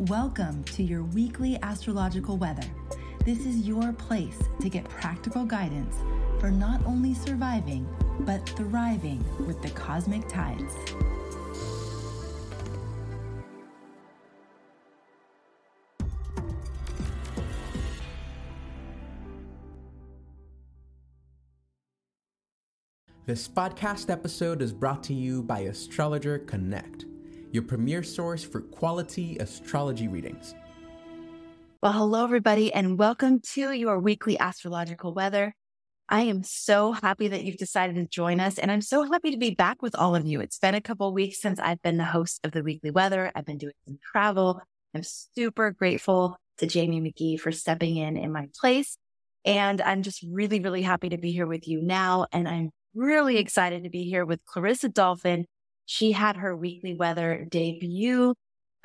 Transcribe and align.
Welcome 0.00 0.64
to 0.64 0.82
your 0.82 1.04
weekly 1.04 1.56
astrological 1.62 2.36
weather. 2.36 2.66
This 3.24 3.46
is 3.46 3.58
your 3.58 3.92
place 3.92 4.36
to 4.60 4.68
get 4.68 4.88
practical 4.88 5.44
guidance 5.44 5.94
for 6.40 6.50
not 6.50 6.84
only 6.84 7.14
surviving, 7.14 7.86
but 8.20 8.44
thriving 8.56 9.24
with 9.46 9.62
the 9.62 9.70
cosmic 9.70 10.28
tides. 10.28 10.74
This 23.26 23.46
podcast 23.46 24.10
episode 24.10 24.60
is 24.60 24.72
brought 24.72 25.04
to 25.04 25.14
you 25.14 25.44
by 25.44 25.60
Astrologer 25.60 26.40
Connect, 26.40 27.04
your 27.54 27.62
premier 27.62 28.02
source 28.02 28.42
for 28.42 28.60
quality 28.60 29.38
astrology 29.38 30.08
readings. 30.08 30.56
Well, 31.80 31.92
hello, 31.92 32.24
everybody, 32.24 32.72
and 32.72 32.98
welcome 32.98 33.40
to 33.52 33.70
your 33.70 34.00
weekly 34.00 34.36
astrological 34.36 35.14
weather. 35.14 35.54
I 36.08 36.22
am 36.22 36.42
so 36.42 36.92
happy 36.92 37.28
that 37.28 37.44
you've 37.44 37.56
decided 37.56 37.94
to 37.94 38.06
join 38.06 38.40
us, 38.40 38.58
and 38.58 38.72
I'm 38.72 38.80
so 38.80 39.04
happy 39.04 39.30
to 39.30 39.36
be 39.36 39.54
back 39.54 39.82
with 39.82 39.94
all 39.94 40.16
of 40.16 40.26
you. 40.26 40.40
It's 40.40 40.58
been 40.58 40.74
a 40.74 40.80
couple 40.80 41.12
weeks 41.14 41.40
since 41.40 41.60
I've 41.60 41.80
been 41.80 41.96
the 41.96 42.04
host 42.04 42.40
of 42.42 42.50
the 42.50 42.64
weekly 42.64 42.90
weather. 42.90 43.30
I've 43.36 43.46
been 43.46 43.58
doing 43.58 43.74
some 43.86 43.98
travel. 44.10 44.60
I'm 44.92 45.04
super 45.04 45.70
grateful 45.70 46.36
to 46.58 46.66
Jamie 46.66 47.00
McGee 47.00 47.38
for 47.38 47.52
stepping 47.52 47.96
in 47.96 48.16
in 48.16 48.32
my 48.32 48.48
place. 48.60 48.98
And 49.44 49.80
I'm 49.80 50.02
just 50.02 50.24
really, 50.28 50.58
really 50.58 50.82
happy 50.82 51.10
to 51.10 51.18
be 51.18 51.30
here 51.30 51.46
with 51.46 51.68
you 51.68 51.82
now. 51.82 52.26
And 52.32 52.48
I'm 52.48 52.70
really 52.94 53.36
excited 53.36 53.84
to 53.84 53.90
be 53.90 54.04
here 54.04 54.24
with 54.24 54.44
Clarissa 54.44 54.88
Dolphin. 54.88 55.46
She 55.86 56.12
had 56.12 56.36
her 56.36 56.56
weekly 56.56 56.94
weather 56.94 57.46
debut 57.48 58.34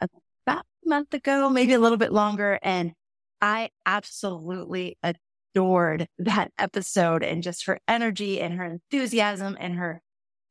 about 0.02 0.66
a 0.86 0.89
month 0.89 1.14
ago, 1.14 1.50
maybe 1.50 1.73
a 1.73 1.80
little 1.80 1.97
bit 1.97 2.11
longer. 2.11 2.59
And 2.61 2.94
I 3.42 3.69
absolutely 3.86 4.97
adored 5.02 6.08
that 6.17 6.52
episode 6.58 7.23
and 7.23 7.42
just 7.42 7.66
her 7.66 7.80
energy 7.88 8.42
and 8.42 8.55
her 8.55 8.66
enthusiasm 8.66 9.58
and 9.59 9.75
her 9.75 10.02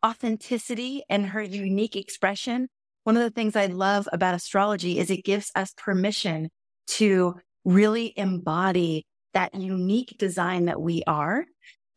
authenticity 0.05 1.03
and 1.09 1.27
her 1.27 1.43
unique 1.43 1.97
expression. 1.97 2.69
One 3.05 3.17
of 3.17 3.23
the 3.23 3.31
things 3.31 3.57
I 3.57 3.67
love 3.67 4.09
about 4.13 4.35
astrology 4.35 4.99
is 4.99 5.11
it 5.11 5.25
gives 5.25 5.51
us 5.55 5.75
permission 5.77 6.51
to 6.89 7.37
really 7.65 8.13
embody 8.17 9.07
that 9.35 9.55
unique 9.55 10.17
design 10.19 10.67
that 10.67 10.81
we 10.81 11.03
are 11.07 11.45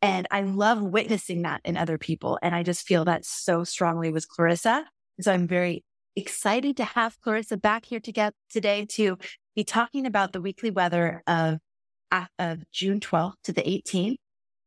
and 0.02 0.26
I 0.32 0.42
love 0.42 0.82
witnessing 0.82 1.42
that 1.42 1.60
in 1.64 1.76
other 1.76 1.96
people. 1.96 2.36
And 2.42 2.54
I 2.54 2.64
just 2.64 2.86
feel 2.86 3.04
that 3.04 3.24
so 3.24 3.62
strongly 3.62 4.10
with 4.10 4.28
Clarissa. 4.28 4.84
So 5.20 5.32
I'm 5.32 5.46
very 5.46 5.84
excited 6.16 6.76
to 6.78 6.84
have 6.84 7.20
Clarissa 7.20 7.56
back 7.56 7.84
here 7.84 8.00
to 8.00 8.12
get 8.12 8.34
today 8.50 8.84
to 8.90 9.16
be 9.54 9.62
talking 9.62 10.04
about 10.04 10.32
the 10.32 10.40
weekly 10.40 10.72
weather 10.72 11.22
of, 11.28 11.58
uh, 12.10 12.26
of 12.38 12.64
June 12.72 12.98
12th 12.98 13.34
to 13.44 13.52
the 13.52 13.62
18th. 13.62 14.16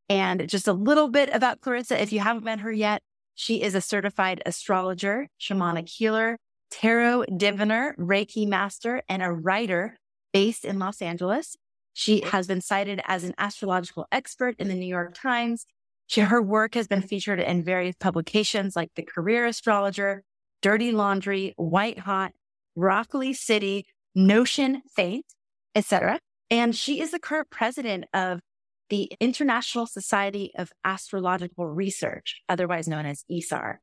And 0.07 0.47
just 0.47 0.67
a 0.67 0.73
little 0.73 1.09
bit 1.09 1.29
about 1.33 1.59
Clarissa. 1.59 2.01
If 2.01 2.13
you 2.13 2.21
haven't 2.21 2.45
met 2.45 2.61
her 2.61 2.71
yet, 2.71 3.01
she 3.33 3.61
is 3.61 3.75
a 3.75 3.81
certified 3.81 4.41
astrologer, 4.45 5.27
shamanic 5.41 5.89
healer, 5.89 6.37
tarot 6.71 7.25
diviner, 7.35 7.95
Reiki 7.99 8.47
master, 8.47 9.01
and 9.09 9.21
a 9.21 9.31
writer 9.31 9.97
based 10.31 10.63
in 10.63 10.79
Los 10.79 11.01
Angeles. 11.01 11.57
She 11.97 12.19
has 12.25 12.45
been 12.45 12.59
cited 12.59 12.99
as 13.07 13.23
an 13.23 13.33
astrological 13.37 14.05
expert 14.11 14.55
in 14.59 14.67
the 14.67 14.73
New 14.73 14.85
York 14.85 15.13
Times. 15.13 15.65
She, 16.07 16.19
her 16.19 16.41
work 16.41 16.75
has 16.75 16.89
been 16.89 17.01
featured 17.01 17.39
in 17.39 17.63
various 17.63 17.95
publications 17.97 18.75
like 18.75 18.91
The 18.95 19.03
Career 19.03 19.45
Astrologer, 19.45 20.23
Dirty 20.61 20.91
Laundry, 20.91 21.53
White 21.55 21.99
Hot, 21.99 22.33
Broccoli 22.75 23.31
City, 23.31 23.85
Notion 24.13 24.81
Faint, 24.93 25.25
etc. 25.73 26.19
And 26.51 26.75
she 26.75 26.99
is 26.99 27.11
the 27.11 27.19
current 27.19 27.49
president 27.49 28.03
of 28.13 28.41
the 28.89 29.09
International 29.21 29.87
Society 29.87 30.51
of 30.57 30.73
Astrological 30.83 31.65
Research, 31.65 32.41
otherwise 32.49 32.89
known 32.89 33.05
as 33.05 33.23
ISAR. 33.31 33.77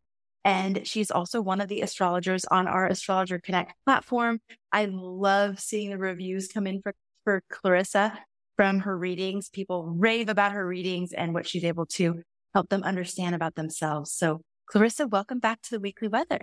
And 0.45 0.87
she's 0.87 1.11
also 1.11 1.41
one 1.41 1.63
of 1.63 1.69
the 1.69 1.81
astrologers 1.81 2.45
on 2.45 2.69
our 2.69 2.87
Astrologer 2.87 3.39
Connect 3.39 3.73
platform. 3.87 4.43
I 4.71 4.85
love 4.85 5.61
seeing 5.61 5.89
the 5.89 5.99
reviews 5.99 6.49
come 6.49 6.67
in 6.67 6.83
for 6.83 6.93
for 7.25 7.43
Clarissa 7.51 8.19
from 8.57 8.81
her 8.81 8.97
readings. 8.97 9.49
People 9.49 9.87
rave 9.87 10.29
about 10.29 10.53
her 10.53 10.67
readings 10.67 11.13
and 11.13 11.35
what 11.35 11.47
she's 11.47 11.65
able 11.65 11.87
to 11.87 12.23
help 12.55 12.69
them 12.69 12.83
understand 12.83 13.35
about 13.35 13.55
themselves. 13.55 14.13
So, 14.13 14.43
Clarissa, 14.67 15.07
welcome 15.07 15.39
back 15.39 15.63
to 15.63 15.71
the 15.71 15.81
weekly 15.81 16.09
weather. 16.09 16.41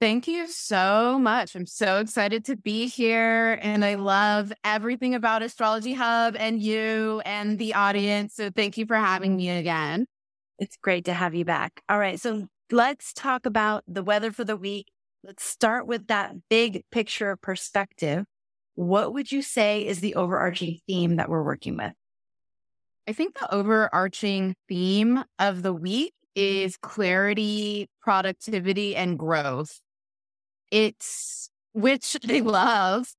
Thank 0.00 0.26
you 0.26 0.48
so 0.48 1.16
much. 1.20 1.54
I'm 1.54 1.66
so 1.66 2.00
excited 2.00 2.44
to 2.46 2.56
be 2.56 2.88
here 2.88 3.58
and 3.62 3.84
I 3.84 3.94
love 3.94 4.52
everything 4.64 5.14
about 5.14 5.42
Astrology 5.42 5.92
Hub 5.92 6.34
and 6.36 6.60
you 6.60 7.22
and 7.24 7.56
the 7.56 7.74
audience. 7.74 8.34
So 8.34 8.50
thank 8.50 8.76
you 8.76 8.84
for 8.84 8.96
having 8.96 9.36
me 9.36 9.50
again. 9.50 10.06
It's 10.58 10.76
great 10.76 11.04
to 11.04 11.14
have 11.14 11.36
you 11.36 11.44
back. 11.44 11.82
All 11.88 12.00
right. 12.00 12.18
So 12.18 12.48
let's 12.72 13.12
talk 13.12 13.46
about 13.46 13.84
the 13.86 14.02
weather 14.02 14.32
for 14.32 14.42
the 14.42 14.56
week. 14.56 14.88
Let's 15.22 15.44
start 15.44 15.86
with 15.86 16.08
that 16.08 16.34
big 16.50 16.82
picture 16.90 17.36
perspective 17.36 18.24
what 18.74 19.12
would 19.12 19.30
you 19.30 19.42
say 19.42 19.86
is 19.86 20.00
the 20.00 20.14
overarching 20.14 20.78
theme 20.86 21.16
that 21.16 21.28
we're 21.28 21.42
working 21.42 21.76
with? 21.76 21.92
I 23.08 23.12
think 23.12 23.38
the 23.38 23.52
overarching 23.52 24.54
theme 24.68 25.24
of 25.38 25.62
the 25.62 25.72
week 25.72 26.14
is 26.34 26.76
clarity, 26.76 27.88
productivity, 28.00 28.96
and 28.96 29.18
growth. 29.18 29.80
It's 30.70 31.50
which 31.72 32.16
I 32.28 32.40
love, 32.40 33.12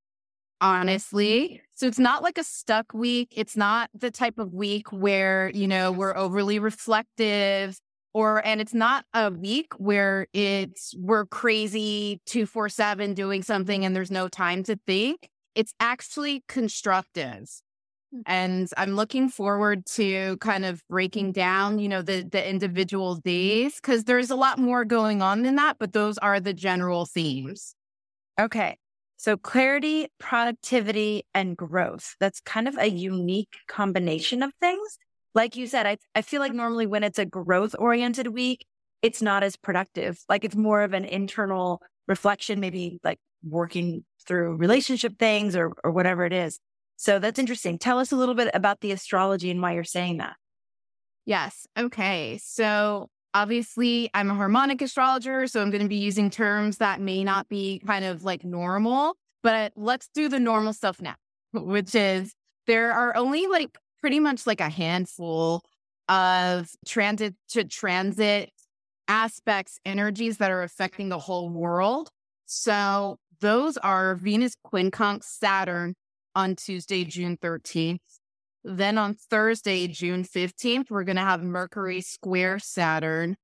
honestly. 0.61 1.61
So 1.75 1.87
it's 1.87 1.99
not 1.99 2.23
like 2.23 2.37
a 2.37 2.43
stuck 2.43 2.93
week. 2.93 3.33
It's 3.35 3.57
not 3.57 3.89
the 3.93 4.11
type 4.11 4.39
of 4.39 4.53
week 4.53 4.91
where, 4.91 5.51
you 5.53 5.67
know, 5.67 5.91
we're 5.91 6.15
overly 6.15 6.59
reflective 6.59 7.77
or, 8.13 8.45
and 8.45 8.61
it's 8.61 8.73
not 8.73 9.05
a 9.13 9.31
week 9.31 9.73
where 9.77 10.27
it's, 10.33 10.95
we're 10.97 11.25
crazy 11.25 12.21
247 12.27 13.15
doing 13.15 13.43
something 13.43 13.83
and 13.83 13.95
there's 13.95 14.11
no 14.11 14.27
time 14.27 14.63
to 14.63 14.79
think 14.87 15.29
it's 15.55 15.73
actually 15.79 16.43
constructive. 16.47 17.49
Hmm. 18.11 18.21
And 18.25 18.69
I'm 18.77 18.95
looking 18.95 19.29
forward 19.29 19.85
to 19.87 20.37
kind 20.37 20.65
of 20.65 20.81
breaking 20.89 21.31
down, 21.31 21.79
you 21.79 21.89
know, 21.89 22.01
the 22.01 22.23
the 22.23 22.47
individual 22.47 23.15
days 23.15 23.75
because 23.75 24.03
there's 24.03 24.29
a 24.29 24.35
lot 24.35 24.59
more 24.59 24.85
going 24.85 25.21
on 25.21 25.43
than 25.43 25.55
that, 25.55 25.77
but 25.79 25.93
those 25.93 26.17
are 26.17 26.39
the 26.39 26.53
general 26.53 27.05
themes. 27.05 27.75
Okay. 28.39 28.77
So 29.17 29.37
clarity, 29.37 30.07
productivity, 30.19 31.23
and 31.33 31.55
growth. 31.55 32.15
That's 32.19 32.41
kind 32.41 32.67
of 32.67 32.77
a 32.77 32.89
unique 32.89 33.55
combination 33.69 34.43
of 34.43 34.51
things. 34.59 34.97
Like 35.33 35.55
you 35.55 35.65
said, 35.65 35.85
I, 35.85 35.97
I 36.13 36.21
feel 36.21 36.41
like 36.41 36.53
normally 36.53 36.87
when 36.87 37.03
it's 37.03 37.19
a 37.19 37.25
growth 37.25 37.73
oriented 37.79 38.27
week, 38.27 38.65
it's 39.01 39.21
not 39.21 39.43
as 39.43 39.55
productive. 39.55 40.19
Like 40.27 40.43
it's 40.43 40.55
more 40.55 40.81
of 40.81 40.93
an 40.93 41.05
internal 41.05 41.81
reflection, 42.07 42.59
maybe 42.59 42.99
like 43.03 43.19
working 43.43 44.03
through 44.23 44.55
relationship 44.55 45.17
things 45.19 45.55
or, 45.55 45.73
or 45.83 45.91
whatever 45.91 46.25
it 46.25 46.33
is. 46.33 46.59
So 46.95 47.19
that's 47.19 47.39
interesting. 47.39 47.77
Tell 47.77 47.99
us 47.99 48.11
a 48.11 48.15
little 48.15 48.35
bit 48.35 48.49
about 48.53 48.81
the 48.81 48.91
astrology 48.91 49.51
and 49.51 49.61
why 49.61 49.73
you're 49.73 49.83
saying 49.83 50.17
that. 50.17 50.35
Yes. 51.25 51.67
Okay. 51.77 52.39
So 52.41 53.09
obviously 53.33 54.09
I'm 54.13 54.29
a 54.29 54.35
harmonic 54.35 54.81
astrologer, 54.81 55.47
so 55.47 55.61
I'm 55.61 55.71
going 55.71 55.83
to 55.83 55.89
be 55.89 55.95
using 55.95 56.29
terms 56.29 56.77
that 56.77 57.01
may 57.01 57.23
not 57.23 57.49
be 57.49 57.81
kind 57.85 58.05
of 58.05 58.23
like 58.23 58.43
normal, 58.43 59.15
but 59.41 59.73
let's 59.75 60.09
do 60.13 60.29
the 60.29 60.39
normal 60.39 60.73
stuff 60.73 61.01
now, 61.01 61.15
which 61.53 61.95
is 61.95 62.33
there 62.67 62.93
are 62.93 63.15
only 63.15 63.47
like 63.47 63.77
pretty 64.01 64.19
much 64.19 64.45
like 64.45 64.61
a 64.61 64.69
handful 64.69 65.61
of 66.09 66.69
transit 66.85 67.35
to 67.49 67.63
transit 67.63 68.51
aspects, 69.07 69.79
energies 69.85 70.37
that 70.37 70.51
are 70.51 70.63
affecting 70.63 71.09
the 71.09 71.19
whole 71.19 71.49
world. 71.49 72.09
So 72.45 73.17
those 73.43 73.75
are 73.75 74.15
Venus 74.15 74.55
quincunx 74.65 75.25
Saturn 75.25 75.95
on 76.33 76.55
Tuesday, 76.55 77.03
June 77.03 77.35
13th. 77.35 77.99
Then 78.63 78.97
on 78.97 79.15
Thursday, 79.15 79.85
June 79.87 80.23
15th, 80.23 80.89
we're 80.89 81.03
going 81.03 81.17
to 81.17 81.23
have 81.23 81.43
Mercury 81.43 81.99
square 81.99 82.57
Saturn. 82.57 83.35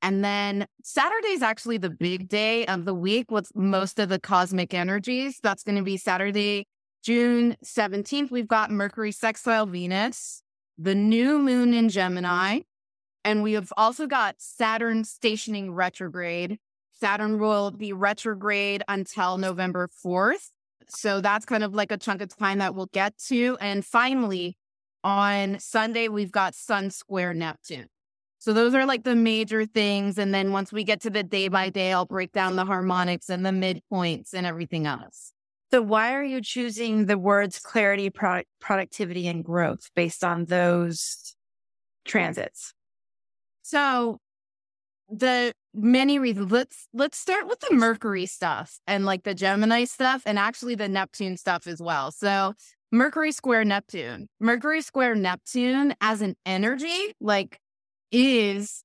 And 0.00 0.24
then 0.24 0.68
Saturday 0.84 1.30
is 1.30 1.42
actually 1.42 1.78
the 1.78 1.90
big 1.90 2.28
day 2.28 2.66
of 2.66 2.84
the 2.84 2.94
week 2.94 3.32
with 3.32 3.50
most 3.56 3.98
of 3.98 4.08
the 4.08 4.20
cosmic 4.20 4.74
energies. 4.74 5.40
That's 5.42 5.64
going 5.64 5.76
to 5.76 5.82
be 5.82 5.96
Saturday, 5.96 6.68
June 7.02 7.56
17th. 7.64 8.30
We've 8.30 8.46
got 8.46 8.70
Mercury 8.70 9.10
sextile 9.10 9.66
Venus, 9.66 10.40
the 10.78 10.94
new 10.94 11.36
moon 11.40 11.74
in 11.74 11.88
Gemini, 11.88 12.60
and 13.24 13.42
we 13.42 13.54
have 13.54 13.72
also 13.76 14.06
got 14.06 14.36
Saturn 14.38 15.02
stationing 15.02 15.72
retrograde 15.72 16.60
Saturn 17.00 17.38
will 17.38 17.70
be 17.70 17.92
retrograde 17.92 18.82
until 18.88 19.38
November 19.38 19.88
4th. 20.04 20.50
So 20.88 21.20
that's 21.20 21.44
kind 21.44 21.62
of 21.62 21.74
like 21.74 21.92
a 21.92 21.96
chunk 21.96 22.22
of 22.22 22.34
time 22.36 22.58
that 22.58 22.74
we'll 22.74 22.86
get 22.92 23.16
to. 23.28 23.56
And 23.60 23.84
finally, 23.84 24.56
on 25.04 25.58
Sunday, 25.60 26.08
we've 26.08 26.32
got 26.32 26.54
Sun 26.54 26.90
square 26.90 27.34
Neptune. 27.34 27.86
So 28.38 28.52
those 28.52 28.74
are 28.74 28.86
like 28.86 29.04
the 29.04 29.16
major 29.16 29.66
things. 29.66 30.18
And 30.18 30.32
then 30.32 30.52
once 30.52 30.72
we 30.72 30.84
get 30.84 31.00
to 31.02 31.10
the 31.10 31.22
day 31.22 31.48
by 31.48 31.70
day, 31.70 31.92
I'll 31.92 32.06
break 32.06 32.32
down 32.32 32.56
the 32.56 32.64
harmonics 32.64 33.28
and 33.28 33.44
the 33.44 33.50
midpoints 33.50 34.32
and 34.32 34.46
everything 34.46 34.86
else. 34.86 35.32
So 35.70 35.82
why 35.82 36.14
are 36.14 36.24
you 36.24 36.40
choosing 36.40 37.06
the 37.06 37.18
words 37.18 37.58
clarity, 37.58 38.08
product, 38.08 38.48
productivity, 38.60 39.28
and 39.28 39.44
growth 39.44 39.90
based 39.94 40.24
on 40.24 40.46
those 40.46 41.34
transits? 42.04 42.72
So 43.62 44.18
the 45.10 45.52
many 45.74 46.18
reasons. 46.18 46.50
Let's 46.50 46.88
let's 46.92 47.18
start 47.18 47.46
with 47.46 47.60
the 47.60 47.74
Mercury 47.74 48.26
stuff 48.26 48.80
and 48.86 49.04
like 49.04 49.24
the 49.24 49.34
Gemini 49.34 49.84
stuff 49.84 50.22
and 50.26 50.38
actually 50.38 50.74
the 50.74 50.88
Neptune 50.88 51.36
stuff 51.36 51.66
as 51.66 51.80
well. 51.80 52.10
So 52.10 52.54
Mercury 52.90 53.32
square 53.32 53.64
Neptune. 53.64 54.28
Mercury 54.40 54.80
square 54.82 55.14
Neptune 55.14 55.94
as 56.00 56.22
an 56.22 56.36
energy 56.46 57.14
like 57.20 57.58
is 58.10 58.82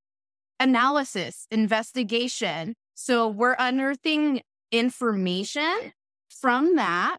analysis, 0.60 1.48
investigation. 1.52 2.76
So 2.96 3.28
we're 3.28 3.56
unearthing 3.58 4.42
information 4.72 5.94
from 6.30 6.76
that. 6.76 7.18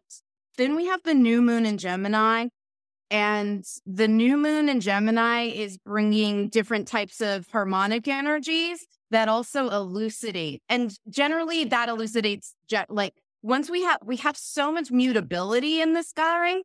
Then 0.57 0.75
we 0.75 0.85
have 0.85 1.03
the 1.03 1.13
new 1.13 1.41
moon 1.41 1.65
in 1.65 1.77
Gemini. 1.77 2.47
And 3.11 3.63
the 3.85 4.07
new 4.07 4.35
moon 4.35 4.67
in 4.67 4.81
Gemini 4.81 5.43
is 5.43 5.77
bringing 5.77 6.49
different 6.49 6.87
types 6.87 7.21
of 7.21 7.47
harmonic 7.51 8.07
energies 8.07 8.85
that 9.11 9.27
also 9.29 9.69
elucidate. 9.69 10.61
And 10.69 10.97
generally 11.09 11.63
that 11.65 11.89
elucidates 11.89 12.55
like 12.89 13.13
once 13.41 13.69
we 13.69 13.83
have 13.83 13.99
we 14.03 14.17
have 14.17 14.37
so 14.37 14.71
much 14.71 14.91
mutability 14.91 15.81
in 15.81 15.93
the 15.93 16.03
sky, 16.03 16.63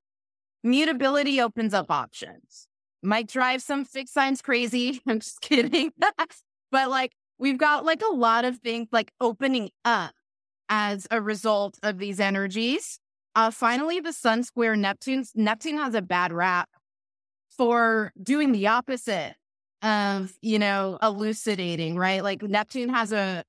mutability 0.62 1.40
opens 1.40 1.74
up 1.74 1.90
options. 1.90 2.66
Might 3.02 3.28
drive 3.28 3.62
some 3.62 3.84
fixed 3.84 4.14
signs 4.14 4.42
crazy. 4.42 5.00
I'm 5.06 5.20
just 5.20 5.40
kidding. 5.40 5.92
but 6.70 6.90
like 6.90 7.12
we've 7.38 7.58
got 7.58 7.84
like 7.84 8.02
a 8.02 8.14
lot 8.14 8.44
of 8.44 8.58
things 8.58 8.88
like 8.92 9.12
opening 9.20 9.70
up 9.84 10.12
as 10.68 11.06
a 11.10 11.20
result 11.20 11.78
of 11.82 11.98
these 11.98 12.20
energies. 12.20 12.98
Uh, 13.34 13.50
finally, 13.50 14.00
the 14.00 14.12
Sun 14.12 14.42
square 14.42 14.74
Neptune. 14.76 15.24
Neptune 15.34 15.78
has 15.78 15.94
a 15.94 16.02
bad 16.02 16.32
rap 16.32 16.68
for 17.48 18.12
doing 18.20 18.52
the 18.52 18.66
opposite 18.66 19.34
of, 19.82 20.32
you 20.42 20.58
know, 20.58 20.98
elucidating, 21.02 21.96
right? 21.96 22.22
Like 22.22 22.42
Neptune 22.42 22.90
has 22.90 23.12
a 23.12 23.44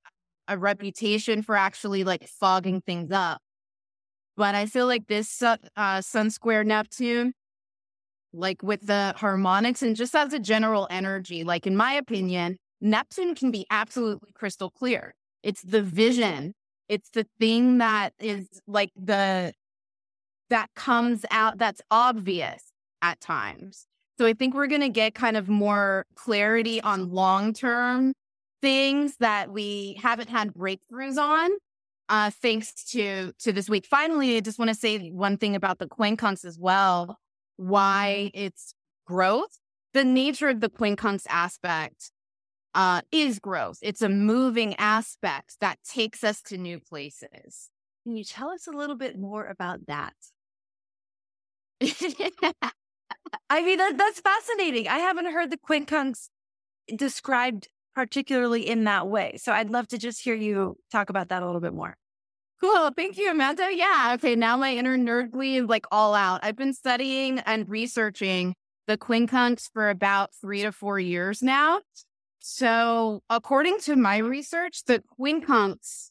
a 0.48 0.58
reputation 0.58 1.42
for 1.44 1.56
actually 1.56 2.04
like 2.04 2.28
fogging 2.28 2.82
things 2.82 3.12
up. 3.12 3.42
But 4.36 4.56
I 4.56 4.66
feel 4.66 4.88
like 4.88 5.08
this 5.08 5.42
uh, 5.42 6.02
Sun 6.02 6.32
square 6.32 6.64
Neptune, 6.64 7.34
like 8.34 8.64
with 8.64 8.88
the 8.88 9.14
harmonics 9.18 9.82
and 9.82 9.96
just 9.96 10.16
as 10.16 10.34
a 10.34 10.40
general 10.40 10.88
energy, 10.90 11.44
like 11.44 11.68
in 11.68 11.76
my 11.76 11.94
opinion, 11.94 12.58
Neptune 12.82 13.36
can 13.36 13.52
be 13.52 13.66
absolutely 13.70 14.32
crystal 14.34 14.70
clear. 14.70 15.14
It's 15.44 15.62
the 15.62 15.82
vision. 15.82 16.54
It's 16.90 17.10
the 17.10 17.26
thing 17.40 17.78
that 17.78 18.14
is 18.20 18.48
like 18.68 18.92
the 18.96 19.54
that 20.50 20.70
comes 20.76 21.26
out 21.32 21.58
that's 21.58 21.82
obvious 21.90 22.72
at 23.02 23.22
times. 23.22 23.88
So 24.22 24.28
I 24.28 24.34
think 24.34 24.54
we're 24.54 24.68
going 24.68 24.82
to 24.82 24.90
get 24.90 25.16
kind 25.16 25.36
of 25.36 25.50
more 25.50 26.06
clarity 26.14 26.80
on 26.80 27.10
long 27.10 27.54
term 27.54 28.14
things 28.62 29.18
that 29.18 29.52
we 29.52 29.98
haven't 30.00 30.30
had 30.30 30.54
breakthroughs 30.54 31.18
on. 31.18 31.50
Uh, 32.08 32.30
thanks 32.30 32.72
to 32.92 33.32
to 33.40 33.52
this 33.52 33.68
week. 33.68 33.84
Finally, 33.84 34.38
I 34.38 34.42
just 34.42 34.60
want 34.60 34.70
to 34.70 34.76
say 34.76 35.10
one 35.10 35.38
thing 35.38 35.56
about 35.56 35.80
the 35.80 35.88
quincunx 35.88 36.46
as 36.46 36.60
well. 36.60 37.18
Why 37.58 38.30
it's 38.36 38.76
growth. 39.08 39.58
The 39.96 40.04
nature 40.04 40.50
of 40.50 40.60
the 40.60 40.70
quincunx 40.70 41.26
aspect 41.28 42.12
uh, 42.76 43.02
is 43.12 43.40
growth. 43.40 43.80
It's 43.82 44.04
a 44.04 44.10
moving 44.10 44.76
aspect 44.76 45.56
that 45.62 45.80
takes 45.84 46.24
us 46.24 46.44
to 46.44 46.60
new 46.60 46.80
places. 46.80 47.72
Can 48.04 48.16
you 48.16 48.24
tell 48.24 48.52
us 48.52 48.68
a 48.68 48.72
little 48.72 48.96
bit 48.96 49.18
more 49.18 49.48
about 49.48 49.88
that? 49.88 50.14
I 53.50 53.62
mean, 53.64 53.78
that, 53.78 53.98
that's 53.98 54.20
fascinating. 54.20 54.88
I 54.88 55.00
haven't 55.00 55.32
heard 55.32 55.52
the 55.52 55.58
quincunx 55.58 56.30
described 56.96 57.68
particularly 57.94 58.68
in 58.68 58.86
that 58.86 59.08
way. 59.08 59.38
So 59.38 59.52
I'd 59.52 59.70
love 59.70 59.88
to 59.90 59.98
just 59.98 60.24
hear 60.24 60.36
you 60.36 60.78
talk 60.92 61.10
about 61.10 61.30
that 61.30 61.44
a 61.44 61.46
little 61.46 61.62
bit 61.62 61.74
more. 61.74 61.98
Cool. 62.62 62.92
Thank 62.96 63.18
you, 63.18 63.32
Amanda. 63.32 63.70
Yeah. 63.74 64.12
Okay. 64.16 64.36
Now 64.36 64.56
my 64.56 64.76
inner 64.76 64.98
nerdly 64.98 65.62
is 65.62 65.68
like 65.68 65.86
all 65.92 66.14
out. 66.14 66.42
I've 66.44 66.56
been 66.56 66.74
studying 66.74 67.40
and 67.40 67.68
researching 67.68 68.56
the 68.88 68.98
quincunx 68.98 69.70
for 69.74 69.90
about 69.90 70.30
three 70.40 70.62
to 70.62 70.72
four 70.72 71.00
years 71.00 71.42
now. 71.42 71.82
So 72.40 73.22
according 73.30 73.80
to 73.82 73.96
my 73.96 74.18
research, 74.18 74.84
the 74.86 75.04
quincunx, 75.20 76.10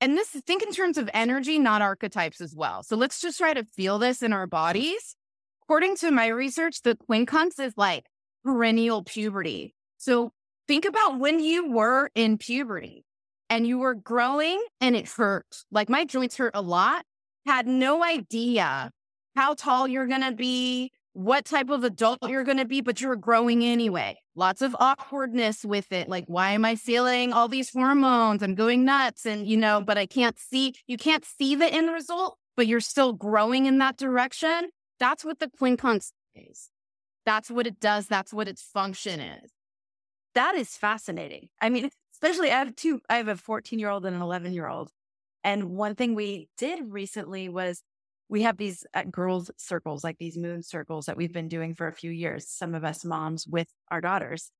and 0.00 0.16
this 0.16 0.30
think 0.30 0.62
in 0.64 0.72
terms 0.72 0.98
of 0.98 1.08
energy, 1.14 1.58
not 1.58 1.80
archetypes 1.80 2.40
as 2.40 2.54
well. 2.56 2.82
So 2.82 2.96
let's 2.96 3.20
just 3.20 3.38
try 3.38 3.54
to 3.54 3.64
feel 3.64 3.98
this 3.98 4.20
in 4.20 4.32
our 4.32 4.48
bodies 4.48 5.16
according 5.64 5.96
to 5.96 6.10
my 6.10 6.26
research, 6.26 6.82
the 6.82 6.96
quincunx 6.96 7.60
is 7.60 7.74
like 7.76 8.06
perennial 8.44 9.02
puberty. 9.02 9.74
So 9.98 10.32
think 10.68 10.84
about 10.84 11.18
when 11.18 11.40
you 11.40 11.70
were 11.70 12.10
in 12.14 12.38
puberty 12.38 13.04
and 13.48 13.66
you 13.66 13.78
were 13.78 13.94
growing 13.94 14.62
and 14.80 14.96
it 14.96 15.08
hurt. 15.08 15.64
Like 15.70 15.88
my 15.88 16.04
joints 16.04 16.36
hurt 16.36 16.52
a 16.54 16.62
lot, 16.62 17.04
had 17.46 17.66
no 17.66 18.02
idea 18.04 18.90
how 19.36 19.54
tall 19.54 19.88
you're 19.88 20.06
going 20.06 20.22
to 20.22 20.32
be, 20.32 20.90
what 21.14 21.44
type 21.44 21.70
of 21.70 21.84
adult 21.84 22.18
you're 22.28 22.44
going 22.44 22.58
to 22.58 22.64
be, 22.64 22.80
but 22.80 23.00
you're 23.00 23.16
growing 23.16 23.64
anyway. 23.64 24.18
Lots 24.34 24.62
of 24.62 24.74
awkwardness 24.78 25.64
with 25.64 25.92
it. 25.92 26.08
Like, 26.08 26.24
why 26.26 26.52
am 26.52 26.64
I 26.64 26.74
feeling 26.74 27.32
all 27.32 27.48
these 27.48 27.70
hormones? 27.70 28.42
I'm 28.42 28.54
going 28.54 28.84
nuts. 28.84 29.26
And, 29.26 29.46
you 29.46 29.56
know, 29.56 29.82
but 29.82 29.98
I 29.98 30.06
can't 30.06 30.38
see, 30.38 30.74
you 30.86 30.96
can't 30.96 31.24
see 31.24 31.54
the 31.54 31.66
end 31.66 31.90
result, 31.92 32.38
but 32.56 32.66
you're 32.66 32.80
still 32.80 33.12
growing 33.12 33.66
in 33.66 33.78
that 33.78 33.98
direction. 33.98 34.70
That's 35.02 35.24
what 35.24 35.40
the 35.40 35.48
quincunx 35.48 36.12
is. 36.32 36.70
That's 37.26 37.50
what 37.50 37.66
it 37.66 37.80
does. 37.80 38.06
That's 38.06 38.32
what 38.32 38.46
its 38.46 38.62
function 38.62 39.18
is. 39.18 39.50
That 40.36 40.54
is 40.54 40.76
fascinating. 40.76 41.48
I 41.60 41.70
mean, 41.70 41.90
especially 42.14 42.52
I 42.52 42.58
have 42.60 42.76
two, 42.76 43.00
I 43.08 43.16
have 43.16 43.26
a 43.26 43.34
14 43.34 43.80
year 43.80 43.90
old 43.90 44.06
and 44.06 44.14
an 44.14 44.22
11 44.22 44.52
year 44.52 44.68
old. 44.68 44.90
And 45.42 45.70
one 45.70 45.96
thing 45.96 46.14
we 46.14 46.50
did 46.56 46.92
recently 46.92 47.48
was 47.48 47.82
we 48.28 48.42
have 48.42 48.58
these 48.58 48.86
uh, 48.94 49.02
girls 49.02 49.50
circles, 49.56 50.04
like 50.04 50.18
these 50.18 50.38
moon 50.38 50.62
circles 50.62 51.06
that 51.06 51.16
we've 51.16 51.32
been 51.32 51.48
doing 51.48 51.74
for 51.74 51.88
a 51.88 51.92
few 51.92 52.12
years, 52.12 52.48
some 52.48 52.72
of 52.72 52.84
us 52.84 53.04
moms 53.04 53.44
with 53.44 53.66
our 53.90 54.00
daughters. 54.00 54.52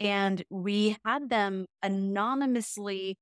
And 0.00 0.42
we 0.50 0.96
had 1.04 1.30
them 1.30 1.66
anonymously 1.84 3.16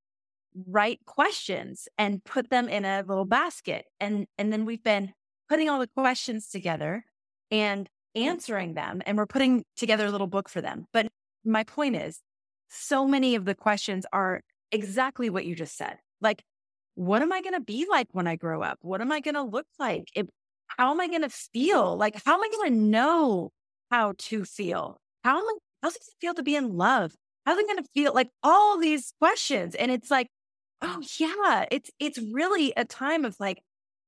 write 0.67 1.01
questions 1.05 1.87
and 1.99 2.23
put 2.23 2.49
them 2.49 2.67
in 2.67 2.83
a 2.83 3.03
little 3.07 3.25
basket. 3.25 3.85
And, 3.99 4.25
and 4.39 4.51
then 4.51 4.65
we've 4.65 4.83
been 4.83 5.13
putting 5.49 5.69
all 5.69 5.79
the 5.79 5.87
questions 5.87 6.49
together 6.49 7.05
and 7.51 7.89
answering 8.15 8.73
them. 8.73 9.01
And 9.05 9.17
we're 9.17 9.25
putting 9.25 9.63
together 9.75 10.05
a 10.05 10.11
little 10.11 10.27
book 10.27 10.49
for 10.49 10.61
them. 10.61 10.85
But 10.91 11.07
my 11.45 11.63
point 11.63 11.95
is, 11.95 12.19
so 12.69 13.07
many 13.07 13.35
of 13.35 13.45
the 13.45 13.55
questions 13.55 14.05
are 14.11 14.41
exactly 14.71 15.29
what 15.29 15.45
you 15.45 15.55
just 15.55 15.77
said. 15.77 15.97
Like, 16.19 16.43
what 16.95 17.21
am 17.21 17.31
I 17.31 17.41
going 17.41 17.53
to 17.53 17.61
be 17.61 17.85
like 17.89 18.07
when 18.11 18.27
I 18.27 18.35
grow 18.35 18.61
up? 18.61 18.79
What 18.81 19.01
am 19.01 19.11
I 19.11 19.19
going 19.19 19.35
to 19.35 19.43
look 19.43 19.67
like? 19.79 20.09
If, 20.15 20.27
how 20.67 20.91
am 20.91 20.99
I 20.99 21.07
going 21.07 21.21
to 21.21 21.29
feel? 21.29 21.95
Like, 21.95 22.21
how 22.25 22.33
am 22.35 22.41
I 22.41 22.49
going 22.49 22.71
to 22.71 22.79
know 22.79 23.51
how 23.91 24.13
to 24.17 24.43
feel? 24.43 24.99
How 25.23 25.37
am 25.37 25.45
I, 25.45 25.57
how's 25.81 25.95
it 25.95 26.03
feel 26.19 26.33
to 26.33 26.43
be 26.43 26.55
in 26.55 26.75
love? 26.75 27.13
How's 27.45 27.57
it 27.59 27.67
going 27.67 27.81
to 27.83 27.89
feel? 27.93 28.13
Like 28.13 28.29
all 28.43 28.77
these 28.77 29.13
questions. 29.21 29.75
And 29.75 29.91
it's 29.91 30.11
like, 30.11 30.27
oh 30.81 31.01
yeah, 31.19 31.65
it's, 31.71 31.89
it's 31.99 32.19
really 32.19 32.73
a 32.75 32.83
time 32.83 33.23
of 33.23 33.37
like, 33.39 33.61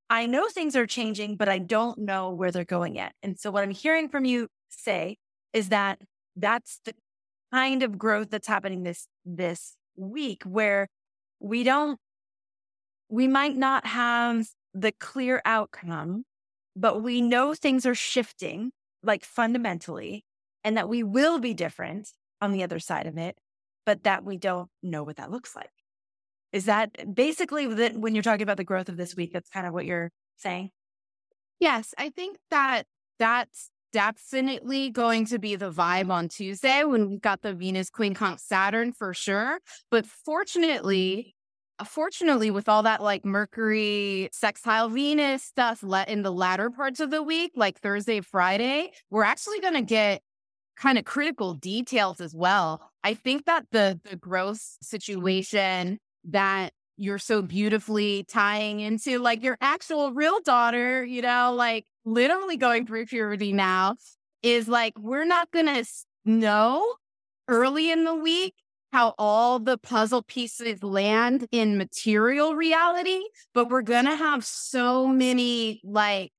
I 0.09 0.25
know 0.25 0.47
things 0.47 0.75
are 0.75 0.87
changing, 0.87 1.35
but 1.35 1.49
I 1.49 1.59
don't 1.59 1.99
know 1.99 2.31
where 2.31 2.51
they're 2.51 2.65
going 2.65 2.95
yet. 2.95 3.13
And 3.21 3.39
so 3.39 3.51
what 3.51 3.63
I'm 3.63 3.69
hearing 3.71 4.09
from 4.09 4.25
you 4.25 4.47
say 4.69 5.17
is 5.53 5.69
that 5.69 5.99
that's 6.35 6.79
the 6.85 6.93
kind 7.53 7.83
of 7.83 7.97
growth 7.97 8.29
that's 8.29 8.47
happening 8.47 8.83
this 8.83 9.07
this 9.25 9.75
week 9.95 10.43
where 10.43 10.87
we 11.39 11.63
don't 11.63 11.99
we 13.09 13.27
might 13.27 13.55
not 13.55 13.87
have 13.87 14.47
the 14.73 14.91
clear 14.91 15.41
outcome, 15.45 16.23
but 16.75 17.01
we 17.01 17.21
know 17.21 17.53
things 17.53 17.85
are 17.85 17.95
shifting 17.95 18.71
like 19.03 19.23
fundamentally 19.25 20.23
and 20.63 20.77
that 20.77 20.89
we 20.89 21.03
will 21.03 21.39
be 21.39 21.53
different 21.53 22.09
on 22.41 22.51
the 22.51 22.63
other 22.63 22.79
side 22.79 23.07
of 23.07 23.17
it, 23.17 23.37
but 23.85 24.03
that 24.03 24.23
we 24.23 24.37
don't 24.37 24.69
know 24.83 25.03
what 25.03 25.17
that 25.17 25.31
looks 25.31 25.55
like. 25.55 25.71
Is 26.51 26.65
that 26.65 27.13
basically 27.13 27.67
that 27.67 27.97
when 27.97 28.15
you're 28.15 28.23
talking 28.23 28.43
about 28.43 28.57
the 28.57 28.63
growth 28.63 28.89
of 28.89 28.97
this 28.97 29.15
week, 29.15 29.31
that's 29.33 29.49
kind 29.49 29.67
of 29.67 29.73
what 29.73 29.85
you're 29.85 30.11
saying? 30.37 30.71
Yes, 31.59 31.93
I 31.97 32.09
think 32.09 32.37
that 32.49 32.83
that's 33.19 33.69
definitely 33.91 34.89
going 34.89 35.25
to 35.25 35.39
be 35.39 35.55
the 35.55 35.71
vibe 35.71 36.09
on 36.09 36.27
Tuesday 36.29 36.83
when 36.83 37.09
we've 37.09 37.21
got 37.21 37.41
the 37.41 37.53
Venus 37.53 37.89
quincunx 37.89 38.41
Saturn 38.41 38.93
for 38.93 39.13
sure. 39.13 39.59
But 39.91 40.05
fortunately, 40.05 41.35
uh, 41.79 41.85
fortunately, 41.85 42.51
with 42.51 42.69
all 42.69 42.83
that 42.83 43.01
like 43.01 43.25
Mercury 43.25 44.29
sextile 44.31 44.89
Venus 44.89 45.43
stuff 45.43 45.83
let 45.83 46.09
in 46.09 46.23
the 46.23 46.31
latter 46.31 46.69
parts 46.69 46.99
of 46.99 47.11
the 47.11 47.23
week, 47.23 47.51
like 47.55 47.79
Thursday, 47.79 48.21
Friday, 48.21 48.91
we're 49.09 49.23
actually 49.23 49.59
going 49.59 49.73
to 49.73 49.81
get 49.81 50.21
kind 50.77 50.97
of 50.97 51.05
critical 51.05 51.53
details 51.53 52.21
as 52.21 52.33
well. 52.33 52.91
I 53.03 53.13
think 53.13 53.45
that 53.45 53.65
the 53.71 53.99
the 54.09 54.15
growth 54.15 54.77
situation 54.81 55.99
that 56.31 56.73
you're 56.97 57.19
so 57.19 57.41
beautifully 57.41 58.25
tying 58.25 58.81
into 58.81 59.19
like 59.19 59.41
your 59.41 59.57
actual 59.61 60.11
real 60.11 60.39
daughter, 60.41 61.03
you 61.05 61.21
know, 61.21 61.53
like 61.55 61.85
literally 62.03 62.57
going 62.57 62.85
through 62.85 63.05
puberty 63.05 63.53
now 63.53 63.95
is 64.43 64.67
like 64.67 64.93
we're 64.99 65.25
not 65.25 65.49
going 65.51 65.65
to 65.67 65.85
know 66.25 66.95
early 67.47 67.91
in 67.91 68.03
the 68.03 68.15
week 68.15 68.53
how 68.91 69.13
all 69.17 69.59
the 69.59 69.77
puzzle 69.77 70.23
pieces 70.23 70.83
land 70.83 71.47
in 71.51 71.77
material 71.77 72.55
reality, 72.55 73.21
but 73.53 73.69
we're 73.69 73.81
going 73.81 74.05
to 74.05 74.15
have 74.15 74.43
so 74.43 75.07
many 75.07 75.79
like 75.83 76.31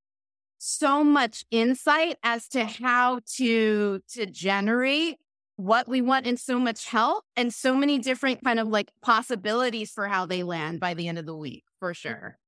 so 0.58 1.02
much 1.02 1.44
insight 1.50 2.16
as 2.22 2.46
to 2.48 2.66
how 2.66 3.20
to 3.36 4.00
to 4.12 4.26
generate 4.26 5.16
what 5.60 5.86
we 5.88 6.00
want 6.00 6.26
and 6.26 6.38
so 6.38 6.58
much 6.58 6.86
help 6.86 7.24
and 7.36 7.52
so 7.52 7.74
many 7.74 7.98
different 7.98 8.42
kind 8.42 8.58
of 8.58 8.68
like 8.68 8.90
possibilities 9.02 9.90
for 9.90 10.08
how 10.08 10.24
they 10.24 10.42
land 10.42 10.80
by 10.80 10.94
the 10.94 11.06
end 11.06 11.18
of 11.18 11.26
the 11.26 11.36
week 11.36 11.64
for 11.78 11.92
sure. 11.92 12.38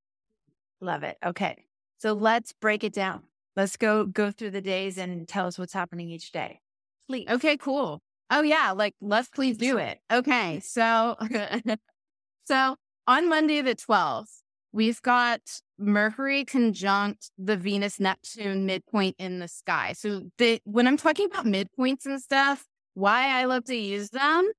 Love 0.81 1.03
it. 1.03 1.17
Okay. 1.25 1.65
So 1.99 2.15
let's 2.15 2.53
break 2.53 2.83
it 2.83 2.93
down. 2.93 3.23
Let's 3.55 3.77
go 3.77 4.07
go 4.07 4.31
through 4.31 4.53
the 4.53 4.63
days 4.63 4.97
and 4.97 5.29
tell 5.29 5.47
us 5.47 5.59
what's 5.59 5.75
happening 5.75 6.09
each 6.09 6.33
day. 6.33 6.61
Please. 7.07 7.29
Okay, 7.29 7.57
cool. 7.59 8.01
Oh 8.31 8.41
yeah, 8.41 8.73
like 8.73 8.95
let's 9.01 9.29
please 9.29 9.59
do 9.59 9.77
it. 9.77 9.99
Okay. 10.11 10.61
So 10.61 11.17
so 12.45 12.77
on 13.07 13.29
Monday 13.29 13.61
the 13.61 13.75
12th, 13.75 14.41
we've 14.73 15.03
got 15.03 15.41
Mercury 15.79 16.45
conjunct 16.45 17.31
the 17.37 17.59
Venus 17.59 18.01
Neptune 18.01 18.65
midpoint 18.65 19.17
in 19.19 19.39
the 19.39 19.49
sky. 19.49 19.93
So 19.93 20.23
the 20.39 20.61
when 20.65 20.87
I'm 20.87 20.97
talking 20.97 21.27
about 21.27 21.45
midpoints 21.45 22.07
and 22.07 22.21
stuff, 22.21 22.67
why 22.95 23.29
I 23.41 23.45
love 23.45 23.65
to 23.65 23.77
use 23.77 24.11
them 24.11 24.51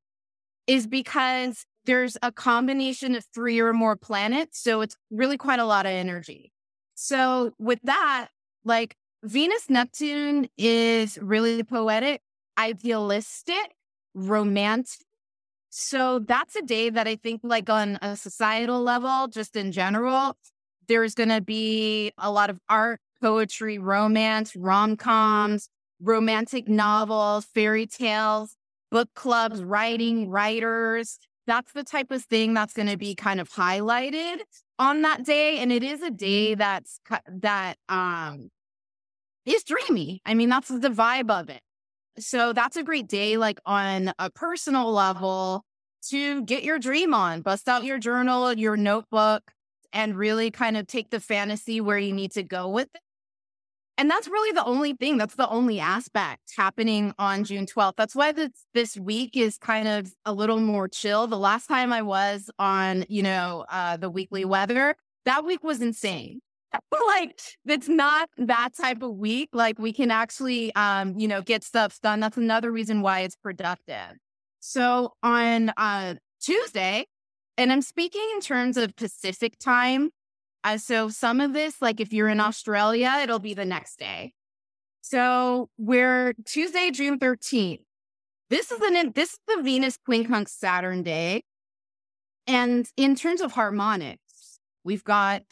is 0.67 0.87
because 0.87 1.65
there's 1.85 2.17
a 2.21 2.31
combination 2.31 3.15
of 3.15 3.25
three 3.33 3.59
or 3.59 3.73
more 3.73 3.95
planets. 3.95 4.59
So 4.59 4.81
it's 4.81 4.95
really 5.11 5.37
quite 5.37 5.59
a 5.59 5.65
lot 5.65 5.85
of 5.85 5.91
energy. 5.91 6.51
So 6.95 7.51
with 7.59 7.79
that, 7.83 8.29
like 8.63 8.95
Venus 9.23 9.69
Neptune 9.69 10.47
is 10.57 11.17
really 11.21 11.63
poetic, 11.63 12.21
idealistic, 12.57 13.75
romantic. 14.13 15.05
So 15.69 16.19
that's 16.19 16.55
a 16.55 16.61
day 16.61 16.89
that 16.91 17.07
I 17.07 17.15
think, 17.15 17.41
like 17.43 17.69
on 17.69 17.97
a 18.01 18.15
societal 18.15 18.81
level, 18.81 19.27
just 19.27 19.55
in 19.55 19.71
general, 19.71 20.37
there's 20.87 21.15
going 21.15 21.29
to 21.29 21.41
be 21.41 22.11
a 22.17 22.31
lot 22.31 22.49
of 22.49 22.59
art, 22.69 22.99
poetry, 23.21 23.79
romance, 23.79 24.55
rom 24.55 24.95
coms, 24.97 25.69
romantic 26.01 26.67
novels, 26.67 27.45
fairy 27.45 27.85
tales, 27.85 28.55
book 28.91 29.09
clubs, 29.15 29.63
writing, 29.63 30.29
writers. 30.29 31.17
That's 31.47 31.71
the 31.73 31.83
type 31.83 32.11
of 32.11 32.23
thing 32.23 32.53
that's 32.53 32.73
going 32.73 32.87
to 32.87 32.97
be 32.97 33.15
kind 33.15 33.41
of 33.41 33.49
highlighted 33.49 34.37
on 34.79 35.01
that 35.01 35.25
day. 35.25 35.59
And 35.59 35.71
it 35.71 35.83
is 35.83 36.01
a 36.01 36.11
day 36.11 36.55
that's 36.55 36.99
that 37.27 37.77
um 37.89 38.49
is 39.45 39.63
dreamy. 39.63 40.21
I 40.25 40.33
mean, 40.33 40.49
that's 40.49 40.69
the 40.69 40.89
vibe 40.89 41.29
of 41.29 41.49
it. 41.49 41.61
So 42.19 42.53
that's 42.53 42.77
a 42.77 42.83
great 42.83 43.07
day, 43.07 43.37
like 43.37 43.59
on 43.65 44.13
a 44.19 44.29
personal 44.29 44.91
level, 44.91 45.63
to 46.09 46.43
get 46.43 46.63
your 46.63 46.79
dream 46.79 47.13
on, 47.13 47.41
bust 47.41 47.67
out 47.67 47.83
your 47.83 47.97
journal, 47.97 48.53
your 48.53 48.77
notebook, 48.77 49.51
and 49.91 50.15
really 50.15 50.51
kind 50.51 50.77
of 50.77 50.87
take 50.87 51.09
the 51.09 51.19
fantasy 51.19 51.81
where 51.81 51.97
you 51.97 52.13
need 52.13 52.31
to 52.33 52.43
go 52.43 52.69
with 52.69 52.89
it. 52.93 53.01
And 53.97 54.09
that's 54.09 54.27
really 54.27 54.51
the 54.53 54.65
only 54.65 54.93
thing, 54.93 55.17
that's 55.17 55.35
the 55.35 55.47
only 55.49 55.79
aspect 55.79 56.53
happening 56.57 57.13
on 57.19 57.43
June 57.43 57.67
12th. 57.67 57.93
That's 57.95 58.15
why 58.15 58.31
this, 58.31 58.49
this 58.73 58.97
week 58.97 59.37
is 59.37 59.57
kind 59.57 59.87
of 59.87 60.11
a 60.25 60.33
little 60.33 60.59
more 60.59 60.87
chill. 60.87 61.27
The 61.27 61.37
last 61.37 61.67
time 61.67 61.93
I 61.93 62.01
was 62.01 62.49
on, 62.57 63.05
you 63.07 63.21
know, 63.21 63.65
uh, 63.69 63.97
the 63.97 64.09
weekly 64.09 64.45
weather, 64.45 64.95
that 65.25 65.45
week 65.45 65.63
was 65.63 65.81
insane. 65.81 66.41
like 67.07 67.39
it's 67.65 67.87
not 67.87 68.29
that 68.37 68.69
type 68.75 69.03
of 69.03 69.15
week. 69.15 69.49
Like 69.53 69.77
we 69.77 69.93
can 69.93 70.11
actually, 70.11 70.73
um, 70.75 71.17
you 71.17 71.27
know, 71.27 71.41
get 71.41 71.63
stuff 71.63 71.99
done. 72.01 72.19
That's 72.19 72.37
another 72.37 72.71
reason 72.71 73.01
why 73.01 73.21
it's 73.21 73.35
productive. 73.35 74.17
So 74.59 75.13
on 75.21 75.71
uh, 75.77 76.15
Tuesday, 76.41 77.05
and 77.57 77.71
I'm 77.71 77.81
speaking 77.81 78.27
in 78.33 78.41
terms 78.41 78.77
of 78.77 78.95
Pacific 78.95 79.59
time, 79.59 80.09
uh, 80.63 80.77
so 80.77 81.09
some 81.09 81.41
of 81.41 81.53
this, 81.53 81.81
like 81.81 81.99
if 81.99 82.13
you're 82.13 82.29
in 82.29 82.39
Australia, 82.39 83.19
it'll 83.21 83.39
be 83.39 83.53
the 83.53 83.65
next 83.65 83.99
day. 83.99 84.33
So 85.01 85.69
we're 85.77 86.33
Tuesday, 86.45 86.89
June 86.91 87.19
13th. 87.19 87.81
This 88.49 88.71
is 88.71 88.81
an 88.81 89.11
this 89.13 89.33
is 89.33 89.39
the 89.47 89.61
Venus 89.61 89.97
quincunx 90.07 90.49
Saturn 90.49 91.03
day. 91.03 91.43
And 92.47 92.87
in 92.97 93.15
terms 93.15 93.41
of 93.41 93.53
harmonics, 93.53 94.59
we've 94.83 95.03
got 95.03 95.43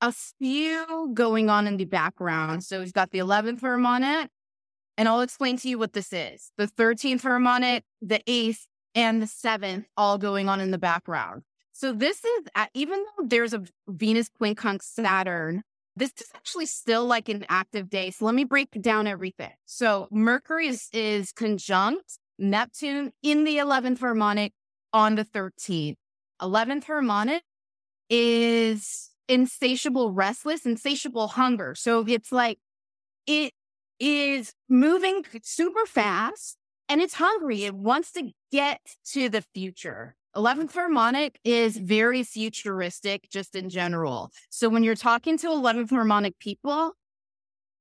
a 0.00 0.12
few 0.12 1.10
going 1.14 1.50
on 1.50 1.66
in 1.66 1.76
the 1.76 1.84
background. 1.84 2.64
So 2.64 2.80
we've 2.80 2.92
got 2.92 3.10
the 3.10 3.18
11th 3.18 3.60
harmonic, 3.60 4.30
and 4.96 5.08
I'll 5.08 5.20
explain 5.20 5.56
to 5.58 5.68
you 5.68 5.78
what 5.78 5.92
this 5.92 6.12
is. 6.12 6.50
The 6.56 6.66
13th 6.66 7.22
harmonic, 7.22 7.84
the 8.00 8.20
8th, 8.26 8.66
and 8.94 9.22
the 9.22 9.26
7th 9.26 9.84
all 9.96 10.18
going 10.18 10.48
on 10.48 10.60
in 10.60 10.70
the 10.70 10.78
background. 10.78 11.42
So 11.78 11.92
this 11.92 12.24
is 12.24 12.46
uh, 12.56 12.66
even 12.74 13.04
though 13.04 13.26
there's 13.28 13.54
a 13.54 13.62
Venus 13.86 14.28
quincunx 14.28 14.82
Saturn, 14.82 15.62
this 15.94 16.10
is 16.20 16.26
actually 16.34 16.66
still 16.66 17.06
like 17.06 17.28
an 17.28 17.46
active 17.48 17.88
day. 17.88 18.10
So 18.10 18.24
let 18.24 18.34
me 18.34 18.42
break 18.42 18.82
down 18.82 19.06
everything. 19.06 19.52
So 19.64 20.08
Mercury 20.10 20.66
is, 20.66 20.88
is 20.92 21.30
conjunct 21.30 22.18
Neptune 22.36 23.12
in 23.22 23.44
the 23.44 23.58
11th 23.58 24.00
harmonic 24.00 24.54
on 24.92 25.14
the 25.14 25.24
13th. 25.24 25.94
11th 26.42 26.82
harmonic 26.82 27.44
is 28.10 29.10
insatiable 29.28 30.10
restless, 30.10 30.66
insatiable 30.66 31.28
hunger. 31.28 31.76
So 31.76 32.04
it's 32.08 32.32
like 32.32 32.58
it 33.24 33.52
is 34.00 34.52
moving 34.68 35.24
super 35.44 35.86
fast 35.86 36.56
and 36.88 37.00
it's 37.00 37.14
hungry. 37.14 37.66
It 37.66 37.76
wants 37.76 38.10
to 38.14 38.32
get 38.50 38.80
to 39.12 39.28
the 39.28 39.42
future. 39.54 40.16
11th 40.36 40.72
harmonic 40.74 41.38
is 41.44 41.76
very 41.76 42.22
futuristic 42.22 43.28
just 43.30 43.54
in 43.54 43.68
general. 43.68 44.30
So 44.50 44.68
when 44.68 44.82
you're 44.82 44.94
talking 44.94 45.38
to 45.38 45.48
11th 45.48 45.90
harmonic 45.90 46.38
people, 46.38 46.92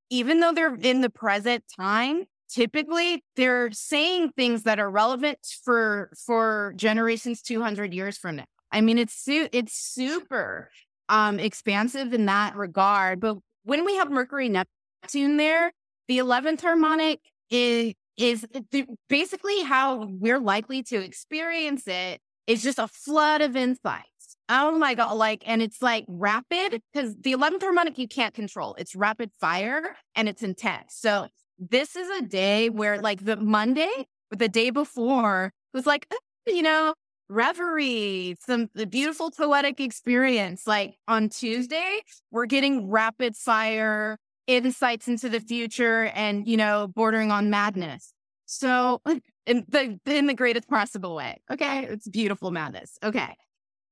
even 0.10 0.40
though 0.40 0.54
they're 0.54 0.76
in 0.76 1.02
the 1.02 1.10
present 1.10 1.64
time, 1.80 2.24
typically 2.50 3.24
they're 3.36 3.72
saying 3.72 4.32
things 4.36 4.64
that 4.64 4.80
are 4.80 4.90
relevant 4.90 5.40
for 5.64 6.12
for 6.26 6.74
generations 6.76 7.42
200 7.42 7.94
years 7.94 8.18
from 8.18 8.38
now. 8.38 8.46
I 8.72 8.82
mean 8.82 8.98
it's 8.98 9.14
su- 9.14 9.50
it's 9.52 9.74
super 9.74 10.70
um 11.10 11.40
expansive 11.40 12.14
in 12.14 12.26
that 12.26 12.56
regard, 12.56 13.20
but 13.20 13.38
when 13.64 13.86
we 13.86 13.98
have 13.98 14.10
Mercury 14.10 14.50
Neptune 14.50 15.38
there, 15.38 15.74
the 16.08 16.20
11th 16.20 16.62
harmonic 16.62 17.20
is 17.50 17.94
is 18.18 18.48
basically 19.10 19.62
how 19.62 20.08
we're 20.10 20.40
likely 20.40 20.82
to 20.82 20.96
experience 20.98 21.84
it 21.86 22.20
is 22.48 22.64
just 22.64 22.80
a 22.80 22.88
flood 22.88 23.42
of 23.42 23.56
insights. 23.56 24.38
Oh 24.50 24.78
my 24.78 24.96
God. 24.96 25.14
Like, 25.14 25.44
and 25.46 25.62
it's 25.62 25.82
like 25.82 26.06
rapid 26.08 26.82
because 26.94 27.16
the 27.18 27.34
11th 27.34 27.62
harmonic 27.62 27.98
you 27.98 28.08
can't 28.08 28.34
control. 28.34 28.76
It's 28.78 28.96
rapid 28.96 29.32
fire 29.40 29.98
and 30.16 30.30
it's 30.30 30.42
intense. 30.42 30.96
So 30.96 31.28
this 31.60 31.96
is 31.96 32.10
a 32.18 32.22
day 32.22 32.70
where 32.70 33.02
like 33.02 33.26
the 33.26 33.36
Monday, 33.36 34.08
the 34.32 34.48
day 34.48 34.70
before 34.70 35.52
was 35.74 35.86
like, 35.86 36.08
you 36.48 36.62
know, 36.62 36.94
reverie, 37.30 38.36
some 38.40 38.70
the 38.74 38.88
beautiful 38.88 39.32
poetic 39.32 39.82
experience. 39.82 40.66
Like 40.66 40.96
on 41.08 41.28
Tuesday, 41.28 42.00
we're 42.32 42.46
getting 42.46 42.90
rapid 42.90 43.36
fire 43.36 44.18
insights 44.48 45.10
into 45.10 45.28
the 45.28 45.42
future 45.42 46.06
and, 46.16 46.48
you 46.48 46.56
know, 46.56 46.88
bordering 46.88 47.32
on 47.32 47.50
madness. 47.50 48.14
So 48.48 49.02
in 49.46 49.66
the 49.68 50.00
in 50.06 50.26
the 50.26 50.34
greatest 50.34 50.68
possible 50.68 51.14
way. 51.16 51.42
Okay. 51.52 51.86
It's 51.86 52.08
beautiful 52.08 52.50
madness. 52.50 52.98
Okay. 53.04 53.36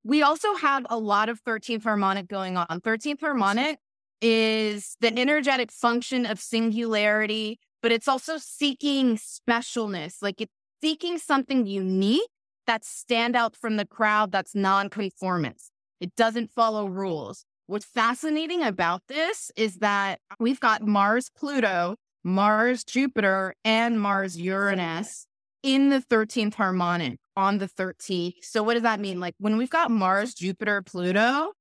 We 0.03 0.21
also 0.23 0.55
have 0.55 0.85
a 0.89 0.97
lot 0.97 1.29
of 1.29 1.43
13th 1.43 1.83
harmonic 1.83 2.27
going 2.27 2.57
on. 2.57 2.81
13th 2.81 3.19
harmonic 3.19 3.79
is 4.21 4.95
the 5.01 5.17
energetic 5.17 5.71
function 5.71 6.25
of 6.25 6.39
singularity, 6.39 7.59
but 7.81 7.91
it's 7.91 8.07
also 8.07 8.37
seeking 8.37 9.17
specialness. 9.17 10.17
Like 10.21 10.41
it's 10.41 10.53
seeking 10.81 11.17
something 11.17 11.65
unique 11.65 12.29
that 12.65 12.85
stand 12.85 13.35
out 13.35 13.55
from 13.55 13.77
the 13.77 13.85
crowd 13.85 14.31
that's 14.31 14.55
non-conformist. 14.55 15.71
It 15.99 16.15
doesn't 16.15 16.51
follow 16.51 16.87
rules. 16.87 17.45
What's 17.67 17.85
fascinating 17.85 18.63
about 18.63 19.01
this 19.07 19.51
is 19.55 19.77
that 19.77 20.19
we've 20.39 20.59
got 20.59 20.83
Mars 20.83 21.29
Pluto, 21.35 21.95
Mars 22.25 22.83
Jupiter, 22.83 23.53
and 23.63 24.01
Mars 24.01 24.35
Uranus 24.35 25.27
in 25.61 25.89
the 25.89 26.01
13th 26.01 26.55
harmonic 26.55 27.19
on 27.37 27.59
the 27.59 27.67
13th. 27.67 28.33
So 28.41 28.63
what 28.63 28.73
does 28.73 28.83
that 28.83 28.99
mean? 28.99 29.19
Like 29.19 29.35
when 29.37 29.57
we've 29.57 29.69
got 29.69 29.91
Mars, 29.91 30.33
Jupiter, 30.33 30.81
Pluto, 30.81 31.51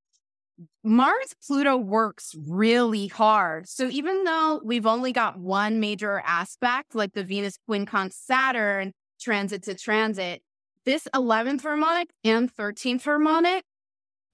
Mars 0.83 1.35
Pluto 1.47 1.77
works 1.77 2.35
really 2.47 3.09
hard. 3.09 3.69
So 3.69 3.89
even 3.89 4.25
though 4.25 4.63
we've 4.65 4.87
only 4.87 5.13
got 5.13 5.39
one 5.39 5.81
major 5.81 6.23
aspect, 6.25 6.95
like 6.95 7.13
the 7.13 7.25
Venus 7.25 7.59
quincunx 7.69 8.15
Saturn 8.15 8.93
transit 9.21 9.65
to 9.65 9.75
transit, 9.75 10.43
this 10.87 11.07
11th 11.15 11.63
harmonic 11.63 12.09
and 12.25 12.55
13th 12.55 13.05
harmonic 13.05 13.65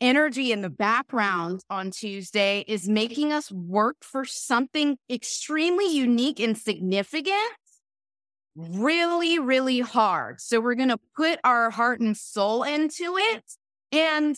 energy 0.01 0.53
in 0.53 0.63
the 0.63 0.71
background 0.71 1.63
on 1.69 1.91
Tuesday 1.91 2.65
is 2.67 2.89
making 2.89 3.33
us 3.33 3.51
work 3.51 3.97
for 4.01 4.25
something 4.25 4.97
extremely 5.11 5.95
unique 5.95 6.41
and 6.41 6.57
significant 6.57 7.53
really, 8.57 9.39
really 9.39 9.81
hard. 9.81 10.41
So 10.41 10.61
we're 10.61 10.75
going 10.75 10.89
to 10.89 11.01
put 11.17 11.39
our 11.45 11.71
heart 11.71 12.01
and 12.01 12.17
soul 12.17 12.63
into 12.63 13.17
it 13.17 13.45
and 13.93 14.37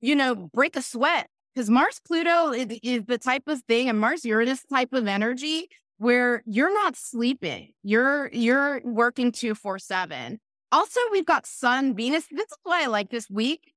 you 0.00 0.14
know, 0.14 0.34
break 0.34 0.76
a 0.76 0.82
sweat 0.82 1.28
because 1.54 1.68
Mars 1.68 2.00
Pluto 2.06 2.52
is, 2.52 2.78
is, 2.82 3.04
the 3.06 3.18
type 3.18 3.44
of 3.46 3.62
thing 3.62 3.88
and 3.88 3.98
Mars 3.98 4.24
Uranus 4.24 4.64
type 4.64 4.92
of 4.92 5.06
energy 5.06 5.68
where 5.98 6.42
you're 6.46 6.72
not 6.72 6.96
sleeping. 6.96 7.72
You're 7.82 8.30
you're 8.32 8.80
working 8.84 9.32
247. 9.32 10.38
Also, 10.70 11.00
we've 11.10 11.26
got 11.26 11.46
Sun, 11.46 11.96
Venus. 11.96 12.26
This 12.30 12.46
is 12.46 12.58
why 12.62 12.84
I 12.84 12.86
like 12.86 13.10
this 13.10 13.28
week 13.28 13.72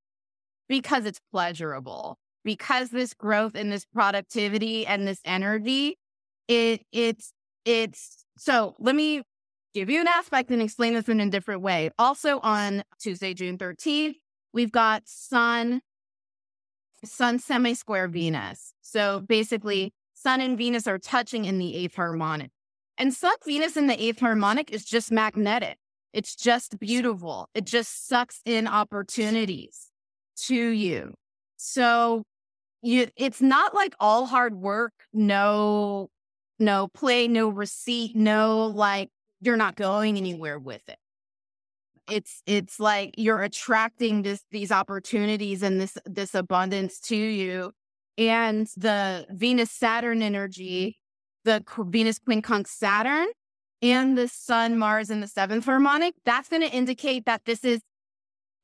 because 0.71 1.05
it's 1.05 1.19
pleasurable. 1.33 2.17
Because 2.45 2.91
this 2.91 3.13
growth 3.13 3.55
and 3.55 3.69
this 3.69 3.83
productivity 3.83 4.87
and 4.87 5.05
this 5.05 5.19
energy, 5.25 5.97
it 6.47 6.85
it's 6.93 7.33
it's 7.65 8.25
so 8.37 8.75
let 8.79 8.95
me 8.95 9.21
give 9.73 9.89
you 9.89 9.99
an 9.99 10.07
aspect 10.07 10.49
and 10.49 10.61
explain 10.61 10.93
this 10.93 11.09
in 11.09 11.19
a 11.19 11.29
different 11.29 11.61
way. 11.61 11.91
Also 11.99 12.39
on 12.39 12.83
Tuesday, 12.99 13.33
June 13.33 13.57
13th, 13.57 14.15
we've 14.53 14.71
got 14.71 15.03
Sun, 15.05 15.81
Sun 17.03 17.39
semi 17.39 17.73
square 17.73 18.07
Venus. 18.07 18.73
So 18.81 19.19
basically, 19.19 19.93
Sun 20.13 20.39
and 20.39 20.57
Venus 20.57 20.87
are 20.87 20.97
touching 20.97 21.43
in 21.43 21.59
the 21.59 21.75
eighth 21.75 21.95
harmonic. 21.95 22.49
And 22.97 23.13
Sun 23.13 23.35
Venus 23.45 23.75
in 23.75 23.87
the 23.87 24.01
eighth 24.01 24.21
harmonic 24.21 24.71
is 24.71 24.85
just 24.85 25.11
magnetic. 25.11 25.77
It's 26.13 26.33
just 26.33 26.79
beautiful. 26.79 27.49
It 27.53 27.65
just 27.65 28.07
sucks 28.07 28.39
in 28.45 28.67
opportunities 28.67 29.90
to 30.35 30.55
you. 30.55 31.13
So 31.57 32.23
you, 32.81 33.07
it's 33.15 33.41
not 33.41 33.73
like 33.73 33.93
all 33.99 34.25
hard 34.25 34.55
work, 34.55 34.93
no, 35.13 36.09
no 36.59 36.87
play, 36.87 37.27
no 37.27 37.49
receipt, 37.49 38.15
no 38.15 38.67
like 38.67 39.09
you're 39.41 39.57
not 39.57 39.75
going 39.75 40.17
anywhere 40.17 40.59
with 40.59 40.81
it 40.87 40.97
it's 42.11 42.43
it's 42.45 42.79
like 42.79 43.15
you're 43.17 43.41
attracting 43.41 44.21
this 44.21 44.43
these 44.51 44.71
opportunities 44.71 45.63
and 45.63 45.79
this 45.79 45.97
this 46.05 46.35
abundance 46.35 46.99
to 46.99 47.15
you 47.15 47.71
and 48.17 48.67
the 48.75 49.25
venus 49.29 49.71
saturn 49.71 50.21
energy 50.21 50.97
the 51.45 51.63
venus 51.87 52.19
quincunx 52.19 52.67
saturn 52.67 53.27
and 53.81 54.17
the 54.17 54.27
sun 54.27 54.77
mars 54.77 55.09
in 55.09 55.21
the 55.21 55.27
seventh 55.27 55.65
harmonic 55.65 56.13
that's 56.25 56.49
going 56.49 56.61
to 56.61 56.71
indicate 56.71 57.25
that 57.25 57.45
this 57.45 57.63
is 57.63 57.81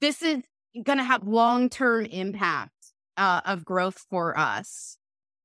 this 0.01 0.21
is 0.21 0.43
going 0.83 0.97
to 0.97 1.03
have 1.03 1.27
long-term 1.27 2.05
impact 2.05 2.71
uh, 3.17 3.41
of 3.45 3.65
growth 3.65 4.05
for 4.09 4.37
us 4.37 4.97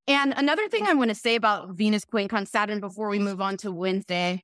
and 0.07 0.35
another 0.37 0.69
thing 0.69 0.87
i 0.87 0.95
want 0.95 1.09
to 1.09 1.14
say 1.14 1.35
about 1.35 1.71
venus 1.71 2.05
quincunx 2.05 2.49
saturn 2.49 2.81
before 2.81 3.09
we 3.09 3.19
move 3.19 3.41
on 3.41 3.57
to 3.57 3.73
wednesday 3.73 4.43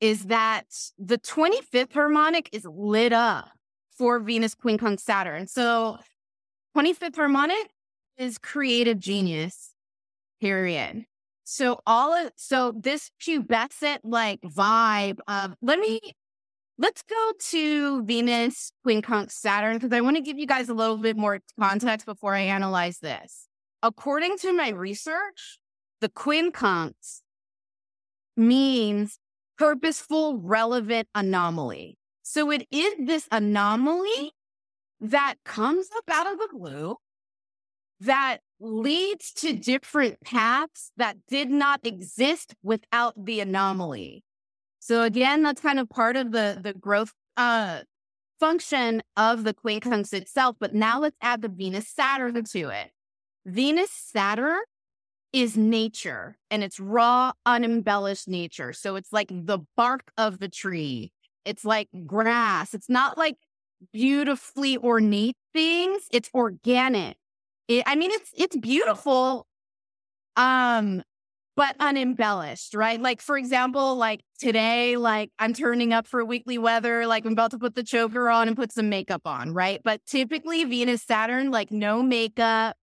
is 0.00 0.26
that 0.26 0.64
the 0.98 1.18
25th 1.18 1.92
harmonic 1.92 2.48
is 2.52 2.64
lit 2.64 3.12
up 3.12 3.50
for 4.00 4.18
Venus 4.18 4.54
quincunx 4.54 5.00
Saturn. 5.00 5.46
So 5.46 5.98
25th 6.76 7.16
harmonic 7.16 7.70
is 8.16 8.38
creative 8.38 8.98
genius, 8.98 9.74
period. 10.40 11.04
So 11.44 11.80
all 11.86 12.14
of 12.14 12.32
so 12.36 12.72
this 12.74 13.10
pubescent 13.20 13.98
like 14.04 14.40
vibe 14.40 15.18
of 15.28 15.54
let 15.60 15.78
me 15.78 16.00
let's 16.80 17.02
go 17.02 17.32
to 17.38 18.02
Venus 18.04 18.72
quincunx 18.86 19.32
Saturn 19.32 19.76
because 19.76 19.92
I 19.92 20.00
want 20.00 20.16
to 20.16 20.22
give 20.22 20.38
you 20.38 20.46
guys 20.46 20.70
a 20.70 20.74
little 20.74 20.96
bit 20.96 21.14
more 21.14 21.40
context 21.58 22.06
before 22.06 22.34
I 22.34 22.40
analyze 22.40 23.00
this. 23.00 23.48
According 23.82 24.38
to 24.38 24.52
my 24.54 24.70
research, 24.70 25.58
the 26.00 26.08
quincunx 26.08 27.20
means 28.34 29.18
purposeful, 29.58 30.38
relevant 30.38 31.06
anomaly. 31.14 31.98
So 32.22 32.50
it 32.50 32.66
is 32.70 32.94
this 32.98 33.28
anomaly 33.30 34.32
that 35.02 35.34
comes 35.44 35.88
up 35.98 36.04
out 36.10 36.32
of 36.32 36.38
the 36.38 36.48
blue 36.50 36.96
that 38.00 38.38
leads 38.58 39.34
to 39.34 39.52
different 39.52 40.22
paths 40.22 40.92
that 40.96 41.18
did 41.28 41.50
not 41.50 41.80
exist 41.84 42.54
without 42.62 43.26
the 43.26 43.40
anomaly. 43.40 44.24
So 44.80 45.02
again, 45.02 45.42
that's 45.42 45.60
kind 45.60 45.78
of 45.78 45.88
part 45.88 46.16
of 46.16 46.32
the, 46.32 46.58
the 46.60 46.72
growth 46.72 47.12
uh, 47.36 47.80
function 48.40 49.02
of 49.16 49.44
the 49.44 49.54
quincunx 49.54 50.12
itself. 50.12 50.56
But 50.58 50.74
now 50.74 50.98
let's 50.98 51.16
add 51.22 51.42
the 51.42 51.48
Venus 51.48 51.88
Saturn 51.88 52.42
to 52.42 52.68
it. 52.70 52.90
Venus 53.46 53.90
Saturn 53.90 54.60
is 55.32 55.56
nature 55.56 56.36
and 56.50 56.64
it's 56.64 56.80
raw, 56.80 57.32
unembellished 57.46 58.26
nature. 58.26 58.72
So 58.72 58.96
it's 58.96 59.12
like 59.12 59.28
the 59.30 59.60
bark 59.76 60.10
of 60.18 60.40
the 60.40 60.48
tree. 60.48 61.12
It's 61.44 61.64
like 61.64 61.88
grass. 62.06 62.74
It's 62.74 62.88
not 62.88 63.16
like 63.16 63.36
beautifully 63.92 64.76
ornate 64.78 65.36
things. 65.54 66.02
It's 66.10 66.30
organic. 66.34 67.16
It, 67.68 67.84
I 67.86 67.94
mean, 67.94 68.10
it's 68.10 68.30
it's 68.36 68.56
beautiful, 68.56 69.46
um, 70.36 71.02
but 71.60 71.76
unembellished, 71.78 72.72
right? 72.72 72.98
Like 72.98 73.20
for 73.20 73.36
example, 73.36 73.94
like 73.96 74.22
today, 74.38 74.96
like 74.96 75.30
I'm 75.38 75.52
turning 75.52 75.92
up 75.92 76.06
for 76.06 76.24
weekly 76.24 76.56
weather. 76.56 77.06
Like 77.06 77.26
I'm 77.26 77.32
about 77.32 77.50
to 77.50 77.58
put 77.58 77.74
the 77.74 77.82
choker 77.82 78.30
on 78.30 78.48
and 78.48 78.56
put 78.56 78.72
some 78.72 78.88
makeup 78.88 79.26
on, 79.26 79.52
right? 79.52 79.78
But 79.84 80.00
typically 80.06 80.64
Venus 80.64 81.02
Saturn, 81.02 81.50
like 81.50 81.70
no 81.70 82.02
makeup, 82.02 82.78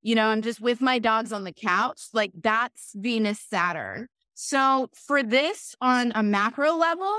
you 0.00 0.14
know, 0.14 0.28
I'm 0.28 0.40
just 0.40 0.62
with 0.62 0.80
my 0.80 0.98
dogs 0.98 1.30
on 1.30 1.44
the 1.44 1.52
couch. 1.52 2.04
Like 2.14 2.32
that's 2.40 2.92
Venus 2.94 3.38
Saturn. 3.38 4.08
So 4.32 4.88
for 4.94 5.22
this 5.22 5.76
on 5.82 6.10
a 6.14 6.22
macro 6.22 6.72
level, 6.74 7.14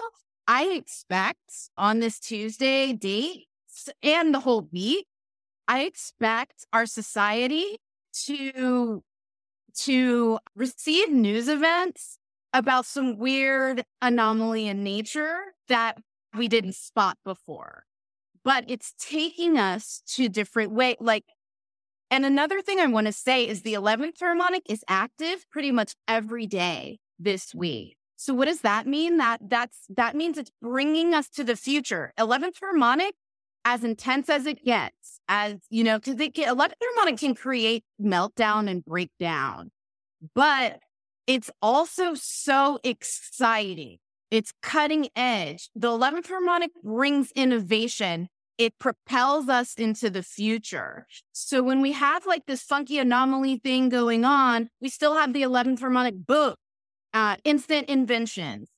I 0.48 0.64
expect 0.70 1.70
on 1.78 2.00
this 2.00 2.20
Tuesday 2.20 2.92
date 2.92 3.46
and 4.02 4.34
the 4.34 4.40
whole 4.40 4.68
week, 4.74 5.06
I 5.68 5.82
expect 5.82 6.66
our 6.74 6.88
society 6.88 7.78
to 8.26 9.04
to 9.82 10.40
receive 10.56 11.12
news 11.12 11.48
events 11.48 12.18
about 12.54 12.86
some 12.86 13.18
weird 13.18 13.84
anomaly 14.02 14.68
in 14.68 14.84
nature 14.84 15.38
that 15.68 15.98
we 16.38 16.48
didn't 16.48 16.76
spot 16.76 17.18
before. 17.24 17.86
But 18.44 18.66
it's 18.68 18.94
taking 19.00 19.58
us 19.58 20.02
to 20.16 20.30
different 20.30 20.72
way 20.72 20.96
like 21.00 21.24
and 22.12 22.28
another 22.28 22.62
thing 22.62 22.80
I 22.80 22.86
want 22.86 23.08
to 23.08 23.14
say 23.14 23.48
is 23.48 23.64
the 23.64 23.74
11th 23.74 24.20
harmonic 24.20 24.62
is 24.70 24.84
active 24.88 25.50
pretty 25.50 25.72
much 25.72 25.96
every 26.08 26.46
day 26.46 27.00
this 27.18 27.56
week. 27.56 27.96
So 28.18 28.36
what 28.36 28.46
does 28.46 28.62
that 28.62 28.86
mean? 28.86 29.18
That 29.18 29.42
that's 29.50 29.80
that 29.90 30.16
means 30.16 30.38
it's 30.38 30.52
bringing 30.62 31.16
us 31.16 31.28
to 31.30 31.44
the 31.44 31.56
future. 31.56 32.14
11th 32.20 32.60
harmonic 32.62 33.16
as 33.66 33.84
intense 33.84 34.30
as 34.30 34.46
it 34.46 34.64
gets, 34.64 35.20
as 35.28 35.56
you 35.70 35.84
know, 35.84 36.00
because 36.00 36.20
it 36.20 36.34
can, 36.34 36.56
11th 36.56 36.74
harmonic 36.82 37.20
can 37.20 37.36
create 37.36 37.84
meltdown 38.02 38.70
and 38.70 38.84
breakdown, 38.84 39.72
but 40.34 40.80
it's 41.28 41.50
also 41.62 42.14
so 42.16 42.80
exciting. 42.84 43.98
It's 44.30 44.52
cutting 44.62 45.10
edge. 45.16 45.70
The 45.76 45.90
11th 45.90 46.28
harmonic 46.28 46.72
brings 46.84 47.32
innovation 47.32 48.30
it 48.58 48.78
propels 48.78 49.50
us 49.50 49.74
into 49.76 50.10
the 50.10 50.24
future. 50.24 51.08
So 51.32 51.64
when 51.64 51.82
we 51.82 51.94
have 51.94 52.26
like 52.26 52.46
this 52.46 52.62
funky 52.62 53.00
anomaly 53.00 53.58
thing 53.58 53.90
going 53.90 54.26
on, 54.26 54.70
we 54.80 54.90
still 54.90 55.16
have 55.16 55.34
the 55.34 55.42
11th 55.42 55.80
harmonic 55.80 56.16
book, 56.26 56.58
uh, 57.14 57.38
instant 57.44 57.90
inventions. 57.90 58.70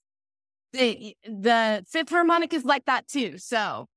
The, 0.74 1.16
the 1.24 1.86
fifth 1.88 2.10
harmonic 2.10 2.54
is 2.54 2.66
like 2.66 2.86
that 2.86 3.08
too. 3.08 3.38
So 3.38 3.88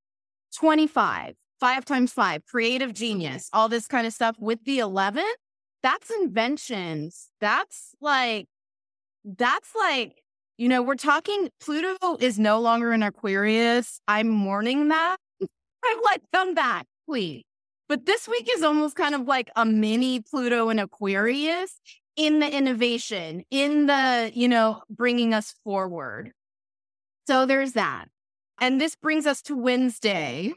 25, 0.59 1.35
five 1.61 1.85
times 1.85 2.13
five, 2.13 2.45
creative 2.47 2.93
genius, 2.93 3.49
all 3.53 3.69
this 3.69 3.87
kind 3.87 4.07
of 4.07 4.13
stuff 4.13 4.37
with 4.39 4.65
the 4.65 4.79
11th. 4.79 5.23
That's 5.83 6.11
inventions. 6.11 7.29
That's 7.41 7.95
like, 8.01 8.47
that's 9.25 9.71
like, 9.77 10.23
you 10.57 10.69
know, 10.69 10.83
we're 10.83 10.97
talking 10.97 11.51
Pluto 11.61 12.17
is 12.19 12.39
no 12.39 12.61
longer 12.61 12.93
in 12.93 13.05
Aquarius. 13.05 14.01
I'm 14.09 14.29
mourning 14.29 14.89
that 14.89 15.17
I'm 15.85 16.01
like, 16.03 16.23
come 16.33 16.55
back, 16.55 16.87
please. 17.07 17.45
But 17.89 18.05
this 18.05 18.29
week 18.29 18.49
is 18.55 18.63
almost 18.63 18.97
kind 18.97 19.15
of 19.15 19.23
like 19.23 19.51
a 19.57 19.65
mini 19.65 20.21
Pluto 20.21 20.69
and 20.69 20.81
Aquarius 20.81 21.81
in 22.17 22.41
the 22.41 22.53
innovation, 22.53 23.45
in 23.51 23.87
the, 23.87 24.33
you 24.35 24.49
know, 24.49 24.83
bringing 24.91 25.33
us 25.33 25.55
forward. 25.65 26.33
So 27.29 27.47
there's 27.47 27.73
that. 27.75 28.07
And 28.61 28.81
this 28.81 28.97
brings 28.97 29.27
us 29.27 29.43
to 29.43 29.57
Wednesday. 29.57 30.53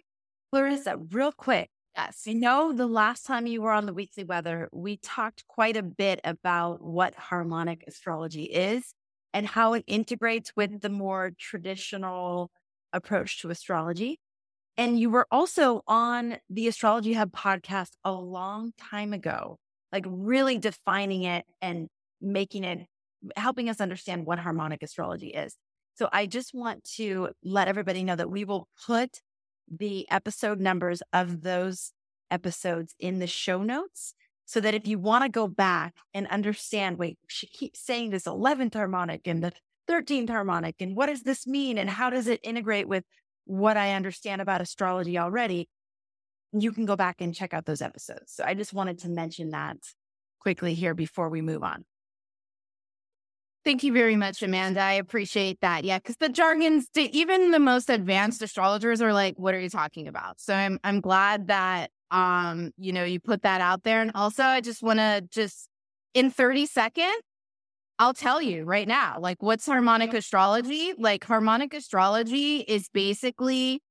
Clarissa, 0.51 0.97
real 0.97 1.31
quick, 1.31 1.69
Yes. 1.95 2.21
You 2.25 2.35
know, 2.35 2.71
the 2.71 2.87
last 2.87 3.25
time 3.25 3.47
you 3.47 3.61
were 3.61 3.71
on 3.71 3.85
the 3.85 3.93
weekly 3.93 4.23
weather, 4.23 4.69
we 4.71 4.95
talked 4.97 5.45
quite 5.47 5.75
a 5.75 5.83
bit 5.83 6.21
about 6.23 6.81
what 6.81 7.15
harmonic 7.15 7.83
astrology 7.85 8.43
is 8.43 8.93
and 9.33 9.45
how 9.45 9.73
it 9.73 9.83
integrates 9.87 10.53
with 10.55 10.81
the 10.81 10.89
more 10.89 11.31
traditional 11.37 12.49
approach 12.93 13.41
to 13.41 13.49
astrology. 13.49 14.19
And 14.77 14.99
you 14.99 15.09
were 15.09 15.27
also 15.31 15.83
on 15.85 16.37
the 16.49 16.67
Astrology 16.69 17.13
Hub 17.13 17.33
podcast 17.33 17.91
a 18.05 18.13
long 18.13 18.71
time 18.79 19.11
ago, 19.11 19.57
like 19.91 20.05
really 20.07 20.57
defining 20.57 21.23
it 21.23 21.45
and 21.61 21.89
making 22.21 22.63
it, 22.63 22.87
helping 23.35 23.69
us 23.69 23.81
understand 23.81 24.25
what 24.25 24.39
harmonic 24.39 24.81
astrology 24.81 25.27
is. 25.27 25.55
So 26.01 26.09
I 26.11 26.25
just 26.25 26.51
want 26.55 26.83
to 26.95 27.29
let 27.43 27.67
everybody 27.67 28.03
know 28.03 28.15
that 28.15 28.31
we 28.31 28.43
will 28.43 28.67
put 28.87 29.21
the 29.69 30.09
episode 30.09 30.59
numbers 30.59 31.03
of 31.13 31.43
those 31.43 31.91
episodes 32.31 32.95
in 32.99 33.19
the 33.19 33.27
show 33.27 33.61
notes 33.61 34.15
so 34.45 34.59
that 34.61 34.73
if 34.73 34.87
you 34.87 34.97
want 34.97 35.25
to 35.25 35.29
go 35.29 35.47
back 35.47 35.93
and 36.11 36.25
understand, 36.25 36.97
wait, 36.97 37.19
she 37.27 37.45
keeps 37.45 37.85
saying 37.85 38.09
this 38.09 38.23
11th 38.23 38.73
harmonic 38.73 39.27
and 39.27 39.43
the 39.43 39.51
13th 39.87 40.31
harmonic, 40.31 40.77
and 40.79 40.95
what 40.95 41.05
does 41.05 41.21
this 41.21 41.45
mean? 41.45 41.77
And 41.77 41.87
how 41.87 42.09
does 42.09 42.25
it 42.25 42.39
integrate 42.41 42.87
with 42.87 43.03
what 43.45 43.77
I 43.77 43.93
understand 43.93 44.41
about 44.41 44.59
astrology 44.59 45.19
already? 45.19 45.69
You 46.51 46.71
can 46.71 46.87
go 46.87 46.95
back 46.95 47.21
and 47.21 47.35
check 47.35 47.53
out 47.53 47.67
those 47.67 47.83
episodes. 47.83 48.33
So 48.33 48.43
I 48.43 48.55
just 48.55 48.73
wanted 48.73 48.97
to 49.01 49.09
mention 49.09 49.51
that 49.51 49.77
quickly 50.39 50.73
here 50.73 50.95
before 50.95 51.29
we 51.29 51.43
move 51.43 51.61
on. 51.61 51.85
Thank 53.63 53.83
you 53.83 53.93
very 53.93 54.15
much, 54.15 54.41
Amanda. 54.41 54.81
I 54.81 54.93
appreciate 54.93 55.61
that. 55.61 55.83
Yeah, 55.83 55.99
because 55.99 56.17
the 56.17 56.29
jargons, 56.29 56.87
even 56.95 57.51
the 57.51 57.59
most 57.59 57.89
advanced 57.91 58.41
astrologers 58.41 59.01
are 59.01 59.13
like, 59.13 59.35
"What 59.37 59.53
are 59.53 59.59
you 59.59 59.69
talking 59.69 60.07
about?" 60.07 60.41
So 60.41 60.53
I'm 60.55 60.79
I'm 60.83 60.99
glad 60.99 61.47
that 61.47 61.91
um 62.09 62.71
you 62.77 62.91
know 62.91 63.03
you 63.03 63.19
put 63.19 63.43
that 63.43 63.61
out 63.61 63.83
there. 63.83 64.01
And 64.01 64.11
also, 64.15 64.43
I 64.43 64.61
just 64.61 64.81
want 64.81 64.97
to 64.99 65.23
just 65.29 65.67
in 66.15 66.31
30 66.31 66.65
seconds, 66.65 67.21
I'll 67.99 68.13
tell 68.13 68.41
you 68.41 68.63
right 68.65 68.87
now, 68.87 69.17
like 69.19 69.43
what's 69.43 69.65
harmonic 69.67 70.13
astrology? 70.13 70.93
Like 70.97 71.23
harmonic 71.25 71.73
astrology 71.73 72.59
is 72.67 72.89
basically 72.93 73.81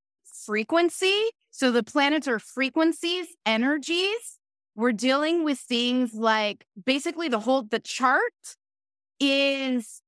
frequency. 0.47 1.31
So 1.51 1.71
the 1.73 1.83
planets 1.85 2.29
are 2.29 2.39
frequencies, 2.39 3.29
energies. 3.47 4.39
We're 4.77 4.93
dealing 4.93 5.45
with 5.45 5.59
things 5.59 6.15
like 6.15 6.65
basically 6.87 7.29
the 7.29 7.41
whole 7.41 7.63
the 7.65 7.81
chart 7.81 8.57
is 9.21 10.03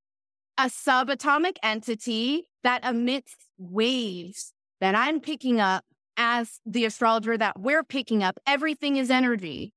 a 0.57 0.65
subatomic 0.65 1.57
entity 1.63 2.47
that 2.63 2.83
emits 2.85 3.35
waves 3.57 4.53
that 4.81 4.95
I'm 4.95 5.19
picking 5.19 5.61
up 5.61 5.85
as 6.17 6.59
the 6.65 6.85
astrologer 6.85 7.37
that 7.37 7.59
we're 7.59 7.83
picking 7.83 8.23
up. 8.23 8.37
Everything 8.45 8.97
is 8.97 9.09
energy. 9.09 9.73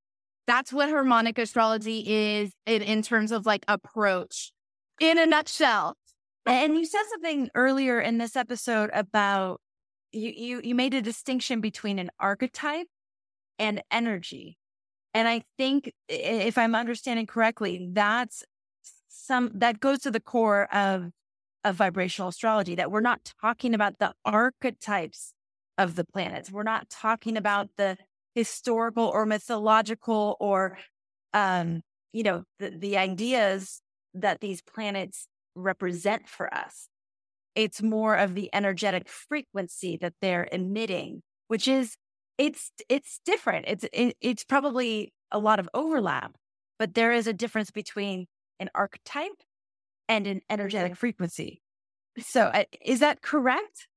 That's 0.47 0.73
what 0.73 0.89
harmonic 0.89 1.39
astrology 1.39 2.05
is 2.07 2.53
in, 2.67 2.83
in 2.83 3.03
terms 3.03 3.33
of 3.33 3.47
like 3.47 3.65
approach 3.69 4.53
in 5.01 5.19
a 5.19 5.27
nutshell. 5.27 5.97
And 6.45 6.77
you 6.77 6.85
said 6.85 7.03
something 7.11 7.51
earlier 7.55 8.01
in 8.01 8.19
this 8.19 8.37
episode 8.37 8.91
about 8.93 9.61
you, 10.13 10.31
you, 10.31 10.61
you 10.63 10.75
made 10.75 10.95
a 10.95 11.03
distinction 11.03 11.61
between 11.61 11.99
an 11.99 12.11
archetype 12.21 12.87
and 13.59 13.83
energy. 13.91 14.57
And 15.15 15.27
I 15.27 15.43
think 15.57 15.93
if 16.09 16.57
I'm 16.59 16.75
understanding 16.75 17.27
correctly, 17.27 17.89
that's 17.93 18.45
some 19.27 19.51
that 19.55 19.81
goes 19.81 20.01
to 20.01 20.11
the 20.11 20.21
core 20.21 20.73
of 20.75 21.11
of 21.65 21.77
vibrational 21.77 22.29
astrology 22.29 22.77
that 22.77 22.91
we're 22.91 23.01
not 23.01 23.33
talking 23.41 23.75
about 23.75 23.99
the 23.99 24.13
archetypes 24.25 25.35
of 25.77 25.97
the 25.97 26.05
planets. 26.05 26.51
We're 26.51 26.63
not 26.63 26.89
talking 26.89 27.37
about 27.37 27.71
the 27.77 27.99
historical 28.35 29.05
or 29.05 29.27
mythological 29.27 30.37
or 30.41 30.79
um 31.35 31.83
you 32.13 32.23
know 32.23 32.45
the, 32.59 32.71
the 32.71 32.97
ideas 32.97 33.81
that 34.15 34.41
these 34.41 34.63
planets 34.63 35.27
represent 35.55 36.29
for 36.29 36.53
us. 36.55 36.89
It's 37.55 37.83
more 37.83 38.15
of 38.15 38.35
the 38.35 38.51
energetic 38.55 39.09
frequency 39.09 39.97
that 40.01 40.15
they're 40.21 40.49
emitting, 40.53 41.23
which 41.49 41.67
is 41.67 41.97
it's 42.39 42.71
it's 42.89 43.21
different. 43.25 43.67
It's 43.69 43.85
it, 43.93 44.17
it's 44.21 44.45
probably 44.45 45.13
a 45.33 45.39
lot 45.39 45.59
of 45.59 45.69
overlap, 45.75 46.37
but 46.79 46.95
there 46.95 47.13
is 47.13 47.27
a 47.27 47.33
difference 47.33 47.71
between 47.71 48.27
an 48.61 48.71
archetype 48.75 49.43
and 50.09 50.27
an 50.27 50.41
energetic 50.49 50.97
frequency. 50.97 51.63
So, 52.19 52.43
uh, 52.45 52.65
is 52.85 53.01
that 53.01 53.23
correct? 53.23 53.89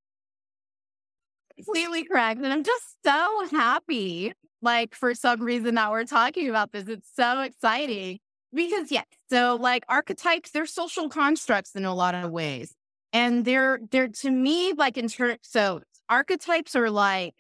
Completely 1.56 2.04
correct. 2.04 2.42
And 2.42 2.52
I'm 2.52 2.64
just 2.64 2.98
so 3.06 3.48
happy, 3.52 4.34
like, 4.62 4.96
for 4.96 5.14
some 5.14 5.42
reason 5.42 5.76
that 5.76 5.92
we're 5.92 6.06
talking 6.06 6.50
about 6.50 6.72
this. 6.72 6.88
It's 6.88 7.10
so 7.14 7.42
exciting 7.42 8.20
because, 8.54 8.92
yes, 8.92 9.06
so 9.30 9.58
like 9.60 9.84
archetypes, 9.88 10.52
they're 10.52 10.66
social 10.66 11.10
constructs 11.10 11.76
in 11.76 11.86
a 11.86 11.94
lot 11.94 12.16
of 12.16 12.32
ways. 12.32 12.74
And 13.14 13.46
they're, 13.46 13.80
they're 13.92 14.08
to 14.08 14.32
me, 14.32 14.74
like, 14.74 14.98
in 14.98 15.08
terms, 15.08 15.40
so 15.44 15.82
archetypes 16.10 16.76
are 16.76 16.90
like 16.90 17.36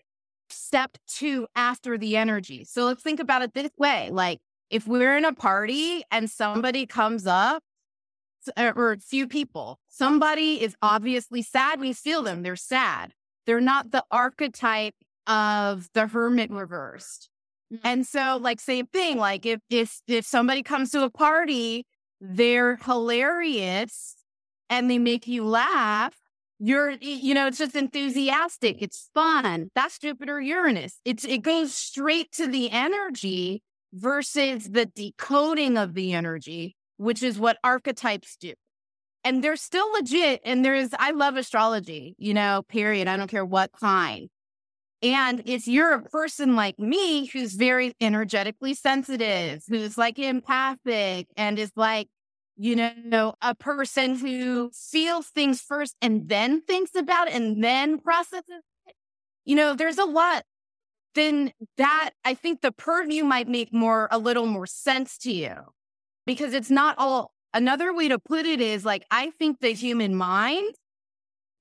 step 0.49 0.97
two 1.08 1.47
after 1.55 1.97
the 1.97 2.17
energy. 2.17 2.65
So 2.65 2.86
let's 2.86 3.03
think 3.03 3.19
about 3.19 3.41
it 3.41 3.53
this 3.53 3.71
way 3.77 4.10
like, 4.12 4.39
if 4.69 4.88
we're 4.88 5.17
in 5.17 5.25
a 5.25 5.34
party 5.34 6.03
and 6.12 6.29
somebody 6.29 6.86
comes 6.86 7.25
up 7.25 7.63
uh, 8.55 8.73
or 8.75 8.93
a 8.93 8.99
few 8.99 9.27
people, 9.27 9.79
somebody 9.88 10.62
is 10.62 10.75
obviously 10.82 11.41
sad. 11.41 11.79
We 11.79 11.93
feel 11.93 12.21
them. 12.21 12.43
They're 12.43 12.55
sad. 12.55 13.13
They're 13.45 13.62
not 13.62 13.91
the 13.91 14.03
archetype 14.12 14.95
of 15.27 15.89
the 15.93 16.08
hermit 16.08 16.51
reversed. 16.51 17.29
Mm. 17.73 17.79
And 17.84 18.08
so, 18.08 18.38
like, 18.41 18.60
same 18.60 18.88
thing. 18.88 19.17
Like, 19.17 19.45
if 19.45 19.60
if 19.69 20.01
if 20.08 20.25
somebody 20.25 20.63
comes 20.63 20.91
to 20.91 21.03
a 21.03 21.10
party, 21.10 21.86
they're 22.21 22.77
hilarious 22.77 24.15
and 24.69 24.89
they 24.89 24.99
make 24.99 25.27
you 25.27 25.45
laugh. 25.45 26.15
You're, 26.62 26.91
you 26.91 27.34
know, 27.34 27.47
it's 27.47 27.58
just 27.58 27.75
enthusiastic. 27.75 28.82
It's 28.82 29.10
fun. 29.13 29.69
That's 29.75 29.97
Jupiter 29.97 30.41
Uranus. 30.41 30.99
It's 31.05 31.23
it 31.23 31.41
goes 31.41 31.73
straight 31.73 32.32
to 32.34 32.47
the 32.47 32.69
energy 32.69 33.63
versus 33.93 34.69
the 34.69 34.86
decoding 34.86 35.78
of 35.78 35.93
the 35.93 36.13
energy, 36.13 36.75
which 36.97 37.23
is 37.23 37.39
what 37.39 37.58
archetypes 37.63 38.38
do. 38.38 38.54
And 39.23 39.43
they're 39.43 39.56
still 39.56 39.91
legit. 39.93 40.41
And 40.45 40.63
there's, 40.63 40.89
I 40.97 41.12
love 41.12 41.36
astrology, 41.36 42.15
you 42.17 42.34
know, 42.34 42.63
period. 42.69 43.08
I 43.08 43.17
don't 43.17 43.30
care 43.30 43.45
what 43.45 43.71
kind. 43.71 44.30
And 45.02 45.43
if 45.45 45.67
you're 45.67 45.93
a 45.93 46.04
person 46.04 46.56
like 46.56 46.78
me 46.78 47.25
who's 47.28 47.54
very 47.54 47.93
energetically 48.02 48.73
sensitive, 48.73 49.63
who's 49.67 49.97
like 49.97 50.19
empathic 50.19 51.28
and 51.38 51.58
is 51.58 51.71
like, 51.75 52.08
you 52.58 52.75
know, 52.75 53.36
a 53.41 53.56
person 53.56 54.15
who 54.15 54.71
feels 54.73 55.28
things 55.28 55.62
first 55.62 55.95
and 56.02 56.28
then 56.28 56.62
thinks 56.62 56.93
about 56.95 57.30
it 57.30 57.34
and 57.34 57.63
then 57.63 57.99
processes 57.99 58.63
it. 58.86 58.95
You 59.45 59.56
know, 59.56 59.73
there's 59.73 59.97
a 59.97 60.04
lot 60.06 60.43
then 61.15 61.52
that 61.78 62.12
I 62.24 62.34
think 62.34 62.62
the 62.62 62.72
purview 62.72 63.24
might 63.24 63.48
make 63.48 63.74
more 63.74 64.08
a 64.12 64.17
little 64.17 64.45
more 64.45 64.67
sense 64.67 65.17
to 65.19 65.32
you 65.32 65.56
because 66.26 66.54
it's 66.54 66.69
not 66.69 66.95
all 66.98 67.32
another 67.54 67.93
way 67.93 68.08
to 68.08 68.19
put 68.19 68.45
it 68.45 68.62
is 68.62 68.86
like 68.86 69.06
I 69.12 69.32
think 69.32 69.60
the 69.60 69.74
human 69.74 70.15
mind 70.15 70.76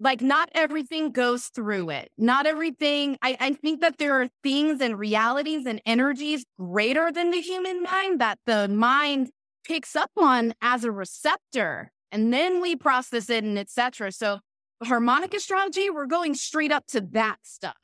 like 0.01 0.21
not 0.21 0.49
everything 0.55 1.11
goes 1.11 1.47
through 1.47 1.91
it. 1.91 2.13
Not 2.17 2.47
everything 2.47 3.19
I, 3.21 3.37
I 3.41 3.53
think 3.55 3.81
that 3.81 3.99
there 3.99 4.21
are 4.21 4.29
things 4.43 4.81
and 4.81 4.99
realities 4.99 5.67
and 5.67 5.83
energies 5.85 6.45
greater 6.59 7.11
than 7.11 7.31
the 7.31 7.41
human 7.41 7.83
mind 7.83 8.21
that 8.21 8.39
the 8.47 8.69
mind 8.69 9.31
picks 9.67 9.97
up 9.97 10.11
on 10.17 10.55
as 10.63 10.85
a 10.85 10.93
receptor 10.93 11.91
and 12.13 12.33
then 12.33 12.61
we 12.61 12.77
process 12.77 13.29
it 13.29 13.45
and 13.45 13.59
etc. 13.59 14.13
So 14.13 14.39
harmonic 14.85 15.35
astrology, 15.35 15.91
we're 15.91 16.07
going 16.07 16.35
straight 16.35 16.71
up 16.71 16.87
to 16.89 17.01
that 17.01 17.39
stuff 17.43 17.77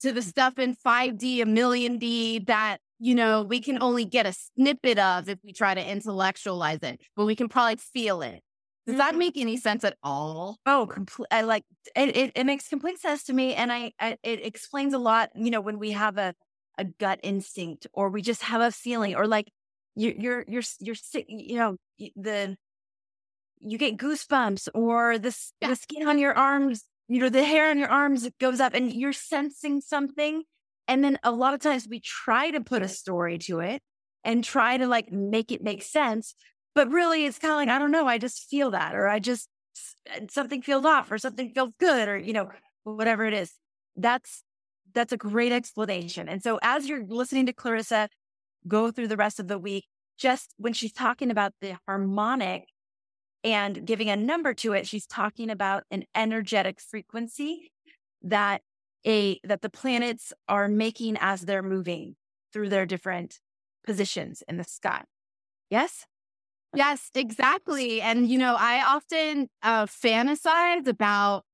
to 0.00 0.12
the 0.12 0.22
stuff 0.22 0.58
in 0.58 0.76
5D, 0.76 1.42
a 1.42 1.46
million 1.46 1.98
D 1.98 2.40
that, 2.40 2.78
you 2.98 3.14
know, 3.14 3.42
we 3.42 3.60
can 3.60 3.82
only 3.82 4.04
get 4.04 4.26
a 4.26 4.32
snippet 4.32 4.98
of 4.98 5.28
if 5.28 5.38
we 5.44 5.52
try 5.52 5.74
to 5.74 5.90
intellectualize 5.90 6.80
it, 6.82 7.00
but 7.16 7.26
we 7.26 7.36
can 7.36 7.48
probably 7.48 7.76
feel 7.76 8.22
it. 8.22 8.42
Does 8.88 8.96
that 8.96 9.10
mm-hmm. 9.10 9.18
make 9.18 9.36
any 9.36 9.58
sense 9.58 9.84
at 9.84 9.96
all? 10.02 10.56
Oh, 10.64 10.86
complete. 10.86 11.28
I 11.30 11.42
like 11.42 11.64
it, 11.94 12.16
it. 12.16 12.32
It 12.34 12.44
makes 12.44 12.68
complete 12.68 12.98
sense 12.98 13.24
to 13.24 13.34
me, 13.34 13.54
and 13.54 13.70
I, 13.70 13.92
I, 14.00 14.16
it 14.22 14.46
explains 14.46 14.94
a 14.94 14.98
lot. 14.98 15.28
You 15.34 15.50
know, 15.50 15.60
when 15.60 15.78
we 15.78 15.90
have 15.90 16.16
a 16.16 16.34
a 16.78 16.84
gut 16.84 17.20
instinct, 17.22 17.86
or 17.92 18.08
we 18.08 18.22
just 18.22 18.42
have 18.44 18.62
a 18.62 18.72
feeling, 18.72 19.14
or 19.14 19.26
like 19.26 19.52
you, 19.94 20.14
you're 20.18 20.42
you're 20.48 20.62
you're 20.80 20.94
sick. 20.94 21.26
You 21.28 21.58
know, 21.58 21.76
the 22.16 22.56
you 23.60 23.76
get 23.76 23.98
goosebumps, 23.98 24.68
or 24.72 25.18
the 25.18 25.36
yeah. 25.60 25.68
the 25.68 25.76
skin 25.76 26.08
on 26.08 26.18
your 26.18 26.32
arms 26.32 26.84
you 27.08 27.20
know, 27.20 27.28
the 27.28 27.44
hair 27.44 27.70
on 27.70 27.78
your 27.78 27.88
arms 27.88 28.28
goes 28.38 28.60
up 28.60 28.74
and 28.74 28.92
you're 28.92 29.12
sensing 29.12 29.80
something. 29.80 30.42
And 30.86 31.02
then 31.02 31.18
a 31.22 31.32
lot 31.32 31.54
of 31.54 31.60
times 31.60 31.86
we 31.88 32.00
try 32.00 32.50
to 32.50 32.60
put 32.60 32.82
a 32.82 32.88
story 32.88 33.38
to 33.38 33.60
it 33.60 33.82
and 34.24 34.44
try 34.44 34.76
to 34.76 34.86
like 34.86 35.10
make 35.10 35.50
it 35.50 35.62
make 35.62 35.82
sense. 35.82 36.34
But 36.74 36.90
really, 36.90 37.24
it's 37.24 37.38
kind 37.38 37.52
of 37.52 37.56
like, 37.56 37.68
I 37.68 37.78
don't 37.78 37.90
know, 37.90 38.06
I 38.06 38.18
just 38.18 38.48
feel 38.48 38.70
that, 38.70 38.94
or 38.94 39.08
I 39.08 39.18
just, 39.18 39.48
uh, 40.14 40.20
something 40.30 40.62
feels 40.62 40.84
off, 40.84 41.10
or 41.10 41.18
something 41.18 41.50
feels 41.52 41.72
good, 41.80 42.08
or, 42.08 42.16
you 42.16 42.32
know, 42.32 42.50
whatever 42.84 43.24
it 43.24 43.34
is. 43.34 43.52
That's, 43.96 44.44
that's 44.94 45.12
a 45.12 45.16
great 45.16 45.50
explanation. 45.50 46.28
And 46.28 46.42
so 46.42 46.58
as 46.62 46.88
you're 46.88 47.04
listening 47.04 47.46
to 47.46 47.52
Clarissa 47.52 48.08
go 48.66 48.90
through 48.90 49.08
the 49.08 49.16
rest 49.16 49.40
of 49.40 49.48
the 49.48 49.58
week, 49.58 49.86
just 50.18 50.54
when 50.56 50.72
she's 50.72 50.92
talking 50.92 51.30
about 51.30 51.52
the 51.60 51.78
harmonic 51.86 52.68
and 53.44 53.86
giving 53.86 54.08
a 54.10 54.16
number 54.16 54.54
to 54.54 54.72
it, 54.72 54.86
she's 54.86 55.06
talking 55.06 55.50
about 55.50 55.84
an 55.90 56.04
energetic 56.14 56.80
frequency 56.80 57.72
that 58.22 58.62
a 59.06 59.40
that 59.44 59.62
the 59.62 59.70
planets 59.70 60.32
are 60.48 60.68
making 60.68 61.16
as 61.20 61.42
they're 61.42 61.62
moving 61.62 62.16
through 62.52 62.68
their 62.68 62.86
different 62.86 63.38
positions 63.84 64.42
in 64.48 64.56
the 64.56 64.64
sky. 64.64 65.02
Yes? 65.70 66.04
Yes, 66.74 67.10
exactly. 67.14 68.00
And, 68.00 68.28
you 68.28 68.38
know, 68.38 68.56
I 68.58 68.82
often 68.84 69.48
uh, 69.62 69.86
fantasize 69.86 70.86
about 70.86 71.44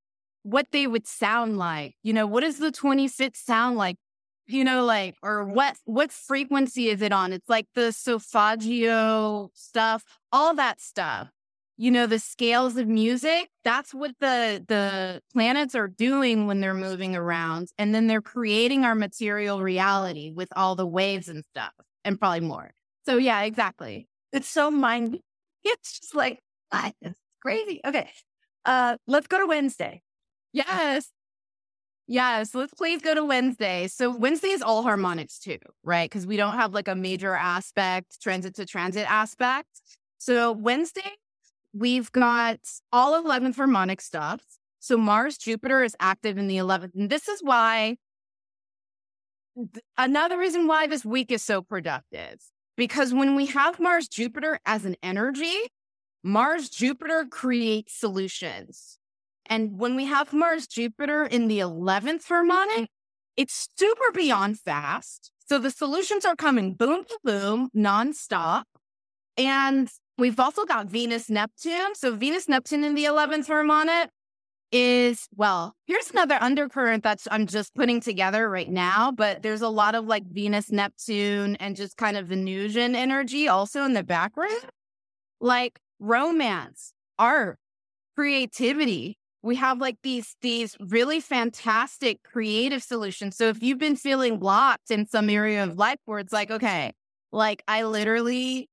what 0.42 0.66
they 0.72 0.86
would 0.86 1.06
sound 1.06 1.56
like. 1.56 1.94
You 2.02 2.12
know, 2.12 2.26
what 2.26 2.40
does 2.40 2.58
the 2.58 2.72
26 2.72 3.38
sound 3.38 3.76
like? 3.76 3.96
You 4.46 4.64
know, 4.64 4.84
like, 4.84 5.14
or 5.22 5.44
what, 5.44 5.76
what 5.84 6.12
frequency 6.12 6.88
is 6.88 7.00
it 7.00 7.12
on? 7.12 7.32
It's 7.32 7.48
like 7.48 7.66
the 7.74 7.92
solfeggio 7.92 9.50
stuff, 9.54 10.04
all 10.32 10.54
that 10.56 10.80
stuff. 10.80 11.30
You 11.76 11.90
know, 11.90 12.06
the 12.06 12.20
scales 12.20 12.76
of 12.76 12.86
music, 12.86 13.48
that's 13.64 13.92
what 13.92 14.12
the, 14.20 14.64
the 14.68 15.20
planets 15.32 15.74
are 15.74 15.88
doing 15.88 16.46
when 16.46 16.60
they're 16.60 16.72
moving 16.72 17.16
around. 17.16 17.68
And 17.78 17.92
then 17.94 18.06
they're 18.06 18.22
creating 18.22 18.84
our 18.84 18.94
material 18.94 19.60
reality 19.60 20.30
with 20.30 20.48
all 20.54 20.76
the 20.76 20.86
waves 20.86 21.28
and 21.28 21.44
stuff 21.44 21.72
and 22.04 22.18
probably 22.18 22.40
more. 22.40 22.70
So 23.06 23.16
yeah, 23.16 23.42
exactly. 23.42 24.08
It's 24.32 24.48
so 24.48 24.70
mind. 24.70 25.18
It's 25.66 25.98
just 25.98 26.14
like 26.14 26.40
it's 27.00 27.18
crazy. 27.40 27.80
Okay, 27.86 28.10
uh, 28.66 28.98
let's 29.06 29.26
go 29.26 29.38
to 29.38 29.46
Wednesday. 29.46 30.02
Yes, 30.52 31.08
yes. 32.06 32.54
Let's 32.54 32.74
please 32.74 33.00
go 33.00 33.14
to 33.14 33.24
Wednesday. 33.24 33.88
So 33.88 34.14
Wednesday 34.14 34.48
is 34.48 34.60
all 34.60 34.82
harmonics 34.82 35.38
too, 35.38 35.56
right? 35.82 36.10
Because 36.10 36.26
we 36.26 36.36
don't 36.36 36.52
have 36.52 36.74
like 36.74 36.88
a 36.88 36.94
major 36.94 37.34
aspect, 37.34 38.20
transit 38.20 38.54
to 38.56 38.66
transit 38.66 39.10
aspect. 39.10 39.68
So 40.18 40.52
Wednesday, 40.52 41.12
we've 41.74 42.10
got 42.12 42.60
all 42.92 43.22
11th 43.22 43.56
harmonic 43.56 44.00
stuff. 44.00 44.40
So 44.78 44.96
Mars 44.96 45.36
Jupiter 45.36 45.82
is 45.82 45.96
active 45.98 46.38
in 46.38 46.46
the 46.46 46.56
11th. 46.56 46.94
And 46.94 47.10
this 47.10 47.28
is 47.28 47.40
why 47.42 47.96
another 49.96 50.38
reason 50.38 50.66
why 50.66 50.86
this 50.86 51.04
week 51.04 51.30
is 51.30 51.42
so 51.42 51.62
productive 51.62 52.40
because 52.76 53.12
when 53.14 53.34
we 53.34 53.46
have 53.46 53.78
Mars 53.80 54.08
Jupiter 54.08 54.58
as 54.66 54.84
an 54.84 54.96
energy, 55.02 55.68
Mars 56.22 56.68
Jupiter 56.68 57.26
creates 57.30 57.94
solutions. 57.94 58.98
And 59.46 59.78
when 59.78 59.94
we 59.94 60.06
have 60.06 60.32
Mars 60.32 60.66
Jupiter 60.66 61.24
in 61.24 61.48
the 61.48 61.60
11th 61.60 62.26
harmonic, 62.26 62.88
it's 63.36 63.68
super 63.76 64.10
beyond 64.12 64.58
fast. 64.58 65.30
So 65.46 65.58
the 65.58 65.70
solutions 65.70 66.24
are 66.24 66.36
coming 66.36 66.74
boom 66.74 67.04
to 67.04 67.18
boom, 67.22 67.68
nonstop. 67.76 68.64
And 69.36 69.88
we've 70.18 70.38
also 70.38 70.64
got 70.64 70.86
Venus 70.86 71.30
Neptune. 71.30 71.94
So 71.94 72.14
Venus 72.14 72.48
Neptune 72.48 72.84
in 72.84 72.94
the 72.94 73.04
11th 73.04 73.46
harmonic 73.46 74.10
is 74.72 75.28
well, 75.36 75.74
here's 75.86 76.10
another 76.10 76.36
undercurrent 76.40 77.04
that's 77.04 77.28
I'm 77.30 77.46
just 77.46 77.74
putting 77.74 78.00
together 78.00 78.50
right 78.50 78.68
now, 78.68 79.12
but 79.12 79.42
there's 79.42 79.62
a 79.62 79.68
lot 79.68 79.94
of 79.94 80.06
like 80.06 80.24
Venus, 80.26 80.72
Neptune, 80.72 81.56
and 81.56 81.76
just 81.76 81.96
kind 81.96 82.16
of 82.16 82.26
Venusian 82.26 82.96
energy 82.96 83.46
also 83.46 83.84
in 83.84 83.92
the 83.92 84.02
background. 84.02 84.66
Like 85.40 85.78
romance, 86.00 86.92
art, 87.18 87.58
creativity. 88.16 89.16
We 89.42 89.56
have 89.56 89.78
like 89.78 89.98
these 90.02 90.34
these 90.40 90.76
really 90.80 91.20
fantastic 91.20 92.22
creative 92.24 92.82
solutions. 92.82 93.36
So 93.36 93.48
if 93.48 93.62
you've 93.62 93.78
been 93.78 93.96
feeling 93.96 94.38
blocked 94.38 94.90
in 94.90 95.06
some 95.06 95.30
area 95.30 95.62
of 95.62 95.78
life 95.78 95.98
where 96.06 96.18
it's 96.18 96.32
like, 96.32 96.50
okay, 96.50 96.92
like 97.30 97.62
I 97.68 97.84
literally 97.84 98.68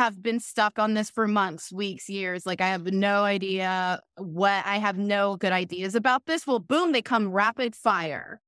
have 0.00 0.22
been 0.22 0.40
stuck 0.40 0.78
on 0.78 0.94
this 0.94 1.10
for 1.10 1.28
months, 1.28 1.70
weeks, 1.70 2.08
years. 2.08 2.46
Like 2.46 2.62
I 2.62 2.68
have 2.68 2.86
no 2.86 3.24
idea 3.24 4.00
what 4.16 4.64
I 4.64 4.78
have 4.78 4.96
no 4.96 5.36
good 5.36 5.52
ideas 5.52 5.94
about 5.94 6.24
this. 6.24 6.46
Well, 6.46 6.58
boom, 6.58 6.92
they 6.92 7.02
come 7.02 7.30
rapid 7.30 7.76
fire. 7.76 8.40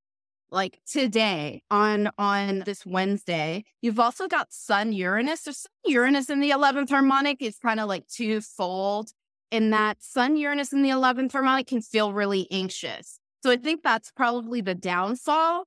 Like 0.50 0.80
today 0.90 1.62
on 1.70 2.10
on 2.16 2.60
this 2.60 2.86
Wednesday, 2.86 3.64
you've 3.82 4.00
also 4.00 4.28
got 4.28 4.50
Sun 4.50 4.94
Uranus. 4.94 5.42
So 5.42 5.52
Sun 5.52 5.70
Uranus 5.84 6.30
in 6.30 6.40
the 6.40 6.50
11th 6.50 6.88
harmonic 6.88 7.42
is 7.42 7.58
kind 7.58 7.80
of 7.80 7.86
like 7.86 8.06
twofold 8.08 9.10
in 9.50 9.68
that 9.70 10.02
Sun 10.02 10.36
Uranus 10.36 10.72
in 10.72 10.80
the 10.80 10.88
11th 10.88 11.32
harmonic 11.32 11.66
can 11.66 11.82
feel 11.82 12.14
really 12.14 12.48
anxious. 12.50 13.18
So 13.42 13.50
I 13.50 13.58
think 13.58 13.82
that's 13.82 14.10
probably 14.10 14.62
the 14.62 14.74
downfall 14.74 15.64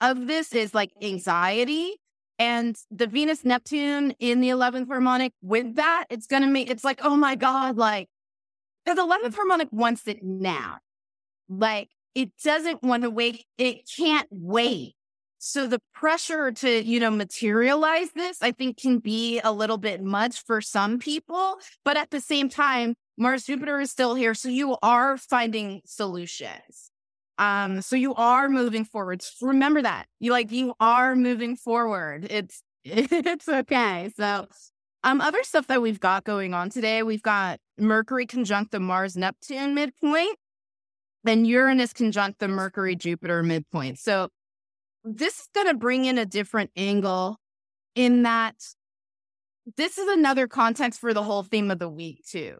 of 0.00 0.28
this 0.28 0.54
is 0.54 0.74
like 0.74 0.92
anxiety 1.02 1.96
and 2.42 2.76
the 2.90 3.06
Venus 3.06 3.44
Neptune 3.44 4.14
in 4.18 4.40
the 4.40 4.48
11th 4.48 4.88
harmonic 4.88 5.32
with 5.42 5.76
that, 5.76 6.06
it's 6.10 6.26
going 6.26 6.42
to 6.42 6.48
make, 6.48 6.68
it's 6.68 6.82
like, 6.82 6.98
oh 7.04 7.14
my 7.14 7.36
God, 7.36 7.76
like, 7.76 8.08
the 8.84 8.94
11th 8.94 9.36
harmonic 9.36 9.68
wants 9.70 10.08
it 10.08 10.24
now. 10.24 10.78
Like, 11.48 11.90
it 12.16 12.32
doesn't 12.42 12.82
want 12.82 13.04
to 13.04 13.10
wait. 13.10 13.44
It 13.58 13.88
can't 13.96 14.26
wait. 14.32 14.96
So 15.38 15.68
the 15.68 15.80
pressure 15.94 16.50
to, 16.50 16.82
you 16.82 16.98
know, 16.98 17.12
materialize 17.12 18.10
this, 18.12 18.42
I 18.42 18.50
think 18.50 18.76
can 18.76 18.98
be 18.98 19.40
a 19.40 19.52
little 19.52 19.78
bit 19.78 20.02
much 20.02 20.42
for 20.44 20.60
some 20.60 20.98
people. 20.98 21.58
But 21.84 21.96
at 21.96 22.10
the 22.10 22.20
same 22.20 22.48
time, 22.48 22.96
Mars 23.16 23.44
Jupiter 23.44 23.78
is 23.80 23.92
still 23.92 24.16
here. 24.16 24.34
So 24.34 24.48
you 24.48 24.76
are 24.82 25.16
finding 25.16 25.80
solutions. 25.84 26.91
Um, 27.38 27.82
so 27.82 27.96
you 27.96 28.14
are 28.14 28.48
moving 28.48 28.84
forward. 28.84 29.24
Remember 29.40 29.82
that. 29.82 30.06
You 30.20 30.32
like 30.32 30.52
you 30.52 30.74
are 30.80 31.16
moving 31.16 31.56
forward. 31.56 32.26
It's 32.30 32.62
it's 32.84 33.48
okay. 33.48 34.10
So 34.16 34.46
um 35.04 35.20
other 35.20 35.42
stuff 35.42 35.66
that 35.68 35.82
we've 35.82 36.00
got 36.00 36.24
going 36.24 36.54
on 36.54 36.70
today, 36.70 37.02
we've 37.02 37.22
got 37.22 37.58
Mercury 37.78 38.26
conjunct 38.26 38.70
the 38.70 38.80
Mars 38.80 39.16
Neptune 39.16 39.74
midpoint, 39.74 40.36
then 41.24 41.44
Uranus 41.44 41.92
conjunct 41.92 42.38
the 42.38 42.48
Mercury 42.48 42.96
Jupiter 42.96 43.42
midpoint. 43.42 43.98
So 43.98 44.28
this 45.04 45.40
is 45.40 45.48
going 45.54 45.66
to 45.66 45.74
bring 45.74 46.04
in 46.04 46.18
a 46.18 46.26
different 46.26 46.70
angle 46.76 47.38
in 47.94 48.22
that 48.22 48.54
this 49.76 49.98
is 49.98 50.08
another 50.08 50.46
context 50.48 51.00
for 51.00 51.14
the 51.14 51.22
whole 51.22 51.42
theme 51.42 51.70
of 51.70 51.78
the 51.78 51.88
week 51.88 52.24
too. 52.26 52.58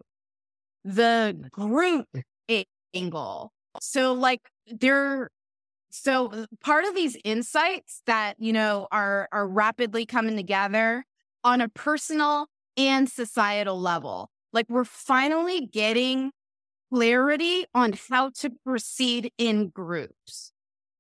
The 0.85 1.37
group 1.51 2.07
angle. 2.95 3.53
So 3.81 4.13
like 4.13 4.43
there 4.67 5.31
so 5.91 6.29
uh, 6.29 6.47
part 6.63 6.85
of 6.85 6.95
these 6.95 7.17
insights 7.25 8.03
that 8.07 8.37
you 8.39 8.53
know 8.53 8.89
are 8.91 9.29
are 9.33 9.47
rapidly 9.47 10.07
coming 10.07 10.37
together 10.37 11.05
on 11.45 11.61
a 11.61 11.69
personal 11.69 12.47
and 12.77 13.09
societal 13.09 13.79
level 13.81 14.31
like 14.53 14.67
we're 14.69 14.85
finally 14.85 15.67
getting 15.67 16.31
clarity 16.93 17.65
on 17.75 17.95
how 18.11 18.31
to 18.31 18.51
proceed 18.65 19.33
in 19.39 19.69
groups 19.69 20.53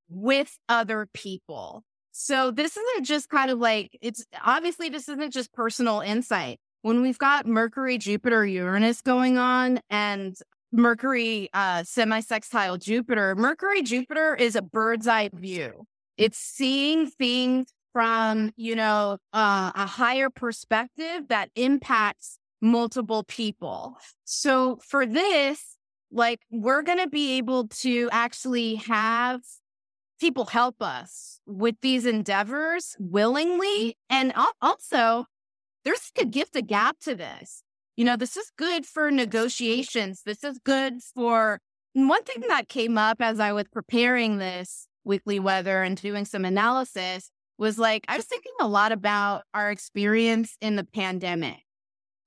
with 0.08 0.58
other 0.68 1.06
people. 1.12 1.84
So 2.12 2.50
this 2.50 2.76
isn't 2.76 3.04
just 3.04 3.28
kind 3.28 3.50
of 3.50 3.58
like 3.58 3.98
it's 4.00 4.24
obviously 4.44 4.88
this 4.88 5.08
isn't 5.08 5.32
just 5.32 5.52
personal 5.52 6.00
insight. 6.00 6.58
When 6.82 7.00
we've 7.00 7.18
got 7.18 7.46
mercury 7.46 7.96
jupiter 7.96 8.44
uranus 8.44 9.00
going 9.02 9.38
on 9.38 9.80
and 9.88 10.36
Mercury 10.72 11.50
uh, 11.52 11.84
semi 11.84 12.20
sextile 12.20 12.78
Jupiter, 12.78 13.34
Mercury 13.36 13.82
Jupiter 13.82 14.34
is 14.34 14.56
a 14.56 14.62
bird's 14.62 15.06
eye 15.06 15.30
view. 15.32 15.84
It's 16.16 16.38
seeing 16.38 17.06
things 17.06 17.72
from, 17.92 18.52
you 18.56 18.74
know, 18.74 19.18
uh, 19.32 19.72
a 19.74 19.86
higher 19.86 20.30
perspective 20.30 21.28
that 21.28 21.50
impacts 21.54 22.38
multiple 22.60 23.24
people. 23.24 23.96
So 24.24 24.78
for 24.82 25.04
this, 25.04 25.76
like 26.10 26.40
we're 26.50 26.82
going 26.82 26.98
to 26.98 27.08
be 27.08 27.36
able 27.38 27.68
to 27.68 28.08
actually 28.12 28.76
have 28.76 29.40
people 30.20 30.46
help 30.46 30.76
us 30.80 31.40
with 31.46 31.74
these 31.82 32.06
endeavors 32.06 32.96
willingly. 32.98 33.96
And 34.08 34.32
also, 34.60 35.26
there's 35.84 36.12
a 36.18 36.24
gift 36.24 36.54
a 36.54 36.62
gap 36.62 36.98
to 37.00 37.14
this 37.14 37.62
you 37.96 38.04
know, 38.04 38.16
this 38.16 38.36
is 38.36 38.50
good 38.56 38.86
for 38.86 39.10
negotiations. 39.10 40.22
This 40.24 40.44
is 40.44 40.58
good 40.64 41.02
for 41.02 41.60
one 41.94 42.22
thing 42.24 42.44
that 42.48 42.68
came 42.68 42.96
up 42.96 43.18
as 43.20 43.38
I 43.38 43.52
was 43.52 43.66
preparing 43.70 44.38
this 44.38 44.88
weekly 45.04 45.38
weather 45.38 45.82
and 45.82 46.00
doing 46.00 46.24
some 46.24 46.44
analysis 46.44 47.30
was 47.58 47.78
like, 47.78 48.04
I 48.08 48.16
was 48.16 48.24
thinking 48.24 48.52
a 48.60 48.68
lot 48.68 48.92
about 48.92 49.42
our 49.52 49.70
experience 49.70 50.56
in 50.60 50.76
the 50.76 50.84
pandemic. 50.84 51.58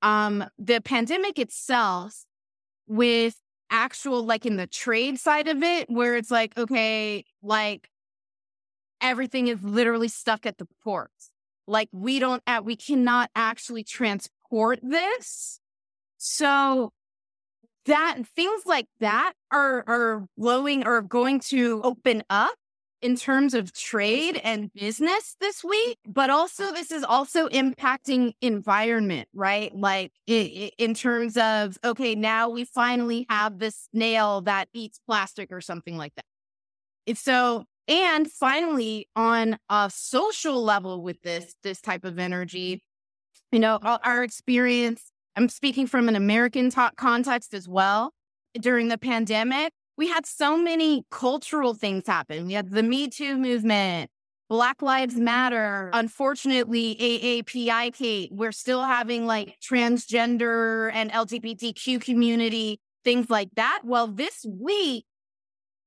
Um, 0.02 0.46
the 0.60 0.82
pandemic 0.82 1.40
itself 1.40 2.26
with 2.88 3.36
actual, 3.72 4.24
like 4.24 4.46
in 4.46 4.58
the 4.58 4.68
trade 4.68 5.20
side 5.20 5.48
of 5.48 5.64
it, 5.64 5.90
where 5.90 6.16
it's 6.16 6.30
like, 6.30 6.56
okay, 6.58 7.26
like 7.42 7.90
everything 9.02 9.48
is 9.48 9.64
literally 9.64 10.08
stuck 10.08 10.46
at 10.46 10.60
the 10.60 10.68
ports. 10.84 11.32
Like 11.68 11.90
we 11.92 12.20
don't, 12.20 12.44
we 12.64 12.76
cannot 12.76 13.32
actually 13.36 13.84
transport 13.84 14.35
support 14.46 14.80
this. 14.82 15.60
So 16.18 16.92
that 17.86 18.18
things 18.36 18.66
like 18.66 18.88
that 19.00 19.34
are 19.52 19.84
are 19.88 20.28
blowing 20.38 20.88
or 20.88 21.02
going 21.02 21.40
to 21.40 21.82
open 21.84 22.24
up 22.30 22.56
in 23.02 23.16
terms 23.16 23.54
of 23.54 23.72
trade 23.72 24.42
and 24.44 24.74
business 24.74 25.36
this 25.40 25.64
week, 25.64 26.00
but 26.08 26.32
also 26.32 26.72
this 26.72 26.92
is 26.92 27.04
also 27.04 27.48
impacting 27.50 28.34
environment, 28.42 29.28
right? 29.34 29.76
Like 29.76 30.12
in 30.26 30.96
terms 30.96 31.38
of, 31.38 31.78
okay, 31.84 32.16
now 32.16 32.50
we 32.50 32.66
finally 32.66 33.28
have 33.30 33.60
this 33.60 33.90
snail 33.92 34.42
that 34.42 34.70
eats 34.74 35.00
plastic 35.06 35.52
or 35.52 35.62
something 35.62 35.98
like 35.98 36.16
that. 36.16 36.26
It's 37.06 37.22
so, 37.22 37.66
and 37.88 38.32
finally 38.32 39.08
on 39.16 39.60
a 39.70 39.92
social 39.94 40.64
level 40.64 41.04
with 41.04 41.22
this, 41.22 41.54
this 41.62 41.82
type 41.82 42.06
of 42.06 42.18
energy, 42.18 42.82
you 43.56 43.62
know, 43.62 43.80
our 43.82 44.22
experience, 44.22 45.14
I'm 45.38 45.48
speaking 45.48 45.88
from 45.88 46.10
an 46.10 46.18
American 46.18 46.70
context 46.98 47.54
as 47.54 47.70
well. 47.70 48.12
During 48.60 48.90
the 48.90 48.98
pandemic, 48.98 49.72
we 49.98 50.10
had 50.10 50.26
so 50.26 50.58
many 50.58 51.06
cultural 51.10 51.74
things 51.74 52.06
happen. 52.06 52.48
We 52.48 52.52
had 52.52 52.70
the 52.70 52.84
Me 52.84 53.08
Too 53.08 53.38
movement, 53.38 54.12
Black 54.50 54.82
Lives 54.82 55.16
Matter. 55.16 55.90
Unfortunately, 55.94 56.98
AAPI, 57.00 57.96
hate, 57.96 58.30
we're 58.34 58.52
still 58.52 58.84
having 58.84 59.26
like 59.26 59.56
transgender 59.62 60.92
and 60.94 61.10
LGBTQ 61.10 62.02
community, 62.02 62.82
things 63.06 63.30
like 63.30 63.52
that. 63.56 63.84
Well, 63.86 64.08
this 64.08 64.46
week, 64.46 65.06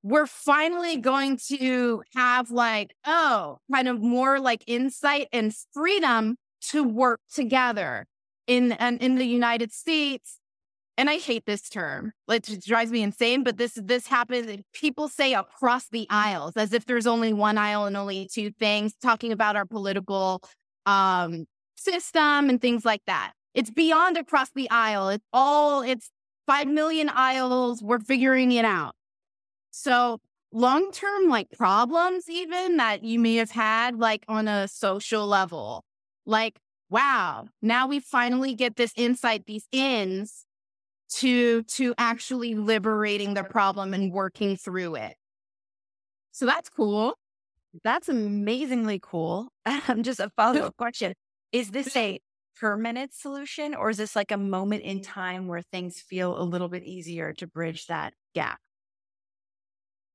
we're 0.02 0.26
finally 0.26 0.96
going 0.96 1.38
to 1.48 2.02
have 2.14 2.50
like, 2.50 2.94
oh, 3.06 3.58
kind 3.70 3.88
of 3.88 4.00
more 4.00 4.40
like 4.40 4.64
insight 4.66 5.28
and 5.34 5.52
freedom 5.74 6.38
to 6.70 6.82
work 6.84 7.20
together 7.32 8.06
in, 8.46 8.72
and 8.72 9.00
in 9.00 9.16
the 9.16 9.26
United 9.26 9.72
States 9.72 10.38
and 10.98 11.08
I 11.08 11.18
hate 11.18 11.46
this 11.46 11.68
term. 11.68 12.12
It 12.28 12.60
drives 12.66 12.90
me 12.90 13.02
insane, 13.02 13.44
but 13.44 13.56
this 13.56 13.78
this 13.80 14.08
happens. 14.08 14.64
People 14.72 15.08
say 15.08 15.32
across 15.32 15.88
the 15.88 16.08
aisles 16.10 16.56
as 16.56 16.72
if 16.72 16.86
there's 16.86 17.06
only 17.06 17.32
one 17.32 17.56
aisle 17.56 17.84
and 17.84 17.96
only 17.96 18.28
two 18.30 18.50
things, 18.50 18.94
talking 19.00 19.30
about 19.30 19.54
our 19.54 19.64
political 19.64 20.42
um, 20.86 21.46
system 21.76 22.50
and 22.50 22.60
things 22.60 22.84
like 22.84 23.02
that. 23.06 23.32
It's 23.54 23.70
beyond 23.70 24.16
across 24.16 24.50
the 24.50 24.68
aisle. 24.70 25.08
It's 25.10 25.24
all 25.32 25.82
it's 25.82 26.10
five 26.48 26.66
million 26.66 27.08
aisles. 27.10 27.80
We're 27.80 28.00
figuring 28.00 28.50
it 28.50 28.64
out. 28.64 28.96
So 29.70 30.18
long 30.52 30.90
term 30.90 31.28
like 31.28 31.52
problems 31.52 32.28
even 32.28 32.78
that 32.78 33.04
you 33.04 33.20
may 33.20 33.36
have 33.36 33.52
had 33.52 34.00
like 34.00 34.24
on 34.26 34.48
a 34.48 34.66
social 34.66 35.28
level, 35.28 35.84
like 36.28 36.60
wow, 36.90 37.46
now 37.60 37.86
we 37.86 38.00
finally 38.00 38.54
get 38.54 38.76
this 38.76 38.92
insight, 38.96 39.46
these 39.46 39.66
ins 39.72 40.44
to 41.10 41.62
to 41.64 41.94
actually 41.98 42.54
liberating 42.54 43.34
the 43.34 43.44
problem 43.44 43.94
and 43.94 44.12
working 44.12 44.56
through 44.56 44.96
it. 44.96 45.16
So 46.32 46.46
that's 46.46 46.68
cool. 46.68 47.14
That's 47.82 48.08
amazingly 48.08 49.00
cool. 49.02 49.48
I'm 49.66 50.02
Just 50.02 50.20
a 50.20 50.30
follow 50.36 50.60
up 50.60 50.76
question. 50.76 51.14
Is 51.52 51.70
this 51.70 51.96
a 51.96 52.20
permanent 52.60 53.14
solution 53.14 53.74
or 53.74 53.90
is 53.90 53.96
this 53.96 54.14
like 54.16 54.30
a 54.30 54.36
moment 54.36 54.82
in 54.82 55.00
time 55.00 55.46
where 55.46 55.62
things 55.62 56.00
feel 56.00 56.40
a 56.40 56.42
little 56.42 56.68
bit 56.68 56.84
easier 56.84 57.32
to 57.34 57.46
bridge 57.46 57.86
that 57.86 58.12
gap? 58.34 58.58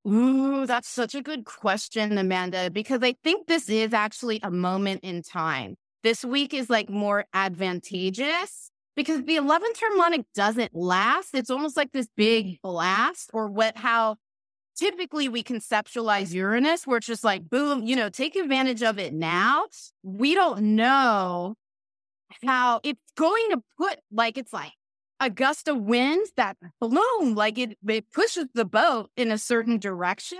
Ooh, 0.05 0.65
that's 0.65 0.89
such 0.89 1.15
a 1.15 1.21
good 1.21 1.45
question, 1.45 2.17
Amanda, 2.17 2.69
because 2.69 3.01
I 3.03 3.15
think 3.23 3.47
this 3.47 3.69
is 3.69 3.93
actually 3.93 4.41
a 4.43 4.51
moment 4.51 4.99
in 5.01 5.21
time. 5.21 5.75
This 6.03 6.25
week 6.25 6.53
is 6.53 6.69
like 6.69 6.89
more 6.89 7.25
advantageous 7.33 8.71
because 8.95 9.23
the 9.23 9.37
11th 9.37 9.79
harmonic 9.79 10.25
doesn't 10.35 10.75
last. 10.75 11.33
It's 11.33 11.49
almost 11.49 11.77
like 11.77 11.93
this 11.93 12.09
big 12.15 12.61
blast 12.61 13.29
or 13.33 13.47
what, 13.47 13.77
how 13.77 14.17
typically 14.75 15.29
we 15.29 15.43
conceptualize 15.43 16.33
Uranus, 16.33 16.85
where 16.85 16.97
it's 16.97 17.07
just 17.07 17.23
like, 17.23 17.49
boom, 17.49 17.83
you 17.83 17.95
know, 17.95 18.09
take 18.09 18.35
advantage 18.35 18.83
of 18.83 18.99
it 18.99 19.13
now. 19.13 19.65
We 20.03 20.35
don't 20.35 20.75
know 20.75 21.55
how 22.45 22.81
it's 22.83 22.99
going 23.15 23.51
to 23.51 23.63
put, 23.77 23.99
like, 24.11 24.37
it's 24.37 24.51
like 24.53 24.73
a 25.19 25.29
gust 25.29 25.67
of 25.69 25.77
wind 25.77 26.27
that 26.35 26.57
boom, 26.81 27.33
like 27.35 27.57
it, 27.57 27.77
it 27.87 28.11
pushes 28.11 28.47
the 28.53 28.65
boat 28.65 29.09
in 29.15 29.31
a 29.31 29.37
certain 29.37 29.77
direction, 29.77 30.39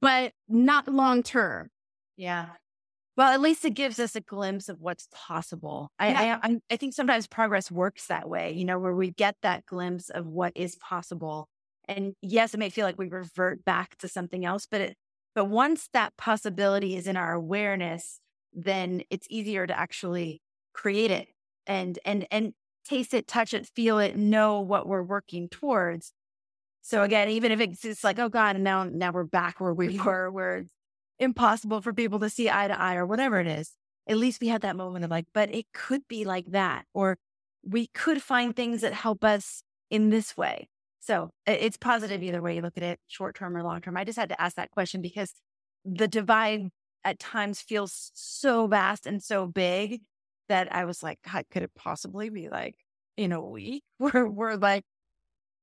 but 0.00 0.32
not 0.48 0.86
long 0.86 1.24
term. 1.24 1.70
Yeah. 2.16 2.46
Well, 3.18 3.32
at 3.32 3.40
least 3.40 3.64
it 3.64 3.74
gives 3.74 3.98
us 3.98 4.14
a 4.14 4.20
glimpse 4.20 4.68
of 4.68 4.80
what's 4.80 5.08
possible. 5.12 5.90
I, 5.98 6.10
yeah. 6.10 6.38
I, 6.40 6.60
I 6.70 6.76
think 6.76 6.94
sometimes 6.94 7.26
progress 7.26 7.68
works 7.68 8.06
that 8.06 8.28
way, 8.28 8.52
you 8.52 8.64
know, 8.64 8.78
where 8.78 8.94
we 8.94 9.10
get 9.10 9.34
that 9.42 9.66
glimpse 9.66 10.08
of 10.08 10.28
what 10.28 10.52
is 10.54 10.76
possible. 10.76 11.48
And 11.88 12.14
yes, 12.22 12.54
it 12.54 12.58
may 12.58 12.70
feel 12.70 12.86
like 12.86 12.96
we 12.96 13.08
revert 13.08 13.64
back 13.64 13.98
to 13.98 14.08
something 14.08 14.44
else, 14.44 14.68
but 14.70 14.80
it, 14.80 14.96
but 15.34 15.46
once 15.46 15.88
that 15.92 16.16
possibility 16.16 16.94
is 16.94 17.08
in 17.08 17.16
our 17.16 17.32
awareness, 17.32 18.20
then 18.52 19.02
it's 19.10 19.26
easier 19.28 19.66
to 19.66 19.76
actually 19.76 20.40
create 20.72 21.10
it 21.10 21.26
and 21.66 21.98
and 22.04 22.24
and 22.30 22.52
taste 22.84 23.14
it, 23.14 23.26
touch 23.26 23.52
it, 23.52 23.66
feel 23.66 23.98
it, 23.98 24.16
know 24.16 24.60
what 24.60 24.86
we're 24.86 25.02
working 25.02 25.48
towards. 25.48 26.12
So 26.82 27.02
again, 27.02 27.30
even 27.30 27.50
if 27.50 27.60
it's 27.60 27.82
just 27.82 28.04
like, 28.04 28.20
oh 28.20 28.28
God, 28.28 28.54
and 28.54 28.62
now 28.62 28.84
now 28.84 29.10
we're 29.10 29.24
back 29.24 29.60
where 29.60 29.74
we 29.74 29.98
were, 30.04 30.30
where 30.30 30.66
impossible 31.18 31.80
for 31.80 31.92
people 31.92 32.18
to 32.20 32.30
see 32.30 32.48
eye 32.50 32.68
to 32.68 32.80
eye 32.80 32.96
or 32.96 33.06
whatever 33.06 33.40
it 33.40 33.46
is. 33.46 33.72
At 34.06 34.16
least 34.16 34.40
we 34.40 34.48
had 34.48 34.62
that 34.62 34.76
moment 34.76 35.04
of 35.04 35.10
like, 35.10 35.26
but 35.34 35.54
it 35.54 35.66
could 35.74 36.08
be 36.08 36.24
like 36.24 36.46
that, 36.52 36.84
or 36.94 37.18
we 37.62 37.88
could 37.88 38.22
find 38.22 38.54
things 38.54 38.80
that 38.80 38.94
help 38.94 39.24
us 39.24 39.62
in 39.90 40.10
this 40.10 40.36
way. 40.36 40.68
So 41.00 41.30
it's 41.46 41.76
positive 41.76 42.22
either 42.22 42.42
way 42.42 42.56
you 42.56 42.62
look 42.62 42.76
at 42.76 42.82
it, 42.82 43.00
short 43.06 43.34
term 43.34 43.56
or 43.56 43.62
long 43.62 43.80
term. 43.80 43.96
I 43.96 44.04
just 44.04 44.18
had 44.18 44.28
to 44.30 44.40
ask 44.40 44.56
that 44.56 44.70
question 44.70 45.00
because 45.02 45.32
the 45.84 46.08
divide 46.08 46.68
at 47.04 47.18
times 47.18 47.60
feels 47.60 48.10
so 48.14 48.66
vast 48.66 49.06
and 49.06 49.22
so 49.22 49.46
big 49.46 50.02
that 50.48 50.72
I 50.72 50.84
was 50.84 51.02
like, 51.02 51.18
how 51.24 51.42
could 51.50 51.62
it 51.62 51.70
possibly 51.74 52.28
be 52.30 52.48
like 52.48 52.76
in 53.16 53.32
a 53.32 53.40
week 53.40 53.84
where 53.98 54.26
we're 54.26 54.56
like, 54.56 54.84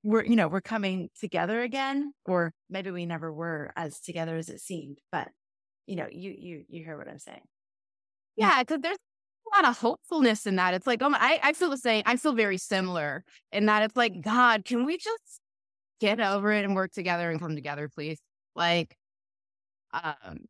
we're, 0.03 0.23
you 0.23 0.35
know, 0.35 0.47
we're 0.47 0.61
coming 0.61 1.09
together 1.19 1.61
again, 1.61 2.13
or 2.25 2.53
maybe 2.69 2.91
we 2.91 3.07
never 3.07 3.33
were 3.33 3.71
as 3.75 3.99
together 3.99 4.37
as 4.37 4.49
it 4.49 4.61
seemed, 4.61 4.99
but 5.11 5.29
you 5.85 5.95
know, 5.95 6.07
you 6.11 6.33
you 6.37 6.63
you 6.67 6.83
hear 6.83 6.97
what 6.97 7.07
I'm 7.07 7.19
saying. 7.19 7.41
Yeah, 8.35 8.61
because 8.61 8.81
there's 8.81 8.97
a 8.97 9.57
lot 9.57 9.69
of 9.69 9.77
hopefulness 9.77 10.45
in 10.45 10.57
that. 10.57 10.73
It's 10.73 10.87
like, 10.87 11.01
oh, 11.01 11.09
my, 11.09 11.17
I 11.19 11.39
I 11.49 11.53
feel 11.53 11.69
the 11.69 11.77
same. 11.77 12.03
I 12.05 12.15
feel 12.17 12.33
very 12.33 12.57
similar 12.57 13.23
in 13.51 13.65
that 13.67 13.83
it's 13.83 13.95
like, 13.95 14.21
God, 14.21 14.65
can 14.65 14.85
we 14.85 14.97
just 14.97 15.39
get 15.99 16.19
over 16.19 16.51
it 16.51 16.65
and 16.65 16.75
work 16.75 16.91
together 16.91 17.29
and 17.29 17.39
come 17.39 17.55
together, 17.55 17.89
please? 17.89 18.19
Like, 18.55 18.95
um, 19.93 20.45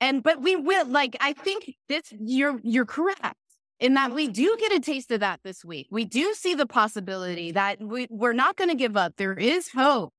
and 0.00 0.22
but 0.22 0.42
we 0.42 0.56
will. 0.56 0.86
Like, 0.86 1.16
I 1.20 1.32
think 1.32 1.74
this 1.88 2.02
you're 2.18 2.60
you're 2.62 2.86
correct 2.86 3.36
in 3.80 3.94
that 3.94 4.12
we 4.12 4.28
do 4.28 4.56
get 4.60 4.72
a 4.72 4.80
taste 4.80 5.10
of 5.10 5.20
that 5.20 5.40
this 5.42 5.64
week. 5.64 5.88
We 5.90 6.04
do 6.04 6.34
see 6.34 6.54
the 6.54 6.66
possibility 6.66 7.52
that 7.52 7.80
we, 7.80 8.06
we're 8.10 8.34
not 8.34 8.56
going 8.56 8.68
to 8.68 8.76
give 8.76 8.96
up. 8.96 9.14
There 9.16 9.32
is 9.32 9.70
hope. 9.70 10.12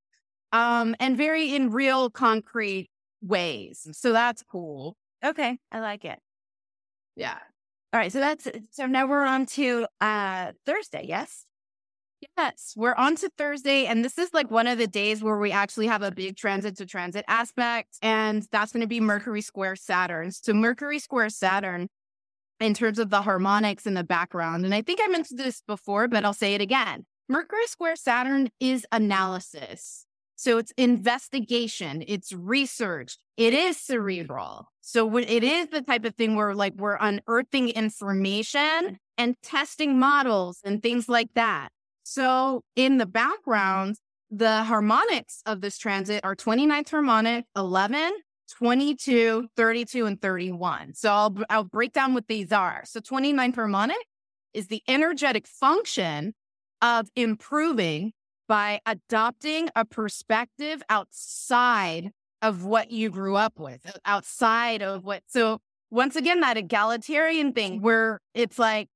Um, 0.52 0.96
and 1.00 1.16
very 1.16 1.56
in 1.56 1.70
real 1.72 2.10
concrete 2.10 2.90
ways. 3.22 3.88
So 3.94 4.12
that's 4.12 4.44
cool. 4.44 4.96
Okay. 5.24 5.58
I 5.72 5.80
like 5.80 6.06
it. 6.06 6.20
Yeah. 7.16 7.38
All 7.94 8.00
right. 8.00 8.12
So 8.12 8.20
that's 8.20 8.48
so 8.72 8.86
now 8.86 9.08
we're 9.08 9.26
on 9.26 9.46
to 9.48 9.88
uh 10.00 10.54
Thursday, 10.66 11.06
yes? 11.08 11.46
Yes, 12.38 12.74
we're 12.76 12.94
on 12.96 13.16
to 13.18 13.32
Thursday. 13.36 13.86
And 13.86 14.06
this 14.06 14.18
is 14.18 14.30
like 14.34 14.52
one 14.52 14.68
of 14.68 14.78
the 14.78 14.88
days 14.88 15.24
where 15.24 15.38
we 15.38 15.52
actually 15.52 15.88
have 15.88 16.04
a 16.04 16.12
big 16.12 16.38
transit 16.38 16.78
to 16.78 16.86
transit 16.86 17.26
aspect. 17.28 17.98
And 18.02 18.46
that's 18.52 18.72
going 18.72 18.82
to 18.82 18.88
be 18.88 19.00
Mercury 19.00 19.42
square 19.42 19.76
Saturn. 19.76 20.32
So 20.32 20.54
Mercury 20.54 21.00
square 21.00 21.30
Saturn 21.30 21.88
in 22.60 22.76
terms 22.76 23.00
of 23.00 23.10
the 23.10 23.24
harmonics 23.24 23.88
in 23.88 23.96
the 23.96 24.04
background. 24.04 24.66
And 24.66 24.74
I 24.74 24.84
think 24.84 25.00
I 25.04 25.08
mentioned 25.08 25.40
this 25.40 25.64
before, 25.66 26.08
but 26.08 26.24
I'll 26.24 26.34
say 26.34 26.54
it 26.54 26.62
again. 26.62 27.06
Mercury 27.28 27.66
square 27.66 27.96
Saturn 27.96 28.50
is 28.60 28.86
analysis. 28.92 30.06
So 30.42 30.58
it's 30.58 30.74
investigation, 30.76 32.04
it's 32.08 32.34
research, 32.34 33.20
it 33.38 33.54
is 33.54 33.78
cerebral. 33.78 34.72
So 34.82 35.18
it 35.18 35.44
is 35.44 35.68
the 35.68 35.84
type 35.84 36.04
of 36.04 36.16
thing 36.16 36.36
where 36.36 36.56
like 36.56 36.74
we're 36.78 36.98
unearthing 37.00 37.70
information 37.70 38.98
and 39.20 39.36
testing 39.44 40.00
models 40.00 40.58
and 40.66 40.82
things 40.82 41.08
like 41.08 41.28
that. 41.36 41.70
So 42.02 42.64
in 42.76 42.98
the 42.98 43.06
background, 43.06 43.98
the 44.32 44.64
harmonics 44.64 45.44
of 45.46 45.62
this 45.62 45.78
transit 45.78 46.22
are 46.24 46.36
29th 46.36 46.90
harmonic, 46.90 47.46
11, 47.56 48.12
22, 48.58 49.48
32, 49.56 50.06
and 50.08 50.20
31. 50.20 50.96
So 50.96 51.12
I'll, 51.12 51.38
I'll 51.52 51.64
break 51.66 51.94
down 51.94 52.16
what 52.16 52.28
these 52.28 52.52
are. 52.52 52.82
So 52.86 53.00
29th 53.00 53.54
harmonic 53.54 54.04
is 54.56 54.70
the 54.70 54.82
energetic 54.88 55.46
function 55.46 56.34
of 56.82 57.10
improving 57.16 58.14
by 58.52 58.82
adopting 58.86 59.70
a 59.78 59.86
perspective 59.86 60.84
outside 60.90 62.12
of 62.42 62.66
what 62.66 62.92
you 62.92 63.10
grew 63.10 63.38
up 63.38 63.58
with, 63.58 63.80
uh, 63.88 63.94
outside 64.04 64.82
of 64.82 65.06
what. 65.06 65.24
So, 65.26 65.60
once 65.90 66.18
again, 66.18 66.42
that 66.42 66.58
egalitarian 66.58 67.54
thing 67.54 67.82
where 67.82 68.20
it's 68.34 68.60
like, 68.60 68.90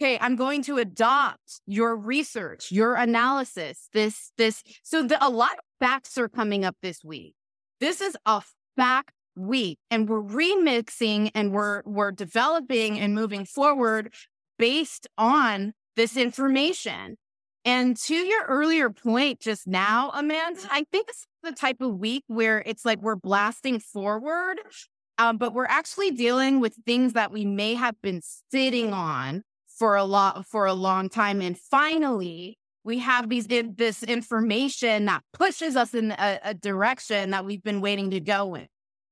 okay, 0.00 0.18
I'm 0.20 0.36
going 0.36 0.62
to 0.62 0.78
adopt 0.78 1.62
your 1.66 1.96
research, 1.96 2.70
your 2.70 2.94
analysis, 2.94 3.88
this, 3.92 4.30
this. 4.38 4.62
So, 4.84 5.04
the, 5.04 5.18
a 5.20 5.28
lot 5.28 5.54
of 5.54 5.64
facts 5.80 6.16
are 6.16 6.28
coming 6.28 6.64
up 6.64 6.76
this 6.80 7.02
week. 7.02 7.34
This 7.80 8.00
is 8.00 8.16
a 8.24 8.40
fact 8.76 9.10
week 9.34 9.80
and 9.90 10.08
we're 10.08 10.22
remixing 10.22 11.32
and 11.34 11.50
we're 11.50 11.82
we're 11.86 12.12
developing 12.12 13.00
and 13.00 13.16
moving 13.16 13.46
forward 13.46 14.14
based 14.60 15.08
on 15.18 15.72
this 15.96 16.16
information. 16.16 17.16
And 17.64 17.96
to 17.96 18.14
your 18.14 18.44
earlier 18.44 18.90
point 18.90 19.40
just 19.40 19.66
now, 19.66 20.10
Amanda, 20.14 20.60
I 20.70 20.84
think 20.90 21.06
this 21.06 21.18
is 21.18 21.26
the 21.44 21.52
type 21.52 21.80
of 21.80 21.98
week 21.98 22.24
where 22.26 22.62
it's 22.66 22.84
like 22.84 23.00
we're 23.00 23.16
blasting 23.16 23.78
forward, 23.78 24.58
um, 25.18 25.36
but 25.36 25.54
we're 25.54 25.66
actually 25.66 26.10
dealing 26.10 26.58
with 26.58 26.74
things 26.84 27.12
that 27.12 27.30
we 27.30 27.44
may 27.44 27.74
have 27.74 28.00
been 28.02 28.20
sitting 28.50 28.92
on 28.92 29.42
for 29.78 29.96
a 29.96 30.04
lot 30.04 30.44
for 30.46 30.66
a 30.66 30.74
long 30.74 31.08
time. 31.08 31.40
And 31.40 31.56
finally, 31.56 32.58
we 32.84 32.98
have 32.98 33.28
these 33.28 33.46
this 33.46 34.02
information 34.02 35.04
that 35.04 35.22
pushes 35.32 35.76
us 35.76 35.94
in 35.94 36.12
a, 36.12 36.40
a 36.42 36.54
direction 36.54 37.30
that 37.30 37.44
we've 37.44 37.62
been 37.62 37.80
waiting 37.80 38.10
to 38.10 38.20
go 38.20 38.56
in, 38.56 38.66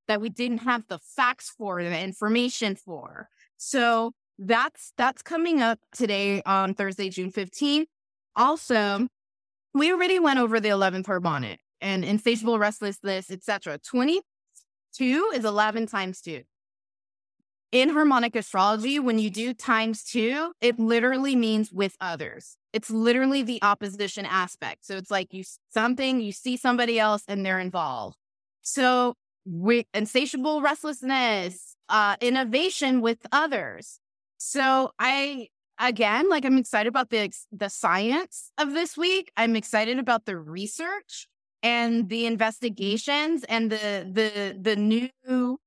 that 0.08 0.20
we 0.20 0.28
didn't 0.28 0.58
have 0.58 0.82
the 0.88 0.98
facts 0.98 1.52
for, 1.56 1.82
the 1.82 1.98
information 1.98 2.74
for. 2.74 3.28
So 3.56 4.12
that's 4.38 4.92
that's 4.96 5.22
coming 5.22 5.60
up 5.60 5.78
today 5.94 6.42
on 6.44 6.74
Thursday, 6.74 7.10
June 7.10 7.30
15th. 7.30 7.86
Also, 8.40 9.06
we 9.74 9.92
already 9.92 10.18
went 10.18 10.38
over 10.38 10.60
the 10.60 10.70
11th 10.70 11.04
harmonic 11.04 11.60
and 11.82 12.02
insatiable 12.02 12.58
restlessness, 12.58 13.30
etc. 13.30 13.78
22 13.78 15.30
is 15.34 15.44
11 15.44 15.86
times 15.86 16.22
2. 16.22 16.42
In 17.70 17.90
harmonic 17.90 18.34
astrology, 18.34 18.98
when 18.98 19.18
you 19.18 19.28
do 19.28 19.52
times 19.52 20.02
2, 20.04 20.52
it 20.62 20.78
literally 20.78 21.36
means 21.36 21.70
with 21.70 21.98
others. 22.00 22.56
It's 22.72 22.90
literally 22.90 23.42
the 23.42 23.62
opposition 23.62 24.24
aspect. 24.24 24.86
So 24.86 24.96
it's 24.96 25.10
like 25.10 25.34
you 25.34 25.44
something, 25.68 26.22
you 26.22 26.32
see 26.32 26.56
somebody 26.56 26.98
else 26.98 27.24
and 27.28 27.44
they're 27.44 27.60
involved. 27.60 28.16
So 28.62 29.16
we, 29.44 29.86
insatiable 29.92 30.62
restlessness, 30.62 31.76
uh, 31.90 32.16
innovation 32.22 33.02
with 33.02 33.18
others. 33.32 34.00
So 34.38 34.92
I 34.98 35.48
again, 35.80 36.28
like 36.28 36.44
I'm 36.44 36.58
excited 36.58 36.88
about 36.88 37.10
the 37.10 37.30
the 37.50 37.68
science 37.68 38.52
of 38.58 38.72
this 38.72 38.96
week. 38.96 39.32
I'm 39.36 39.56
excited 39.56 39.98
about 39.98 40.26
the 40.26 40.36
research 40.36 41.26
and 41.62 42.08
the 42.08 42.26
investigations 42.26 43.44
and 43.44 43.70
the 43.70 44.08
the 44.10 44.56
the 44.60 44.76
new 44.76 45.58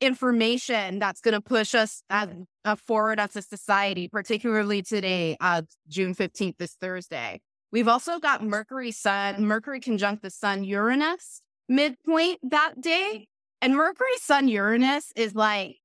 information 0.00 0.98
that's 0.98 1.20
going 1.20 1.32
to 1.32 1.40
push 1.40 1.74
us 1.74 2.02
as, 2.10 2.28
uh, 2.64 2.76
forward 2.76 3.18
as 3.20 3.36
a 3.36 3.42
society, 3.42 4.08
particularly 4.08 4.82
today, 4.82 5.36
uh, 5.40 5.62
June 5.88 6.14
15th, 6.14 6.56
this 6.58 6.74
Thursday. 6.74 7.40
We've 7.72 7.88
also 7.88 8.18
got 8.18 8.44
Mercury 8.44 8.90
Sun, 8.90 9.46
Mercury 9.46 9.80
conjunct 9.80 10.22
the 10.22 10.30
Sun 10.30 10.64
Uranus 10.64 11.40
midpoint 11.68 12.38
that 12.42 12.80
day. 12.80 13.26
And 13.62 13.74
Mercury 13.74 14.16
Sun 14.18 14.48
Uranus 14.48 15.12
is 15.16 15.34
like, 15.34 15.76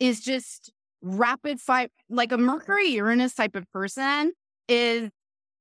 is 0.00 0.20
just 0.20 0.72
rapid 1.16 1.60
fire, 1.60 1.88
like 2.08 2.32
a 2.32 2.38
Mercury 2.38 2.88
Uranus 2.88 3.34
type 3.34 3.56
of 3.56 3.70
person 3.72 4.32
is 4.68 5.10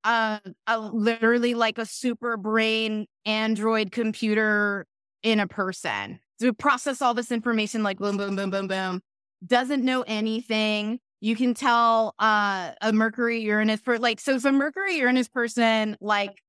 uh, 0.03 0.39
a, 0.67 0.79
literally 0.79 1.53
like 1.53 1.77
a 1.77 1.85
super 1.85 2.37
brain 2.37 3.07
android 3.25 3.91
computer 3.91 4.85
in 5.23 5.39
a 5.39 5.47
person 5.47 6.19
to 6.39 6.53
process 6.53 7.01
all 7.01 7.13
this 7.13 7.31
information 7.31 7.83
like 7.83 7.97
boom, 7.97 8.17
boom, 8.17 8.35
boom, 8.35 8.49
boom, 8.49 8.67
boom. 8.67 9.01
Doesn't 9.45 9.83
know 9.83 10.03
anything. 10.07 10.99
You 11.19 11.35
can 11.35 11.53
tell 11.53 12.13
uh, 12.19 12.71
a 12.81 12.93
Mercury 12.93 13.41
Uranus 13.41 13.81
for 13.81 13.99
like, 13.99 14.19
so 14.19 14.35
if 14.35 14.45
a 14.45 14.51
Mercury 14.51 14.97
Uranus 14.97 15.27
person 15.27 15.97
like 15.99 16.41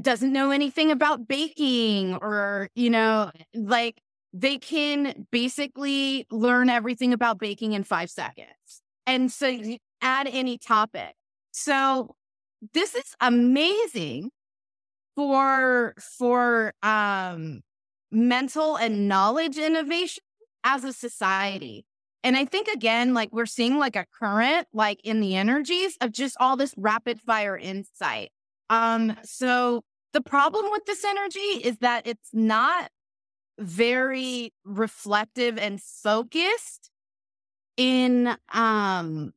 doesn't 0.00 0.32
know 0.32 0.50
anything 0.50 0.90
about 0.90 1.26
baking 1.26 2.14
or, 2.16 2.68
you 2.74 2.90
know, 2.90 3.30
like 3.54 4.00
they 4.32 4.58
can 4.58 5.26
basically 5.30 6.26
learn 6.30 6.68
everything 6.68 7.12
about 7.12 7.38
baking 7.38 7.72
in 7.72 7.84
five 7.84 8.10
seconds. 8.10 8.82
And 9.06 9.30
so 9.30 9.48
you 9.48 9.78
add 10.00 10.28
any 10.30 10.56
topic. 10.58 11.14
So 11.50 12.14
this 12.72 12.94
is 12.94 13.14
amazing 13.20 14.30
for 15.16 15.94
for 15.98 16.72
um 16.82 17.62
mental 18.12 18.76
and 18.76 19.08
knowledge 19.08 19.58
innovation 19.58 20.22
as 20.64 20.84
a 20.84 20.92
society. 20.92 21.84
And 22.22 22.36
I 22.36 22.44
think 22.44 22.68
again, 22.68 23.14
like 23.14 23.30
we're 23.32 23.46
seeing 23.46 23.78
like 23.78 23.96
a 23.96 24.06
current, 24.18 24.66
like 24.72 25.00
in 25.04 25.20
the 25.20 25.36
energies 25.36 25.96
of 26.00 26.12
just 26.12 26.36
all 26.38 26.56
this 26.56 26.74
rapid 26.76 27.20
fire 27.20 27.56
insight. 27.56 28.30
Um, 28.68 29.16
so 29.24 29.82
the 30.12 30.20
problem 30.20 30.66
with 30.70 30.84
this 30.86 31.04
energy 31.04 31.40
is 31.40 31.78
that 31.78 32.06
it's 32.06 32.28
not 32.32 32.90
very 33.60 34.52
reflective 34.64 35.58
and 35.58 35.80
focused 35.80 36.90
in 37.76 38.36
um 38.52 39.32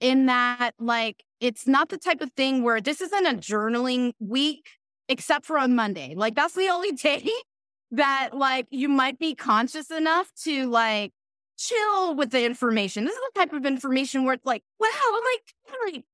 in 0.00 0.26
that 0.26 0.72
like 0.78 1.24
it's 1.40 1.66
not 1.66 1.88
the 1.88 1.98
type 1.98 2.20
of 2.20 2.32
thing 2.32 2.62
where 2.62 2.80
this 2.80 3.00
isn't 3.00 3.26
a 3.26 3.34
journaling 3.34 4.12
week 4.20 4.68
except 5.08 5.46
for 5.46 5.58
on 5.58 5.74
Monday. 5.74 6.14
Like 6.16 6.34
that's 6.34 6.54
the 6.54 6.68
only 6.68 6.92
day 6.92 7.28
that 7.90 8.30
like 8.32 8.66
you 8.70 8.88
might 8.88 9.18
be 9.18 9.34
conscious 9.34 9.90
enough 9.90 10.30
to 10.44 10.68
like 10.68 11.12
chill 11.58 12.14
with 12.14 12.30
the 12.30 12.44
information. 12.44 13.04
This 13.04 13.14
is 13.14 13.20
the 13.34 13.40
type 13.40 13.52
of 13.52 13.66
information 13.66 14.24
where 14.24 14.34
it's 14.34 14.46
like, 14.46 14.62
wow, 14.78 14.88
I'm 14.92 15.92
like, 15.94 16.04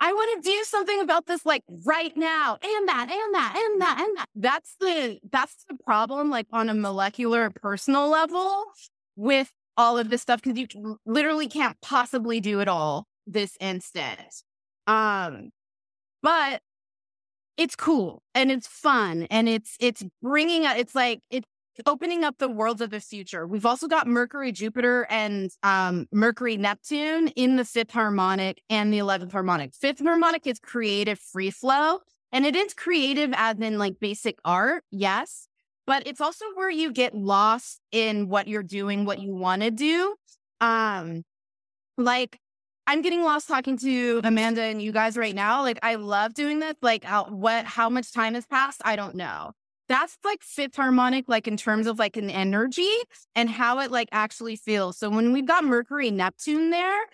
I 0.00 0.12
want 0.12 0.42
to 0.42 0.50
do 0.50 0.64
something 0.64 1.00
about 1.00 1.26
this 1.26 1.44
like 1.44 1.64
right 1.84 2.16
now 2.16 2.58
and 2.62 2.88
that 2.88 3.08
and 3.10 3.34
that 3.34 3.54
and 3.56 3.80
that 3.80 4.00
and 4.00 4.16
that. 4.16 4.26
That's 4.34 4.76
the 4.80 5.18
that's 5.30 5.64
the 5.68 5.76
problem 5.76 6.30
like 6.30 6.46
on 6.52 6.68
a 6.68 6.74
molecular 6.74 7.50
personal 7.50 8.08
level 8.08 8.64
with 9.16 9.52
all 9.76 9.98
of 9.98 10.10
this 10.10 10.22
stuff 10.22 10.42
because 10.42 10.58
you 10.58 10.98
literally 11.04 11.48
can't 11.48 11.76
possibly 11.80 12.40
do 12.40 12.60
it 12.60 12.68
all 12.68 13.06
this 13.26 13.56
instant. 13.60 14.42
Um 14.86 15.50
but 16.22 16.62
it's 17.56 17.74
cool 17.74 18.22
and 18.34 18.52
it's 18.52 18.68
fun 18.68 19.26
and 19.30 19.48
it's 19.48 19.76
it's 19.80 20.04
bringing 20.22 20.64
it's 20.64 20.94
like 20.94 21.20
it's 21.30 21.48
opening 21.86 22.24
up 22.24 22.38
the 22.38 22.48
worlds 22.48 22.80
of 22.80 22.90
the 22.90 23.00
future. 23.00 23.46
We've 23.46 23.66
also 23.66 23.86
got 23.86 24.06
Mercury, 24.06 24.52
Jupiter, 24.52 25.06
and 25.10 25.50
um, 25.62 26.06
Mercury, 26.12 26.56
Neptune 26.56 27.28
in 27.28 27.56
the 27.56 27.64
fifth 27.64 27.90
harmonic 27.90 28.62
and 28.68 28.92
the 28.92 28.98
11th 28.98 29.32
harmonic. 29.32 29.74
Fifth 29.74 30.00
harmonic 30.00 30.46
is 30.46 30.58
creative 30.58 31.18
free 31.18 31.50
flow, 31.50 32.00
and 32.32 32.44
it 32.44 32.56
is 32.56 32.74
creative 32.74 33.32
as 33.34 33.58
in 33.58 33.78
like 33.78 34.00
basic 34.00 34.38
art, 34.44 34.84
yes, 34.90 35.48
but 35.86 36.06
it's 36.06 36.20
also 36.20 36.44
where 36.54 36.70
you 36.70 36.92
get 36.92 37.14
lost 37.14 37.80
in 37.92 38.28
what 38.28 38.48
you're 38.48 38.62
doing, 38.62 39.04
what 39.04 39.20
you 39.20 39.34
want 39.34 39.62
to 39.62 39.70
do. 39.70 40.14
Um, 40.60 41.24
like 41.96 42.38
I'm 42.86 43.02
getting 43.02 43.22
lost 43.22 43.48
talking 43.48 43.76
to 43.78 44.20
Amanda 44.24 44.62
and 44.62 44.80
you 44.80 44.92
guys 44.92 45.16
right 45.16 45.34
now. 45.34 45.60
Like, 45.60 45.78
I 45.82 45.96
love 45.96 46.32
doing 46.32 46.58
this. 46.58 46.74
Like, 46.80 47.04
how, 47.04 47.24
what, 47.24 47.66
how 47.66 47.90
much 47.90 48.12
time 48.12 48.32
has 48.32 48.46
passed? 48.46 48.80
I 48.82 48.96
don't 48.96 49.14
know 49.14 49.52
that's 49.88 50.18
like 50.24 50.42
fifth 50.42 50.76
harmonic, 50.76 51.28
like 51.28 51.48
in 51.48 51.56
terms 51.56 51.86
of 51.86 51.98
like 51.98 52.16
an 52.16 52.30
energy 52.30 52.92
and 53.34 53.48
how 53.48 53.80
it 53.80 53.90
like 53.90 54.08
actually 54.12 54.56
feels. 54.56 54.98
So 54.98 55.08
when 55.10 55.32
we've 55.32 55.46
got 55.46 55.64
Mercury 55.64 56.10
Neptune 56.10 56.70
there, 56.70 57.06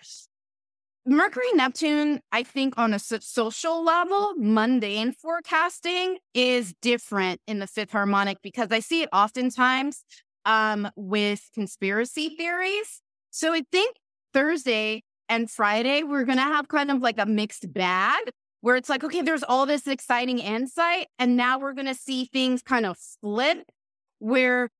Mercury 1.07 1.53
Neptune, 1.53 2.19
I 2.31 2.41
think 2.41 2.73
on 2.77 2.93
a 2.93 2.99
social 2.99 3.83
level, 3.83 4.33
mundane 4.37 5.11
forecasting 5.11 6.17
is 6.33 6.73
different 6.81 7.41
in 7.47 7.59
the 7.59 7.67
fifth 7.67 7.91
harmonic 7.91 8.39
because 8.41 8.71
I 8.71 8.79
see 8.79 9.03
it 9.03 9.09
oftentimes 9.13 10.03
um, 10.45 10.89
with 10.95 11.47
conspiracy 11.53 12.29
theories. 12.29 13.01
So 13.29 13.53
I 13.53 13.61
think 13.71 13.97
Thursday 14.33 15.03
and 15.29 15.49
Friday, 15.49 16.03
we're 16.03 16.23
going 16.23 16.37
to 16.39 16.43
have 16.43 16.67
kind 16.67 16.89
of 16.89 17.01
like 17.01 17.19
a 17.19 17.25
mixed 17.25 17.71
bag 17.71 18.31
where 18.65 18.75
it's 18.75 18.89
like, 18.89 19.03
okay, 19.03 19.21
there's 19.21 19.43
all 19.43 19.67
this 19.67 19.85
exciting 19.85 20.39
insight. 20.39 21.05
And 21.19 21.37
now 21.37 21.59
we're 21.59 21.73
going 21.73 21.85
to 21.85 21.93
see 21.93 22.25
things 22.25 22.63
kind 22.63 22.87
of 22.87 22.97
flip 22.97 23.59
where 24.17 24.71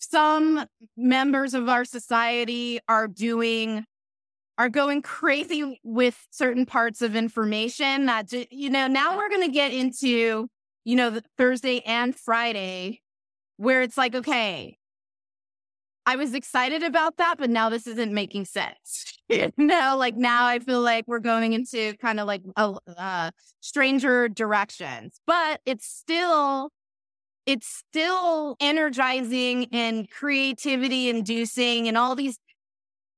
some 0.00 0.66
members 0.96 1.54
of 1.54 1.68
our 1.68 1.84
society 1.84 2.80
are 2.88 3.06
doing 3.06 3.84
are 4.58 4.68
going 4.68 5.02
crazy 5.02 5.80
with 5.84 6.26
certain 6.32 6.66
parts 6.66 7.00
of 7.00 7.14
information 7.14 8.06
that 8.06 8.32
you 8.50 8.68
know 8.68 8.88
now 8.88 9.16
we're 9.16 9.30
going 9.30 9.46
to 9.46 9.52
get 9.52 9.72
into 9.72 10.48
you 10.84 10.96
know 10.96 11.20
thursday 11.38 11.80
and 11.86 12.14
friday 12.14 13.00
where 13.56 13.82
it's 13.82 13.96
like 13.96 14.14
okay 14.14 14.76
I 16.04 16.16
was 16.16 16.34
excited 16.34 16.82
about 16.82 17.16
that, 17.18 17.36
but 17.38 17.50
now 17.50 17.68
this 17.68 17.86
isn't 17.86 18.12
making 18.12 18.46
sense. 18.46 19.18
you 19.28 19.52
know, 19.56 19.96
like 19.96 20.16
now 20.16 20.46
I 20.46 20.58
feel 20.58 20.80
like 20.80 21.04
we're 21.06 21.20
going 21.20 21.52
into 21.52 21.94
kind 21.98 22.20
of 22.20 22.26
like 22.26 22.42
a 22.56 22.74
uh, 22.96 23.30
stranger 23.60 24.28
directions, 24.28 25.20
but 25.26 25.60
it's 25.64 25.86
still 25.86 26.70
it's 27.44 27.66
still 27.66 28.56
energizing 28.60 29.66
and 29.72 30.08
creativity 30.10 31.08
inducing 31.08 31.88
and 31.88 31.98
all 31.98 32.14
these 32.14 32.38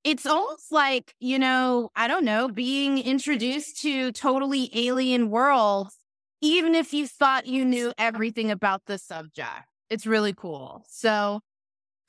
it's 0.03 0.24
almost 0.24 0.72
like 0.72 1.14
you 1.20 1.39
know 1.39 1.91
i 1.95 2.09
don't 2.09 2.24
know 2.24 2.49
being 2.49 2.97
introduced 2.97 3.82
to 3.82 4.11
totally 4.12 4.70
alien 4.72 5.28
worlds 5.28 5.99
even 6.45 6.74
if 6.74 6.93
you 6.93 7.07
thought 7.07 7.47
you 7.47 7.64
knew 7.64 7.93
everything 7.97 8.51
about 8.51 8.82
the 8.87 8.99
subject 8.99 9.66
It's 9.89 10.07
really 10.07 10.35
cool. 10.35 10.85
So 10.89 11.41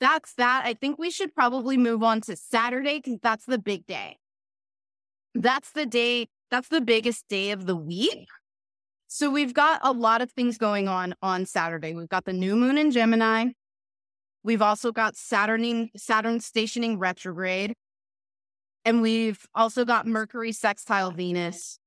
that's 0.00 0.34
that. 0.34 0.62
I 0.64 0.74
think 0.74 0.98
we 0.98 1.10
should 1.10 1.34
probably 1.34 1.76
move 1.76 2.02
on 2.02 2.20
to 2.22 2.36
Saturday 2.36 3.00
because 3.02 3.18
that's 3.22 3.46
the 3.46 3.58
big 3.58 3.86
day. 3.86 4.18
That's 5.34 5.70
the 5.72 5.86
day, 5.86 6.28
that's 6.50 6.68
the 6.68 6.80
biggest 6.80 7.28
day 7.28 7.50
of 7.50 7.66
the 7.66 7.76
week. 7.76 8.28
So 9.08 9.30
we've 9.30 9.54
got 9.54 9.80
a 9.82 9.92
lot 9.92 10.20
of 10.20 10.32
things 10.32 10.58
going 10.58 10.88
on 10.88 11.14
on 11.22 11.46
Saturday. 11.46 11.94
We've 11.94 12.08
got 12.08 12.24
the 12.24 12.32
new 12.32 12.56
moon 12.56 12.76
in 12.76 12.90
Gemini. 12.90 13.50
We've 14.42 14.62
also 14.62 14.92
got 14.92 15.16
Saturn, 15.16 15.90
Saturn 15.96 16.40
stationing 16.40 16.98
retrograde. 16.98 17.74
And 18.84 19.02
we've 19.02 19.44
also 19.54 19.84
got 19.84 20.06
Mercury 20.06 20.52
sextile 20.52 21.10
Venus. 21.10 21.78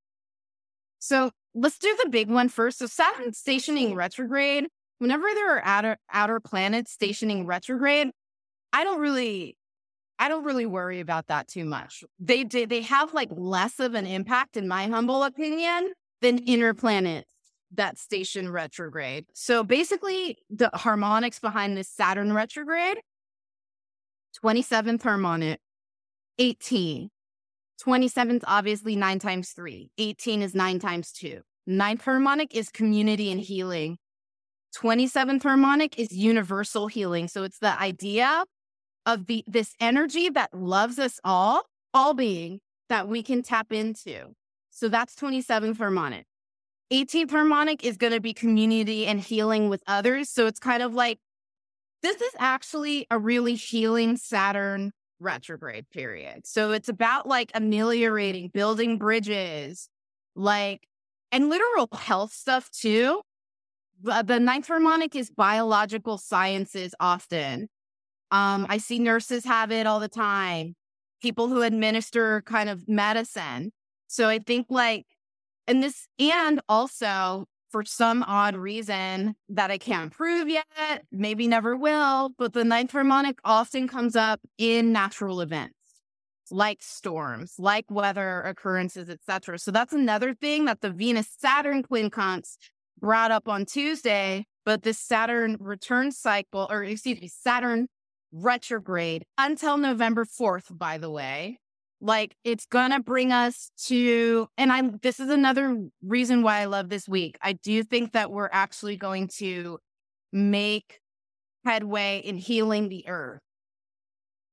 So 1.00 1.32
let's 1.56 1.78
do 1.78 1.96
the 2.04 2.10
big 2.10 2.30
one 2.30 2.50
first. 2.50 2.80
So 2.80 2.86
Saturn 2.88 3.34
stationing 3.34 3.96
retrograde, 3.96 4.68
whenever 5.00 5.26
there 5.34 5.58
are 5.58 5.66
outer, 5.66 5.98
outer 6.12 6.40
planets 6.40 6.92
stationing 6.92 7.46
retrograde, 7.46 8.12
I 8.72 8.84
don't 8.84 9.00
really 9.00 9.58
I 10.22 10.28
don't 10.28 10.44
really 10.44 10.66
worry 10.66 11.00
about 11.00 11.28
that 11.28 11.48
too 11.48 11.66
much. 11.66 12.04
They 12.20 12.44
they 12.44 12.82
have 12.82 13.14
like 13.14 13.30
less 13.32 13.80
of 13.80 13.96
an 13.96 14.06
impact 14.06 14.58
in 14.58 14.68
my 14.68 14.88
humble 14.88 15.24
opinion 15.24 15.94
than 16.22 16.40
inner 16.40 16.74
planets 16.74 17.32
that 17.74 17.98
station 17.98 18.52
retrograde. 18.52 19.26
So 19.34 19.64
basically 19.64 20.38
the 20.50 20.70
harmonics 20.74 21.40
behind 21.40 21.78
this 21.78 21.88
Saturn 21.88 22.34
retrograde 22.34 22.98
27th 24.44 25.02
harmonic 25.02 25.60
18 26.38 27.10
27th 27.84 28.44
obviously 28.46 28.96
9 28.96 29.20
times 29.20 29.50
3 29.52 29.90
18 29.98 30.42
is 30.44 30.54
9 30.54 30.80
times 30.80 31.12
2 31.12 31.42
ninth 31.66 32.04
harmonic 32.04 32.56
is 32.56 32.70
community 32.70 33.32
and 33.32 33.42
healing 33.42 33.98
27th 34.76 35.44
harmonic 35.44 35.98
is 35.98 36.12
universal 36.12 36.88
healing 36.88 37.28
so 37.28 37.44
it's 37.44 37.60
the 37.60 37.80
idea 37.82 38.46
of 39.06 39.26
the 39.26 39.44
this 39.48 39.74
energy 39.80 40.30
that 40.30 40.54
loves 40.54 41.00
us 41.00 41.20
all, 41.24 41.64
all 41.94 42.14
being 42.14 42.60
that 42.90 43.08
we 43.08 43.24
can 43.24 43.42
tap 43.42 43.72
into. 43.72 44.36
So 44.70 44.88
that's 44.88 45.16
27th 45.16 45.78
harmonic. 45.78 46.26
18th 46.92 47.32
harmonic 47.32 47.84
is 47.84 47.98
going 47.98 48.14
to 48.14 48.20
be 48.20 48.34
community 48.34 49.06
and 49.06 49.20
healing 49.20 49.70
with 49.70 49.84
others. 49.88 50.30
So 50.30 50.48
it's 50.48 50.60
kind 50.60 50.82
of 50.82 50.94
like 50.94 51.20
this 52.02 52.22
is 52.22 52.32
actually 52.40 53.06
a 53.12 53.20
really 53.20 53.56
healing 53.56 54.18
Saturn 54.18 54.92
retrograde 55.20 55.90
period. 55.92 56.48
So 56.48 56.72
it's 56.72 56.90
about 56.90 57.28
like 57.28 57.52
ameliorating, 57.54 58.50
building 58.54 58.98
bridges, 58.98 59.90
like, 60.36 60.88
and 61.32 61.50
literal 61.50 61.90
health 61.92 62.32
stuff 62.32 62.72
too. 62.72 63.22
The 64.02 64.40
ninth 64.40 64.68
harmonic 64.68 65.16
is 65.16 65.30
biological 65.30 66.18
sciences 66.18 66.96
often. 67.00 67.68
Um, 68.32 68.66
I 68.70 68.78
see 68.78 69.00
nurses 69.00 69.44
have 69.46 69.72
it 69.72 69.88
all 69.88 70.00
the 70.00 70.08
time, 70.08 70.76
people 71.22 71.48
who 71.48 71.62
administer 71.64 72.42
kind 72.44 72.70
of 72.70 72.88
medicine. 72.88 73.72
So 74.08 74.30
I 74.30 74.40
think 74.40 74.68
like, 74.70 75.06
and 75.68 75.84
this, 75.84 76.08
and 76.18 76.62
also 76.70 77.46
for 77.72 77.84
some 77.84 78.24
odd 78.24 78.56
reason 78.56 79.36
that 79.50 79.72
I 79.72 79.78
can't 79.78 80.12
prove 80.12 80.48
yet, 80.48 81.06
maybe 81.12 81.48
never 81.48 81.76
will, 81.76 82.32
but 82.38 82.54
the 82.54 82.64
ninth 82.64 82.92
harmonic 82.92 83.40
often 83.44 83.88
comes 83.88 84.16
up 84.16 84.40
in 84.58 84.92
natural 84.92 85.42
events 85.42 85.76
like 86.52 86.82
storms, 86.82 87.56
like 87.60 87.86
weather 87.90 88.42
occurrences, 88.42 89.10
etc. 89.10 89.60
So 89.60 89.72
that's 89.72 89.94
another 89.94 90.34
thing 90.34 90.66
that 90.66 90.82
the 90.82 90.90
Venus 90.90 91.28
Saturn 91.38 91.84
quincunx 91.84 92.58
brought 93.00 93.32
up 93.32 93.48
on 93.48 93.66
Tuesday. 93.66 94.46
But 94.66 94.84
this 94.84 95.00
Saturn 95.00 95.58
return 95.60 96.12
cycle, 96.12 96.68
or 96.70 96.84
excuse 96.84 97.20
me, 97.20 97.28
Saturn 97.28 97.88
retrograde 98.32 99.24
until 99.38 99.78
November 99.78 100.26
4th, 100.26 100.78
by 100.78 100.98
the 100.98 101.10
way. 101.10 101.60
Like 102.02 102.36
it's 102.44 102.66
gonna 102.66 103.02
bring 103.02 103.32
us 103.32 103.72
to, 103.88 104.48
and 104.58 104.72
I'm, 104.72 105.00
this 105.02 105.20
is 105.20 105.30
another 105.30 105.90
reason 106.02 106.44
why 106.44 106.60
I 106.60 106.66
love 106.66 106.90
this 106.90 107.10
week. 107.10 107.38
I 107.42 107.54
do 107.54 107.84
think 107.84 108.14
that 108.14 108.32
we're 108.32 108.50
actually 108.52 108.96
going 108.96 109.28
to 109.40 109.80
make 110.32 111.02
headway 111.66 112.22
in 112.24 112.38
healing 112.38 112.88
the 112.88 113.08
earth, 113.08 113.42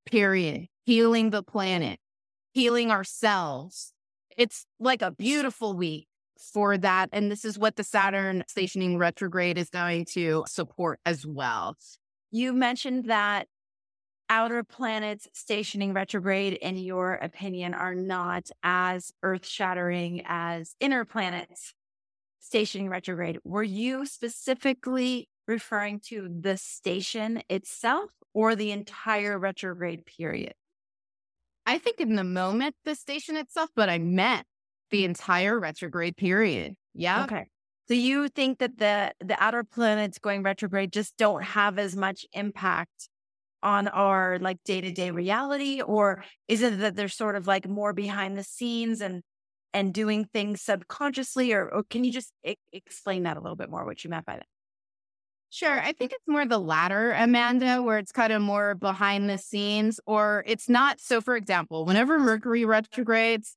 period, 0.07 0.67
healing 0.85 1.31
the 1.31 1.43
planet, 1.43 2.01
healing 2.53 2.91
ourselves. 2.91 3.93
It's 4.37 4.67
like 4.81 5.03
a 5.03 5.13
beautiful 5.13 5.75
week 5.75 6.09
for 6.39 6.79
that. 6.79 7.09
And 7.13 7.31
this 7.31 7.45
is 7.45 7.59
what 7.59 7.77
the 7.77 7.85
Saturn 7.85 8.45
stationing 8.49 8.99
retrograde 8.99 9.59
is 9.59 9.71
going 9.71 10.07
to 10.13 10.45
support 10.49 11.01
as 11.05 11.27
well. 11.27 11.77
You 12.31 12.53
mentioned 12.53 13.07
that 13.07 13.49
outer 14.29 14.65
planets 14.65 15.29
stationing 15.33 15.93
retrograde, 15.93 16.55
in 16.55 16.77
your 16.77 17.15
opinion, 17.15 17.75
are 17.75 17.95
not 17.95 18.51
as 18.63 19.13
earth 19.23 19.47
shattering 19.47 20.23
as 20.27 20.75
inner 20.81 21.05
planets 21.05 21.75
stationing 22.41 22.89
retrograde. 22.89 23.39
Were 23.45 23.63
you 23.63 24.07
specifically 24.07 25.29
referring 25.47 26.01
to 26.09 26.29
the 26.41 26.57
station 26.57 27.43
itself 27.49 28.11
or 28.35 28.55
the 28.55 28.73
entire 28.73 29.39
retrograde 29.39 30.07
period? 30.07 30.55
I 31.65 31.79
think 31.79 32.01
in 32.01 32.15
the 32.15 32.25
moment, 32.25 32.77
the 32.85 32.95
station 32.95 33.37
itself, 33.37 33.71
but 33.75 33.89
I 33.89 33.99
meant 33.99 34.47
the 34.91 35.05
entire 35.05 35.59
retrograde 35.59 36.17
period. 36.17 36.75
Yeah. 36.95 37.25
Okay. 37.25 37.47
So 37.89 37.95
you 37.95 38.29
think 38.29 38.59
that 38.59 38.79
the 38.79 39.13
the 39.21 39.41
outer 39.43 39.65
planets 39.65 40.19
going 40.19 40.43
retrograde 40.43 40.93
just 40.93 41.17
don't 41.17 41.45
have 41.45 41.79
as 41.79 41.95
much 41.95 42.27
impact 42.33 43.09
on 43.63 43.89
our 43.89 44.39
like 44.41 44.59
day-to-day 44.65 45.11
reality 45.11 45.81
or 45.81 46.25
is 46.47 46.63
it 46.63 46.79
that 46.81 46.95
they're 46.95 47.09
sort 47.09 47.37
of 47.37 47.47
like 47.47 47.67
more 47.67 47.93
behind 47.93 48.37
the 48.37 48.43
scenes 48.43 49.01
and 49.01 49.23
and 49.73 49.93
doing 49.93 50.25
things 50.25 50.63
subconsciously 50.63 51.53
or, 51.53 51.69
or 51.69 51.83
can 51.85 52.05
you 52.05 52.13
just 52.13 52.33
I- 52.47 52.57
explain 52.73 53.23
that 53.23 53.37
a 53.37 53.41
little 53.41 53.57
bit 53.57 53.71
more 53.71 53.85
what 53.85 54.05
you 54.05 54.11
meant 54.11 54.27
by 54.27 54.35
that 54.35 54.47
Sure. 55.49 55.81
I 55.81 55.93
think 55.93 56.13
it's 56.13 56.27
more 56.27 56.45
the 56.45 56.59
latter, 56.59 57.13
Amanda, 57.13 57.81
where 57.81 57.99
it's 57.99 58.13
kind 58.13 58.33
of 58.33 58.43
more 58.43 58.75
behind 58.75 59.31
the 59.31 59.39
scenes, 59.39 60.01
or 60.05 60.45
it's 60.47 60.69
not. 60.69 61.01
So, 61.01 61.21
for 61.21 61.37
example, 61.37 61.85
whenever 61.87 62.19
Mercury 62.19 62.65
retrogrades, 62.65 63.57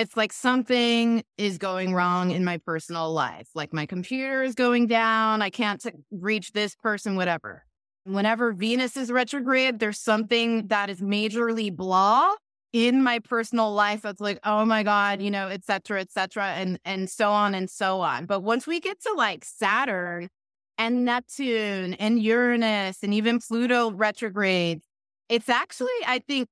it's 0.00 0.16
like 0.16 0.32
something 0.32 1.22
is 1.36 1.58
going 1.58 1.92
wrong 1.92 2.30
in 2.30 2.42
my 2.42 2.56
personal 2.56 3.12
life. 3.12 3.48
Like 3.54 3.74
my 3.74 3.84
computer 3.84 4.42
is 4.42 4.54
going 4.54 4.86
down. 4.86 5.42
I 5.42 5.50
can't 5.50 5.78
t- 5.78 5.90
reach 6.10 6.52
this 6.52 6.74
person, 6.74 7.16
whatever. 7.16 7.66
Whenever 8.04 8.52
Venus 8.52 8.96
is 8.96 9.12
retrograde, 9.12 9.78
there's 9.78 10.00
something 10.00 10.68
that 10.68 10.88
is 10.88 11.02
majorly 11.02 11.70
blah 11.70 12.32
in 12.72 13.02
my 13.02 13.18
personal 13.18 13.74
life 13.74 14.00
that's 14.00 14.22
like, 14.22 14.38
oh 14.42 14.64
my 14.64 14.82
God, 14.82 15.20
you 15.20 15.30
know, 15.30 15.48
et 15.48 15.66
cetera, 15.66 16.00
et 16.00 16.10
cetera, 16.10 16.46
and 16.52 16.78
and 16.86 17.10
so 17.10 17.30
on 17.30 17.54
and 17.54 17.68
so 17.68 18.00
on. 18.00 18.24
But 18.24 18.40
once 18.40 18.66
we 18.66 18.80
get 18.80 19.02
to 19.02 19.12
like 19.12 19.44
Saturn 19.44 20.30
and 20.78 21.04
Neptune 21.04 21.92
and 21.94 22.22
Uranus 22.22 23.02
and 23.02 23.12
even 23.12 23.38
Pluto 23.38 23.90
retrograde, 23.90 24.80
it's 25.28 25.50
actually, 25.50 25.88
I 26.06 26.20
think, 26.26 26.48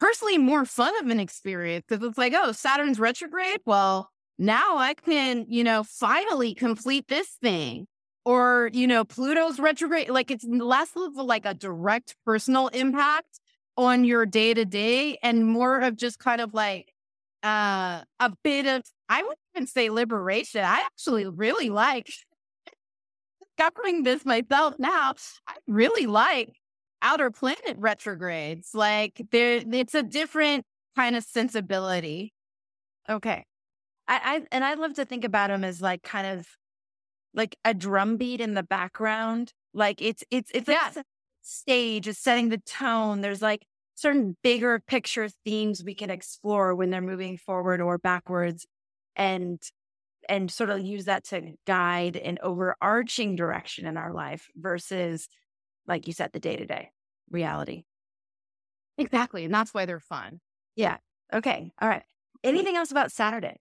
personally 0.00 0.38
more 0.38 0.64
fun 0.64 0.96
of 1.02 1.10
an 1.10 1.20
experience 1.20 1.84
because 1.88 2.06
it's 2.06 2.18
like, 2.18 2.34
oh, 2.36 2.52
Saturn's 2.52 2.98
retrograde. 2.98 3.60
Well, 3.64 4.10
now 4.38 4.76
I 4.76 4.94
can, 4.94 5.46
you 5.48 5.64
know, 5.64 5.82
finally 5.84 6.54
complete 6.54 7.08
this 7.08 7.28
thing 7.42 7.86
or 8.26 8.70
you 8.74 8.86
know 8.86 9.04
pluto's 9.04 9.58
retrograde 9.58 10.10
like 10.10 10.30
it's 10.30 10.44
less 10.44 10.90
of 10.96 11.14
like 11.14 11.46
a 11.46 11.54
direct 11.54 12.16
personal 12.26 12.68
impact 12.68 13.40
on 13.76 14.04
your 14.04 14.26
day 14.26 14.52
to 14.52 14.64
day 14.64 15.16
and 15.22 15.46
more 15.46 15.80
of 15.80 15.96
just 15.96 16.18
kind 16.18 16.40
of 16.40 16.52
like 16.52 16.92
uh 17.44 18.02
a 18.18 18.32
bit 18.42 18.66
of 18.66 18.82
i 19.08 19.22
wouldn't 19.22 19.38
even 19.54 19.66
say 19.66 19.88
liberation 19.88 20.62
i 20.62 20.80
actually 20.80 21.24
really 21.26 21.70
like 21.70 22.12
discovering 23.56 24.02
this 24.02 24.24
myself 24.24 24.74
now 24.78 25.14
i 25.46 25.54
really 25.68 26.06
like 26.06 26.52
outer 27.02 27.30
planet 27.30 27.76
retrogrades 27.76 28.70
like 28.74 29.20
there 29.30 29.62
it's 29.72 29.94
a 29.94 30.02
different 30.02 30.64
kind 30.96 31.14
of 31.14 31.22
sensibility 31.22 32.32
okay 33.08 33.44
I, 34.08 34.20
I 34.24 34.42
and 34.50 34.64
i 34.64 34.74
love 34.74 34.94
to 34.94 35.04
think 35.04 35.24
about 35.24 35.48
them 35.48 35.64
as 35.64 35.80
like 35.80 36.02
kind 36.02 36.26
of 36.26 36.46
like 37.36 37.56
a 37.64 37.74
drum 37.74 38.16
beat 38.16 38.40
in 38.40 38.54
the 38.54 38.62
background. 38.64 39.52
Like 39.74 40.00
it's 40.02 40.24
it's 40.30 40.50
it's 40.52 40.66
like 40.66 40.78
yeah. 40.96 41.02
stage 41.42 42.08
is 42.08 42.18
setting 42.18 42.48
the 42.48 42.58
tone. 42.58 43.20
There's 43.20 43.42
like 43.42 43.64
certain 43.94 44.36
bigger 44.42 44.80
picture 44.80 45.28
themes 45.44 45.84
we 45.84 45.94
can 45.94 46.10
explore 46.10 46.74
when 46.74 46.90
they're 46.90 47.00
moving 47.00 47.36
forward 47.36 47.80
or 47.80 47.98
backwards 47.98 48.66
and 49.14 49.60
and 50.28 50.50
sort 50.50 50.70
of 50.70 50.80
use 50.80 51.04
that 51.04 51.24
to 51.24 51.52
guide 51.66 52.16
an 52.16 52.38
overarching 52.42 53.36
direction 53.36 53.86
in 53.86 53.96
our 53.96 54.12
life 54.12 54.48
versus 54.56 55.28
like 55.86 56.06
you 56.06 56.12
said 56.12 56.32
the 56.32 56.40
day-to-day 56.40 56.90
reality 57.30 57.84
exactly 58.98 59.44
and 59.44 59.54
that's 59.54 59.74
why 59.74 59.84
they're 59.84 60.00
fun 60.00 60.40
yeah 60.74 60.96
okay 61.32 61.70
all 61.80 61.88
right 61.88 62.04
anything 62.44 62.76
else 62.76 62.90
about 62.90 63.12
saturday 63.12 63.58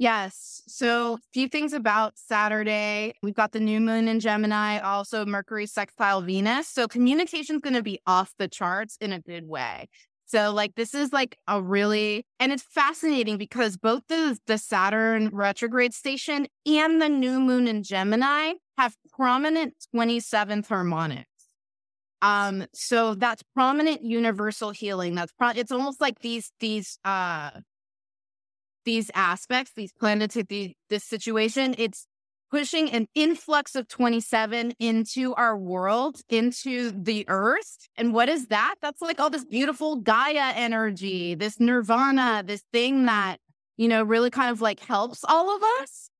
Yes. 0.00 0.62
So, 0.66 1.16
a 1.16 1.18
few 1.34 1.46
things 1.46 1.74
about 1.74 2.16
Saturday. 2.16 3.12
We've 3.22 3.34
got 3.34 3.52
the 3.52 3.60
new 3.60 3.80
moon 3.80 4.08
in 4.08 4.18
Gemini, 4.18 4.78
also 4.78 5.26
Mercury 5.26 5.66
sextile 5.66 6.22
Venus. 6.22 6.68
So, 6.68 6.88
communication 6.88 7.56
is 7.56 7.60
going 7.60 7.74
to 7.74 7.82
be 7.82 8.00
off 8.06 8.32
the 8.38 8.48
charts 8.48 8.96
in 9.02 9.12
a 9.12 9.20
good 9.20 9.46
way. 9.46 9.90
So, 10.30 10.52
like, 10.52 10.76
this 10.76 10.94
is 10.94 11.12
like 11.12 11.36
a 11.48 11.60
really, 11.60 12.24
and 12.38 12.52
it's 12.52 12.62
fascinating 12.62 13.36
because 13.36 13.76
both 13.76 14.02
the, 14.08 14.38
the 14.46 14.58
Saturn 14.58 15.28
retrograde 15.32 15.92
station 15.92 16.46
and 16.64 17.02
the 17.02 17.08
new 17.08 17.40
moon 17.40 17.66
in 17.66 17.82
Gemini 17.82 18.52
have 18.78 18.94
prominent 19.10 19.74
27th 19.92 20.68
harmonics. 20.68 21.26
Um, 22.22 22.66
so 22.72 23.16
that's 23.16 23.42
prominent 23.56 24.04
universal 24.04 24.70
healing. 24.70 25.16
That's 25.16 25.32
pro- 25.32 25.48
it's 25.48 25.72
almost 25.72 26.00
like 26.00 26.20
these, 26.20 26.52
these, 26.60 27.00
uh, 27.04 27.50
these 28.84 29.10
aspects, 29.16 29.72
these 29.74 29.92
planets, 29.92 30.36
the, 30.48 30.76
this 30.90 31.02
situation, 31.02 31.74
it's 31.76 32.06
pushing 32.50 32.90
an 32.90 33.06
influx 33.14 33.74
of 33.74 33.86
27 33.88 34.72
into 34.78 35.34
our 35.34 35.56
world, 35.56 36.20
into 36.28 36.90
the 36.90 37.24
earth. 37.28 37.88
And 37.96 38.12
what 38.12 38.28
is 38.28 38.48
that? 38.48 38.74
That's 38.82 39.00
like 39.00 39.20
all 39.20 39.30
this 39.30 39.44
beautiful 39.44 39.96
Gaia 39.96 40.52
energy, 40.54 41.34
this 41.34 41.60
nirvana, 41.60 42.42
this 42.44 42.64
thing 42.72 43.06
that, 43.06 43.38
you 43.76 43.88
know, 43.88 44.02
really 44.02 44.30
kind 44.30 44.50
of 44.50 44.60
like 44.60 44.80
helps 44.80 45.24
all 45.24 45.54
of 45.54 45.62
us. 45.80 46.10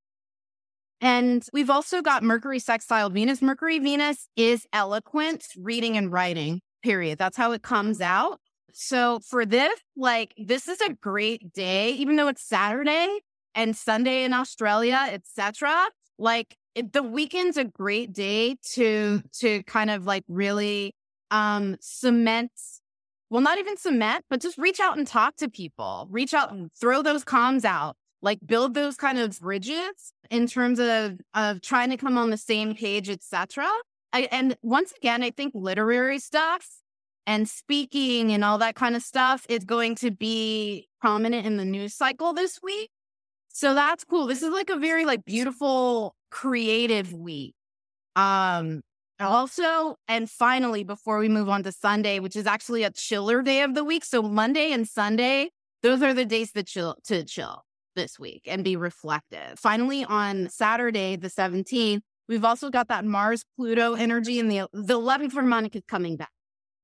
And 1.00 1.44
we've 1.52 1.70
also 1.70 2.02
got 2.02 2.22
Mercury 2.22 2.58
sextile 2.58 3.10
Venus. 3.10 3.40
Mercury 3.40 3.78
Venus 3.78 4.28
is 4.36 4.66
eloquent, 4.72 5.46
reading 5.56 5.96
and 5.96 6.12
writing, 6.12 6.60
period. 6.82 7.18
That's 7.18 7.38
how 7.38 7.52
it 7.52 7.62
comes 7.62 8.00
out. 8.00 8.38
So 8.72 9.20
for 9.26 9.44
this, 9.46 9.80
like, 9.96 10.34
this 10.36 10.68
is 10.68 10.80
a 10.80 10.92
great 10.92 11.52
day, 11.52 11.92
even 11.92 12.16
though 12.16 12.28
it's 12.28 12.46
Saturday 12.46 13.20
and 13.54 13.74
Sunday 13.74 14.24
in 14.24 14.32
Australia, 14.32 15.08
etc. 15.10 15.86
Like, 16.20 16.56
it, 16.74 16.92
the 16.92 17.02
weekend's 17.02 17.56
a 17.56 17.64
great 17.64 18.12
day 18.12 18.56
to 18.74 19.22
to 19.40 19.62
kind 19.64 19.90
of 19.90 20.06
like 20.06 20.22
really 20.28 20.94
um 21.32 21.76
cement 21.80 22.52
well 23.28 23.40
not 23.40 23.58
even 23.58 23.76
cement 23.76 24.24
but 24.30 24.40
just 24.40 24.56
reach 24.56 24.78
out 24.78 24.96
and 24.96 25.06
talk 25.06 25.36
to 25.36 25.48
people. 25.48 26.06
Reach 26.10 26.32
out 26.32 26.52
and 26.52 26.70
throw 26.80 27.02
those 27.02 27.24
comms 27.24 27.64
out. 27.64 27.96
Like 28.22 28.38
build 28.46 28.74
those 28.74 28.96
kind 28.96 29.18
of 29.18 29.38
bridges 29.40 30.12
in 30.30 30.46
terms 30.46 30.78
of 30.78 31.18
of 31.34 31.60
trying 31.60 31.90
to 31.90 31.96
come 31.96 32.16
on 32.16 32.30
the 32.30 32.36
same 32.36 32.74
page 32.74 33.08
etc 33.08 33.66
and 34.12 34.56
once 34.62 34.92
again 34.96 35.22
i 35.22 35.30
think 35.30 35.52
literary 35.54 36.18
stuff 36.18 36.66
and 37.26 37.48
speaking 37.48 38.32
and 38.32 38.44
all 38.44 38.58
that 38.58 38.74
kind 38.74 38.96
of 38.96 39.02
stuff 39.02 39.46
is 39.48 39.64
going 39.64 39.94
to 39.94 40.10
be 40.10 40.88
prominent 41.00 41.46
in 41.46 41.56
the 41.56 41.64
news 41.64 41.94
cycle 41.94 42.32
this 42.32 42.58
week. 42.62 42.90
So 43.60 43.74
that's 43.74 44.04
cool. 44.04 44.26
This 44.26 44.42
is 44.42 44.48
like 44.48 44.70
a 44.70 44.76
very 44.76 45.04
like 45.04 45.26
beautiful 45.26 46.14
creative 46.30 47.12
week. 47.12 47.52
Um 48.16 48.80
also 49.18 49.96
and 50.08 50.30
finally 50.30 50.82
before 50.82 51.18
we 51.18 51.28
move 51.28 51.50
on 51.50 51.62
to 51.64 51.70
Sunday, 51.70 52.20
which 52.20 52.36
is 52.36 52.46
actually 52.46 52.84
a 52.84 52.90
chiller 52.90 53.42
day 53.42 53.60
of 53.60 53.74
the 53.74 53.84
week, 53.84 54.02
so 54.02 54.22
Monday 54.22 54.72
and 54.72 54.88
Sunday, 54.88 55.50
those 55.82 56.00
are 56.00 56.14
the 56.14 56.24
days 56.24 56.52
that 56.52 56.68
chill 56.68 56.96
to 57.04 57.22
chill 57.22 57.60
this 57.96 58.18
week 58.18 58.44
and 58.46 58.64
be 58.64 58.76
reflective. 58.76 59.58
Finally 59.58 60.06
on 60.06 60.48
Saturday 60.48 61.16
the 61.16 61.28
17th, 61.28 62.00
we've 62.30 62.46
also 62.46 62.70
got 62.70 62.88
that 62.88 63.04
Mars 63.04 63.44
Pluto 63.56 63.92
energy 63.92 64.40
and 64.40 64.50
the 64.50 64.68
the 64.72 64.98
11th 64.98 65.34
harmonic 65.34 65.76
is 65.76 65.82
coming 65.86 66.16
back. 66.16 66.32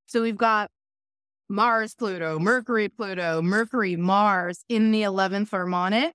So 0.04 0.20
we've 0.20 0.36
got 0.36 0.70
Mars, 1.48 1.94
Pluto, 1.94 2.38
Mercury, 2.38 2.90
Pluto, 2.90 3.40
Mercury, 3.40 3.96
Mars 3.96 4.62
in 4.68 4.90
the 4.90 5.04
11th 5.04 5.48
harmonic. 5.48 6.12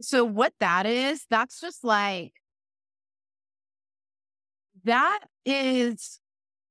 So 0.00 0.24
what 0.24 0.52
that 0.60 0.86
is, 0.86 1.24
that's 1.30 1.60
just 1.60 1.84
like, 1.84 2.32
that 4.84 5.20
is 5.44 6.20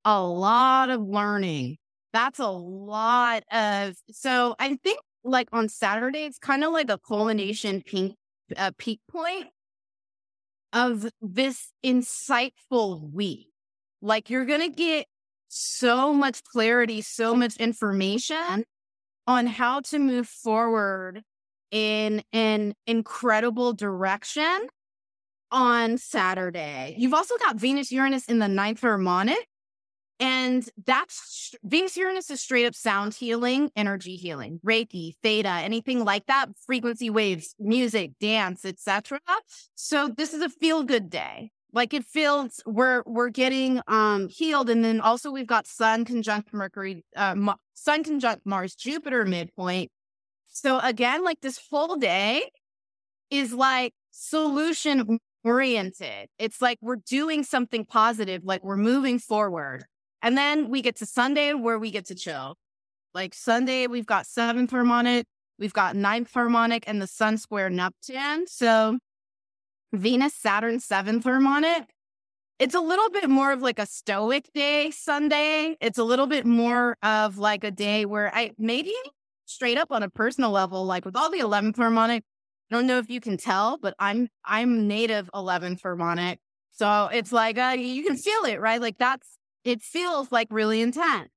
a 0.05 0.21
lot 0.21 0.89
of 0.89 1.01
learning. 1.01 1.77
That's 2.11 2.39
a 2.39 2.49
lot 2.49 3.43
of, 3.51 3.95
so 4.11 4.55
I 4.59 4.75
think 4.83 4.99
like 5.23 5.47
on 5.51 5.69
Saturday, 5.69 6.25
it's 6.25 6.37
kind 6.37 6.63
of 6.63 6.71
like 6.71 6.89
a 6.89 6.99
culmination 6.99 7.81
peak, 7.81 8.15
uh, 8.55 8.71
peak 8.77 8.99
point 9.09 9.47
of 10.73 11.09
this 11.21 11.71
insightful 11.83 13.11
week. 13.11 13.47
Like 14.01 14.29
you're 14.29 14.45
going 14.45 14.69
to 14.69 14.75
get 14.75 15.07
so 15.47 16.13
much 16.13 16.43
clarity, 16.43 17.01
so 17.01 17.35
much 17.35 17.55
information 17.57 18.65
on 19.25 19.47
how 19.47 19.79
to 19.79 19.99
move 19.99 20.27
forward 20.27 21.21
in 21.73 22.21
an 22.31 22.75
incredible 22.85 23.73
direction 23.73 24.67
on 25.51 25.97
Saturday. 25.97 26.95
You've 26.97 27.15
also 27.15 27.35
got 27.37 27.55
Venus 27.55 27.91
Uranus 27.91 28.25
in 28.25 28.39
the 28.39 28.47
ninth 28.47 28.81
harmonic. 28.81 29.47
And 30.19 30.63
that's 30.85 31.55
Venus 31.63 31.97
Uranus 31.97 32.29
is 32.29 32.39
straight 32.39 32.67
up 32.67 32.75
sound 32.75 33.15
healing, 33.15 33.71
energy 33.75 34.15
healing, 34.15 34.59
Reiki, 34.65 35.15
theta, 35.23 35.49
anything 35.49 36.05
like 36.05 36.27
that, 36.27 36.49
frequency 36.65 37.09
waves, 37.09 37.55
music, 37.59 38.11
dance, 38.21 38.63
etc. 38.63 39.19
So 39.73 40.07
this 40.15 40.33
is 40.33 40.41
a 40.41 40.49
feel 40.49 40.83
good 40.83 41.09
day 41.09 41.51
like 41.73 41.93
it 41.93 42.05
feels 42.05 42.61
we're 42.65 43.03
we're 43.05 43.29
getting 43.29 43.81
um 43.87 44.29
healed 44.29 44.69
and 44.69 44.85
then 44.85 45.01
also 45.01 45.31
we've 45.31 45.47
got 45.47 45.67
sun 45.67 46.05
conjunct 46.05 46.53
mercury 46.53 47.03
uh 47.15 47.35
sun 47.73 48.03
conjunct 48.03 48.45
mars 48.45 48.75
jupiter 48.75 49.25
midpoint 49.25 49.91
so 50.53 50.79
again 50.79 51.23
like 51.23 51.41
this 51.41 51.59
whole 51.69 51.97
day 51.97 52.49
is 53.29 53.53
like 53.53 53.93
solution 54.11 55.19
oriented 55.43 56.29
it's 56.39 56.61
like 56.61 56.77
we're 56.81 56.95
doing 56.95 57.43
something 57.43 57.83
positive 57.83 58.43
like 58.45 58.63
we're 58.63 58.77
moving 58.77 59.19
forward 59.19 59.83
and 60.21 60.37
then 60.37 60.69
we 60.69 60.81
get 60.81 60.95
to 60.95 61.05
sunday 61.05 61.53
where 61.53 61.77
we 61.77 61.91
get 61.91 62.05
to 62.05 62.15
chill 62.15 62.55
like 63.13 63.33
sunday 63.33 63.87
we've 63.87 64.05
got 64.05 64.25
seventh 64.25 64.71
harmonic 64.71 65.25
we've 65.59 65.73
got 65.73 65.95
ninth 65.95 66.31
harmonic 66.33 66.85
and 66.87 67.01
the 67.01 67.07
sun 67.07 67.37
square 67.37 67.69
neptune 67.69 68.47
so 68.47 68.97
Venus 69.93 70.33
Saturn 70.33 70.79
seventh 70.79 71.23
harmonic. 71.23 71.83
It's 72.57 72.73
a 72.73 72.79
little 72.79 73.09
bit 73.11 73.29
more 73.29 73.51
of 73.51 73.61
like 73.61 73.77
a 73.77 73.85
stoic 73.85 74.49
day 74.53 74.89
Sunday. 74.89 75.77
It's 75.79 75.99
a 75.99 76.03
little 76.03 76.25
bit 76.25 76.45
more 76.45 76.97
of 77.03 77.37
like 77.37 77.63
a 77.63 77.71
day 77.71 78.05
where 78.05 78.33
I 78.33 78.51
maybe 78.57 78.95
straight 79.45 79.77
up 79.77 79.91
on 79.91 80.03
a 80.03 80.09
personal 80.09 80.51
level, 80.51 80.85
like 80.85 81.05
with 81.05 81.15
all 81.15 81.29
the 81.29 81.39
11th 81.39 81.77
harmonic, 81.77 82.23
I 82.71 82.75
don't 82.75 82.87
know 82.87 82.97
if 82.97 83.09
you 83.09 83.21
can 83.21 83.37
tell, 83.37 83.77
but 83.77 83.93
I'm 83.99 84.29
I'm 84.45 84.87
native 84.87 85.29
11th 85.33 85.81
harmonic. 85.81 86.39
So 86.71 87.09
it's 87.13 87.31
like 87.31 87.57
uh, 87.57 87.75
you 87.77 88.03
can 88.03 88.15
feel 88.15 88.43
it, 88.45 88.59
right? 88.59 88.81
Like 88.81 88.97
that's 88.97 89.37
it 89.63 89.81
feels 89.81 90.31
like 90.31 90.47
really 90.49 90.81
intense. 90.81 91.29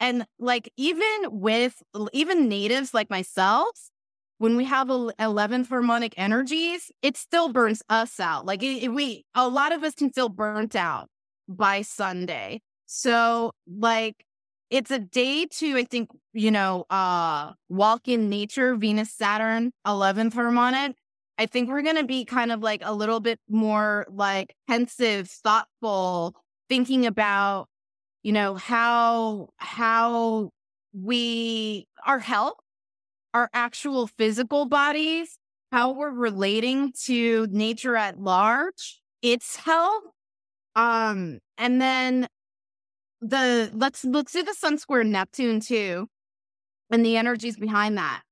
And 0.00 0.26
like 0.38 0.70
even 0.76 1.08
with 1.26 1.82
even 2.12 2.48
natives 2.48 2.94
like 2.94 3.10
myself, 3.10 3.90
when 4.38 4.56
we 4.56 4.64
have 4.64 4.88
11th 4.88 5.68
harmonic 5.68 6.14
energies, 6.16 6.90
it 7.02 7.16
still 7.16 7.52
burns 7.52 7.82
us 7.88 8.20
out. 8.20 8.46
Like 8.46 8.62
it, 8.62 8.84
it, 8.84 8.88
we, 8.88 9.24
a 9.34 9.48
lot 9.48 9.72
of 9.72 9.82
us 9.82 9.94
can 9.94 10.10
feel 10.10 10.28
burnt 10.28 10.76
out 10.76 11.08
by 11.48 11.82
Sunday. 11.82 12.60
So 12.86 13.52
like 13.66 14.24
it's 14.70 14.90
a 14.90 14.98
day 14.98 15.46
to, 15.46 15.76
I 15.76 15.84
think, 15.84 16.10
you 16.32 16.50
know, 16.50 16.84
uh, 16.90 17.52
walk 17.68 18.08
in 18.08 18.28
nature, 18.28 18.74
Venus, 18.76 19.12
Saturn, 19.12 19.72
11th 19.86 20.34
harmonic. 20.34 20.96
I 21.38 21.46
think 21.46 21.68
we're 21.68 21.82
going 21.82 21.96
to 21.96 22.04
be 22.04 22.24
kind 22.24 22.52
of 22.52 22.60
like 22.60 22.82
a 22.84 22.92
little 22.92 23.20
bit 23.20 23.38
more 23.48 24.06
like 24.10 24.54
pensive, 24.66 25.30
thoughtful, 25.30 26.34
thinking 26.68 27.06
about, 27.06 27.68
you 28.22 28.32
know, 28.32 28.56
how, 28.56 29.48
how 29.58 30.50
we, 30.92 31.86
our 32.04 32.18
health 32.18 32.54
our 33.34 33.50
actual 33.52 34.06
physical 34.06 34.66
bodies, 34.66 35.38
how 35.70 35.92
we're 35.92 36.10
relating 36.10 36.92
to 37.04 37.46
nature 37.50 37.96
at 37.96 38.20
large, 38.20 39.00
its 39.22 39.56
health. 39.56 40.04
Um, 40.74 41.38
and 41.56 41.80
then 41.80 42.28
the 43.20 43.70
let's 43.74 44.04
let's 44.04 44.32
do 44.32 44.42
the 44.42 44.54
Sun 44.54 44.78
Square 44.78 45.04
Neptune 45.04 45.60
too, 45.60 46.08
and 46.90 47.04
the 47.04 47.16
energies 47.16 47.56
behind 47.56 47.96
that. 47.98 48.22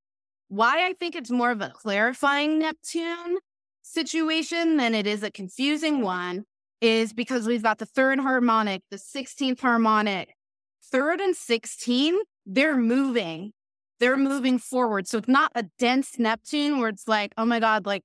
Why 0.48 0.86
I 0.86 0.92
think 0.92 1.16
it's 1.16 1.30
more 1.30 1.50
of 1.50 1.60
a 1.60 1.70
clarifying 1.70 2.58
Neptune 2.60 3.38
situation 3.82 4.76
than 4.76 4.94
it 4.94 5.06
is 5.06 5.22
a 5.22 5.30
confusing 5.30 6.02
one 6.02 6.44
is 6.80 7.12
because 7.12 7.46
we've 7.46 7.62
got 7.62 7.78
the 7.78 7.86
third 7.86 8.20
harmonic, 8.20 8.82
the 8.90 8.96
16th 8.96 9.60
harmonic, 9.60 10.34
third 10.84 11.20
and 11.20 11.34
16, 11.34 12.18
they're 12.44 12.76
moving 12.76 13.52
they're 13.98 14.16
moving 14.16 14.58
forward. 14.58 15.06
So 15.06 15.18
it's 15.18 15.28
not 15.28 15.52
a 15.54 15.64
dense 15.78 16.18
Neptune 16.18 16.78
where 16.78 16.88
it's 16.88 17.08
like, 17.08 17.32
oh 17.38 17.44
my 17.44 17.60
God, 17.60 17.86
like 17.86 18.04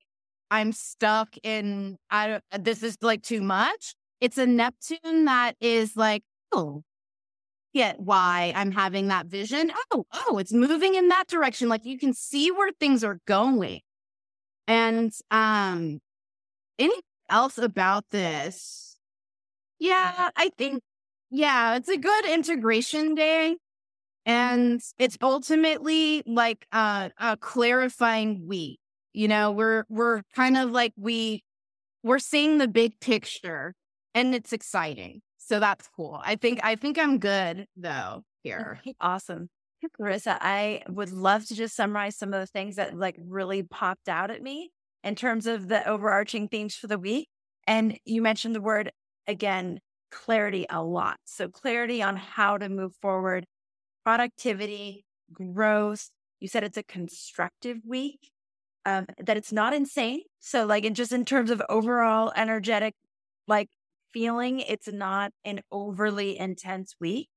I'm 0.50 0.72
stuck 0.72 1.36
in, 1.42 1.98
I 2.10 2.28
don't, 2.28 2.64
this 2.64 2.82
is 2.82 2.96
like 3.02 3.22
too 3.22 3.42
much. 3.42 3.94
It's 4.20 4.38
a 4.38 4.46
Neptune 4.46 5.24
that 5.24 5.56
is 5.60 5.96
like, 5.96 6.22
oh, 6.52 6.82
get 7.74 8.00
why 8.00 8.52
I'm 8.54 8.72
having 8.72 9.08
that 9.08 9.26
vision. 9.26 9.72
Oh, 9.92 10.06
oh, 10.12 10.38
it's 10.38 10.52
moving 10.52 10.94
in 10.94 11.08
that 11.08 11.28
direction. 11.28 11.68
Like 11.68 11.84
you 11.84 11.98
can 11.98 12.12
see 12.14 12.50
where 12.50 12.70
things 12.78 13.04
are 13.04 13.18
going. 13.26 13.80
And 14.68 15.12
um 15.30 16.00
anything 16.78 17.00
else 17.28 17.58
about 17.58 18.04
this? 18.10 18.96
Yeah, 19.78 20.30
I 20.36 20.50
think 20.58 20.82
yeah, 21.30 21.76
it's 21.76 21.88
a 21.88 21.96
good 21.96 22.26
integration 22.26 23.14
day. 23.14 23.56
And 24.26 24.80
it's 24.98 25.18
ultimately 25.22 26.22
like 26.26 26.66
a, 26.72 27.10
a 27.18 27.36
clarifying 27.38 28.46
we. 28.46 28.78
You 29.14 29.28
know, 29.28 29.50
we're 29.52 29.84
we're 29.88 30.22
kind 30.34 30.56
of 30.56 30.70
like 30.70 30.92
we 30.96 31.42
we're 32.02 32.18
seeing 32.18 32.58
the 32.58 32.68
big 32.68 33.00
picture 33.00 33.74
and 34.14 34.34
it's 34.34 34.52
exciting. 34.52 35.22
So 35.52 35.60
that's 35.60 35.86
cool. 35.94 36.18
I 36.24 36.36
think 36.36 36.60
I 36.62 36.76
think 36.76 36.98
I'm 36.98 37.18
good 37.18 37.66
though 37.76 38.22
here. 38.42 38.80
Awesome. 39.02 39.50
Clarissa, 39.98 40.38
I 40.40 40.82
would 40.88 41.12
love 41.12 41.44
to 41.48 41.54
just 41.54 41.76
summarize 41.76 42.16
some 42.16 42.32
of 42.32 42.40
the 42.40 42.46
things 42.46 42.76
that 42.76 42.96
like 42.96 43.16
really 43.18 43.62
popped 43.62 44.08
out 44.08 44.30
at 44.30 44.40
me 44.40 44.70
in 45.04 45.14
terms 45.14 45.46
of 45.46 45.68
the 45.68 45.86
overarching 45.86 46.48
themes 46.48 46.74
for 46.74 46.86
the 46.86 46.98
week. 46.98 47.28
And 47.66 47.98
you 48.06 48.22
mentioned 48.22 48.54
the 48.54 48.62
word 48.62 48.92
again, 49.26 49.80
clarity 50.10 50.64
a 50.70 50.82
lot. 50.82 51.18
So 51.26 51.48
clarity 51.48 52.02
on 52.02 52.16
how 52.16 52.56
to 52.56 52.70
move 52.70 52.94
forward, 53.02 53.44
productivity, 54.06 55.04
growth. 55.34 56.08
You 56.40 56.48
said 56.48 56.64
it's 56.64 56.78
a 56.78 56.82
constructive 56.82 57.80
week, 57.86 58.30
um, 58.86 59.04
that 59.22 59.36
it's 59.36 59.52
not 59.52 59.74
insane. 59.74 60.22
So 60.40 60.64
like 60.64 60.84
in 60.84 60.94
just 60.94 61.12
in 61.12 61.26
terms 61.26 61.50
of 61.50 61.60
overall 61.68 62.32
energetic, 62.34 62.94
like 63.46 63.68
feeling, 64.12 64.60
it's 64.60 64.88
not 64.88 65.32
an 65.44 65.60
overly 65.70 66.38
intense 66.38 66.94
week. 67.00 67.28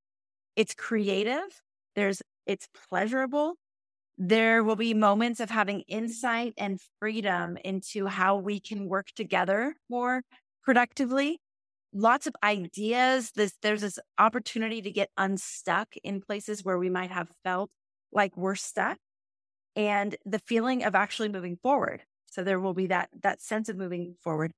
It's 0.54 0.74
creative. 0.74 1.62
There's, 1.94 2.22
it's 2.46 2.68
pleasurable. 2.88 3.54
There 4.18 4.64
will 4.64 4.76
be 4.76 4.94
moments 4.94 5.40
of 5.40 5.50
having 5.50 5.80
insight 5.82 6.54
and 6.56 6.80
freedom 6.98 7.58
into 7.64 8.06
how 8.06 8.36
we 8.36 8.60
can 8.60 8.88
work 8.88 9.08
together 9.14 9.74
more 9.90 10.22
productively. 10.62 11.38
Lots 11.92 12.26
of 12.26 12.34
ideas. 12.42 13.32
This, 13.34 13.52
there's 13.62 13.82
this 13.82 13.98
opportunity 14.18 14.80
to 14.82 14.90
get 14.90 15.10
unstuck 15.16 15.88
in 16.02 16.20
places 16.20 16.64
where 16.64 16.78
we 16.78 16.90
might 16.90 17.10
have 17.10 17.30
felt 17.44 17.70
like 18.12 18.36
we're 18.36 18.54
stuck 18.54 18.98
and 19.74 20.16
the 20.24 20.38
feeling 20.38 20.84
of 20.84 20.94
actually 20.94 21.28
moving 21.28 21.56
forward. 21.62 22.02
So 22.30 22.42
there 22.42 22.60
will 22.60 22.74
be 22.74 22.86
that, 22.88 23.10
that 23.22 23.40
sense 23.40 23.68
of 23.68 23.76
moving 23.76 24.16
forward. 24.22 24.52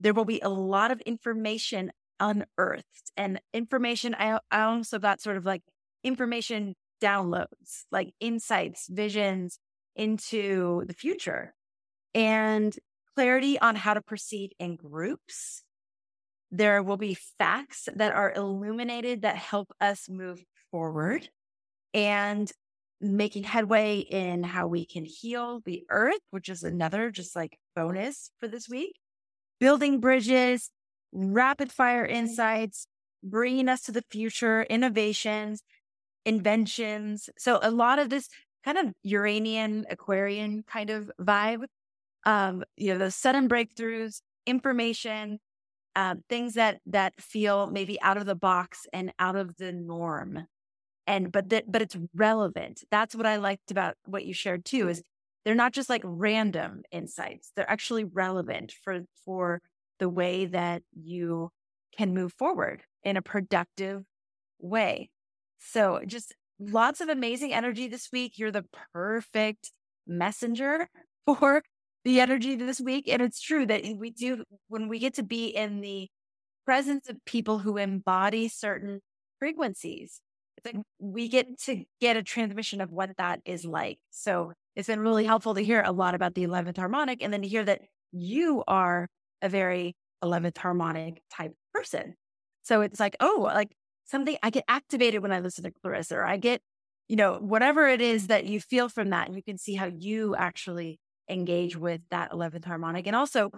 There 0.00 0.14
will 0.14 0.24
be 0.24 0.40
a 0.40 0.48
lot 0.48 0.90
of 0.90 1.00
information 1.02 1.92
unearthed 2.18 3.12
and 3.16 3.40
information. 3.52 4.14
I, 4.18 4.38
I 4.50 4.62
also 4.62 4.98
got 4.98 5.20
sort 5.20 5.36
of 5.36 5.44
like 5.44 5.62
information 6.02 6.74
downloads, 7.02 7.84
like 7.90 8.12
insights, 8.20 8.88
visions 8.88 9.58
into 9.96 10.84
the 10.86 10.94
future 10.94 11.54
and 12.14 12.74
clarity 13.14 13.58
on 13.58 13.76
how 13.76 13.94
to 13.94 14.00
proceed 14.00 14.54
in 14.58 14.76
groups. 14.76 15.62
There 16.50 16.82
will 16.82 16.96
be 16.96 17.14
facts 17.38 17.88
that 17.94 18.12
are 18.12 18.32
illuminated 18.32 19.22
that 19.22 19.36
help 19.36 19.72
us 19.80 20.08
move 20.08 20.42
forward 20.70 21.28
and 21.94 22.50
making 23.00 23.44
headway 23.44 23.98
in 23.98 24.42
how 24.42 24.66
we 24.66 24.84
can 24.84 25.04
heal 25.04 25.60
the 25.64 25.84
earth, 25.90 26.20
which 26.30 26.48
is 26.48 26.62
another 26.62 27.10
just 27.10 27.34
like 27.34 27.58
bonus 27.74 28.30
for 28.38 28.48
this 28.48 28.68
week. 28.68 28.96
Building 29.60 30.00
bridges, 30.00 30.70
rapid 31.12 31.70
fire 31.70 32.04
insights, 32.06 32.86
bringing 33.22 33.68
us 33.68 33.82
to 33.82 33.92
the 33.92 34.02
future, 34.10 34.62
innovations, 34.64 35.62
inventions. 36.24 37.28
So 37.38 37.58
a 37.62 37.70
lot 37.70 37.98
of 37.98 38.10
this 38.10 38.28
kind 38.64 38.78
of 38.78 38.92
Uranian, 39.02 39.86
Aquarian 39.90 40.64
kind 40.66 40.90
of 40.90 41.10
vibe. 41.20 41.64
Um, 42.24 42.64
you 42.76 42.92
know, 42.92 42.98
those 42.98 43.16
sudden 43.16 43.48
breakthroughs, 43.48 44.20
information, 44.46 45.38
um, 45.96 46.22
things 46.28 46.54
that 46.54 46.80
that 46.86 47.20
feel 47.20 47.68
maybe 47.68 48.00
out 48.02 48.16
of 48.16 48.26
the 48.26 48.34
box 48.34 48.86
and 48.92 49.12
out 49.18 49.36
of 49.36 49.56
the 49.56 49.72
norm. 49.72 50.46
And 51.06 51.32
but 51.32 51.50
that 51.50 51.70
but 51.70 51.82
it's 51.82 51.96
relevant. 52.14 52.84
That's 52.90 53.14
what 53.14 53.26
I 53.26 53.36
liked 53.36 53.70
about 53.70 53.96
what 54.06 54.24
you 54.24 54.34
shared 54.34 54.64
too, 54.64 54.88
is 54.88 55.02
they're 55.44 55.54
not 55.54 55.72
just 55.72 55.88
like 55.88 56.02
random 56.04 56.82
insights. 56.90 57.52
They're 57.54 57.70
actually 57.70 58.04
relevant 58.04 58.72
for 58.84 59.00
for 59.24 59.60
the 59.98 60.08
way 60.08 60.46
that 60.46 60.82
you 60.92 61.50
can 61.96 62.14
move 62.14 62.32
forward 62.32 62.82
in 63.04 63.16
a 63.16 63.22
productive 63.22 64.02
way. 64.58 65.10
So 65.58 66.00
just 66.06 66.34
lots 66.58 67.00
of 67.00 67.08
amazing 67.08 67.52
energy 67.52 67.88
this 67.88 68.08
week. 68.12 68.38
You're 68.38 68.50
the 68.50 68.64
perfect 68.92 69.72
messenger 70.06 70.88
for 71.26 71.62
the 72.04 72.20
energy 72.20 72.56
this 72.56 72.80
week. 72.80 73.08
And 73.08 73.22
it's 73.22 73.40
true 73.40 73.66
that 73.66 73.84
we 73.96 74.10
do, 74.10 74.44
when 74.68 74.88
we 74.88 74.98
get 74.98 75.14
to 75.14 75.22
be 75.22 75.46
in 75.46 75.80
the 75.80 76.08
presence 76.64 77.08
of 77.08 77.16
people 77.24 77.58
who 77.58 77.76
embody 77.76 78.48
certain 78.48 79.00
frequencies, 79.38 80.20
it's 80.56 80.74
like 80.74 80.82
we 80.98 81.28
get 81.28 81.58
to 81.60 81.84
get 82.00 82.16
a 82.16 82.22
transmission 82.22 82.80
of 82.80 82.90
what 82.90 83.10
that 83.18 83.40
is 83.44 83.64
like. 83.64 83.98
So 84.10 84.52
it's 84.76 84.88
been 84.88 85.00
really 85.00 85.24
helpful 85.24 85.54
to 85.54 85.60
hear 85.62 85.82
a 85.82 85.92
lot 85.92 86.14
about 86.14 86.34
the 86.34 86.44
11th 86.44 86.76
harmonic 86.76 87.22
and 87.22 87.32
then 87.32 87.42
to 87.42 87.48
hear 87.48 87.64
that 87.64 87.82
you 88.12 88.62
are 88.66 89.08
a 89.42 89.48
very 89.48 89.96
11th 90.22 90.58
harmonic 90.58 91.22
type 91.32 91.52
person. 91.72 92.14
So 92.62 92.82
it's 92.82 93.00
like, 93.00 93.16
oh, 93.20 93.50
like 93.52 93.72
something 94.04 94.36
I 94.42 94.50
get 94.50 94.64
activated 94.68 95.22
when 95.22 95.32
I 95.32 95.40
listen 95.40 95.64
to 95.64 95.72
Clarissa, 95.82 96.16
or 96.16 96.26
I 96.26 96.36
get, 96.36 96.60
you 97.08 97.16
know, 97.16 97.38
whatever 97.40 97.88
it 97.88 98.00
is 98.00 98.28
that 98.28 98.44
you 98.46 98.60
feel 98.60 98.88
from 98.88 99.10
that. 99.10 99.26
And 99.26 99.36
you 99.36 99.42
can 99.42 99.58
see 99.58 99.74
how 99.74 99.86
you 99.86 100.34
actually 100.36 101.00
engage 101.28 101.76
with 101.76 102.00
that 102.10 102.32
11th 102.32 102.64
harmonic. 102.64 103.06
And 103.06 103.16
also, 103.16 103.50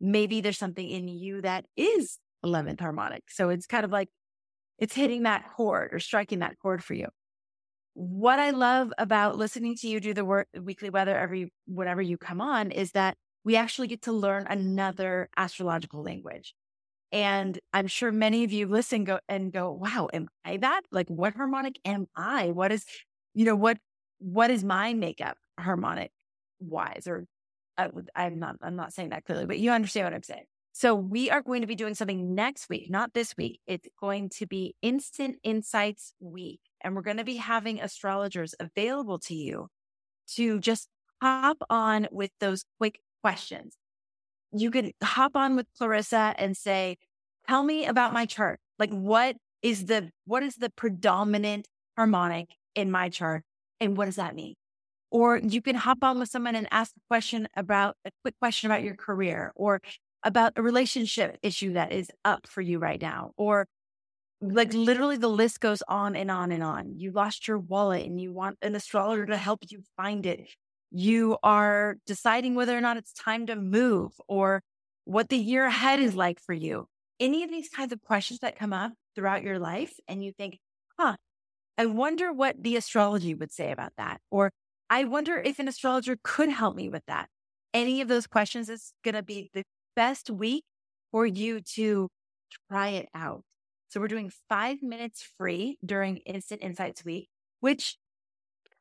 maybe 0.00 0.40
there's 0.40 0.58
something 0.58 0.88
in 0.88 1.08
you 1.08 1.40
that 1.42 1.64
is 1.76 2.18
11th 2.44 2.80
harmonic. 2.80 3.22
So 3.28 3.48
it's 3.48 3.66
kind 3.66 3.84
of 3.84 3.90
like 3.90 4.08
it's 4.78 4.94
hitting 4.94 5.22
that 5.22 5.44
chord 5.56 5.90
or 5.92 5.98
striking 5.98 6.40
that 6.40 6.58
chord 6.58 6.82
for 6.82 6.94
you. 6.94 7.08
What 7.94 8.40
I 8.40 8.50
love 8.50 8.92
about 8.98 9.36
listening 9.36 9.76
to 9.76 9.88
you 9.88 10.00
do 10.00 10.14
the 10.14 10.24
work, 10.24 10.48
weekly 10.60 10.90
weather 10.90 11.16
every 11.16 11.52
whenever 11.66 12.02
you 12.02 12.18
come 12.18 12.40
on 12.40 12.72
is 12.72 12.92
that 12.92 13.16
we 13.44 13.56
actually 13.56 13.86
get 13.86 14.02
to 14.02 14.12
learn 14.12 14.46
another 14.48 15.28
astrological 15.36 16.02
language. 16.02 16.54
And 17.12 17.56
I'm 17.72 17.86
sure 17.86 18.10
many 18.10 18.42
of 18.42 18.52
you 18.52 18.66
listen 18.66 19.04
go 19.04 19.20
and 19.28 19.52
go, 19.52 19.70
wow, 19.70 20.08
am 20.12 20.28
I 20.44 20.56
that? 20.56 20.82
Like 20.90 21.08
what 21.08 21.34
harmonic 21.34 21.78
am 21.84 22.06
I? 22.16 22.50
What 22.50 22.72
is, 22.72 22.84
you 23.32 23.44
know, 23.44 23.54
what, 23.54 23.78
what 24.18 24.50
is 24.50 24.64
my 24.64 24.94
makeup 24.94 25.36
harmonic 25.58 26.10
wise? 26.58 27.06
Or 27.06 27.26
uh, 27.78 27.88
I, 28.16 28.24
I'm 28.24 28.40
not, 28.40 28.56
I'm 28.60 28.74
not 28.74 28.92
saying 28.92 29.10
that 29.10 29.24
clearly, 29.24 29.46
but 29.46 29.60
you 29.60 29.70
understand 29.70 30.06
what 30.06 30.14
I'm 30.14 30.24
saying. 30.24 30.44
So 30.72 30.96
we 30.96 31.30
are 31.30 31.42
going 31.42 31.60
to 31.60 31.68
be 31.68 31.76
doing 31.76 31.94
something 31.94 32.34
next 32.34 32.68
week, 32.68 32.90
not 32.90 33.14
this 33.14 33.36
week. 33.36 33.60
It's 33.68 33.86
going 34.00 34.30
to 34.30 34.46
be 34.46 34.74
Instant 34.82 35.36
Insights 35.44 36.14
Week. 36.18 36.58
And 36.84 36.94
we're 36.94 37.02
going 37.02 37.16
to 37.16 37.24
be 37.24 37.36
having 37.36 37.80
astrologers 37.80 38.54
available 38.60 39.18
to 39.20 39.34
you 39.34 39.68
to 40.34 40.60
just 40.60 40.88
hop 41.20 41.56
on 41.70 42.06
with 42.12 42.30
those 42.38 42.64
quick 42.78 43.00
questions. 43.22 43.76
You 44.52 44.70
could 44.70 44.92
hop 45.02 45.34
on 45.34 45.56
with 45.56 45.66
Clarissa 45.76 46.34
and 46.38 46.56
say, 46.56 46.98
tell 47.48 47.64
me 47.64 47.86
about 47.86 48.12
my 48.12 48.26
chart. 48.26 48.60
Like 48.78 48.90
what 48.90 49.36
is 49.62 49.86
the, 49.86 50.10
what 50.26 50.42
is 50.42 50.56
the 50.56 50.70
predominant 50.70 51.66
harmonic 51.96 52.50
in 52.74 52.90
my 52.90 53.08
chart? 53.08 53.42
And 53.80 53.96
what 53.96 54.04
does 54.04 54.16
that 54.16 54.34
mean? 54.34 54.54
Or 55.10 55.38
you 55.38 55.62
can 55.62 55.76
hop 55.76 55.98
on 56.02 56.18
with 56.18 56.28
someone 56.28 56.54
and 56.54 56.68
ask 56.70 56.92
a 56.96 57.00
question 57.08 57.48
about 57.56 57.96
a 58.04 58.10
quick 58.22 58.34
question 58.40 58.70
about 58.70 58.82
your 58.82 58.96
career 58.96 59.52
or 59.54 59.80
about 60.22 60.52
a 60.56 60.62
relationship 60.62 61.38
issue 61.42 61.74
that 61.74 61.92
is 61.92 62.10
up 62.24 62.46
for 62.46 62.60
you 62.60 62.78
right 62.78 63.00
now. 63.00 63.30
Or 63.36 63.66
like 64.52 64.72
literally 64.74 65.16
the 65.16 65.28
list 65.28 65.60
goes 65.60 65.82
on 65.88 66.16
and 66.16 66.30
on 66.30 66.52
and 66.52 66.62
on. 66.62 66.98
You 66.98 67.12
lost 67.12 67.48
your 67.48 67.58
wallet 67.58 68.06
and 68.06 68.20
you 68.20 68.32
want 68.32 68.58
an 68.62 68.74
astrologer 68.74 69.26
to 69.26 69.36
help 69.36 69.60
you 69.70 69.82
find 69.96 70.26
it 70.26 70.48
you 70.96 71.36
are 71.42 71.96
deciding 72.06 72.54
whether 72.54 72.78
or 72.78 72.80
not 72.80 72.96
it's 72.96 73.12
time 73.12 73.46
to 73.46 73.56
move 73.56 74.12
or 74.28 74.62
what 75.04 75.28
the 75.28 75.36
year 75.36 75.66
ahead 75.66 75.98
is 75.98 76.14
like 76.14 76.38
for 76.38 76.52
you. 76.52 76.86
Any 77.18 77.42
of 77.42 77.50
these 77.50 77.68
kinds 77.68 77.92
of 77.92 78.00
questions 78.00 78.38
that 78.40 78.56
come 78.56 78.72
up 78.72 78.92
throughout 79.16 79.42
your 79.42 79.58
life, 79.58 79.94
and 80.06 80.24
you 80.24 80.32
think, 80.32 80.58
huh, 80.96 81.16
I 81.76 81.86
wonder 81.86 82.32
what 82.32 82.62
the 82.62 82.76
astrology 82.76 83.34
would 83.34 83.50
say 83.52 83.72
about 83.72 83.92
that. 83.96 84.20
Or 84.30 84.52
I 84.88 85.04
wonder 85.04 85.36
if 85.36 85.58
an 85.58 85.66
astrologer 85.66 86.16
could 86.22 86.48
help 86.48 86.76
me 86.76 86.88
with 86.88 87.02
that. 87.06 87.28
Any 87.72 88.00
of 88.00 88.06
those 88.06 88.28
questions 88.28 88.68
is 88.68 88.92
going 89.02 89.16
to 89.16 89.22
be 89.22 89.50
the 89.52 89.64
best 89.96 90.30
week 90.30 90.64
for 91.10 91.26
you 91.26 91.60
to 91.74 92.08
try 92.68 92.90
it 92.90 93.08
out. 93.14 93.44
So 93.94 94.00
we're 94.00 94.08
doing 94.08 94.32
five 94.48 94.82
minutes 94.82 95.22
free 95.38 95.78
during 95.86 96.16
Instant 96.16 96.64
Insights 96.64 97.04
Week, 97.04 97.28
which 97.60 97.96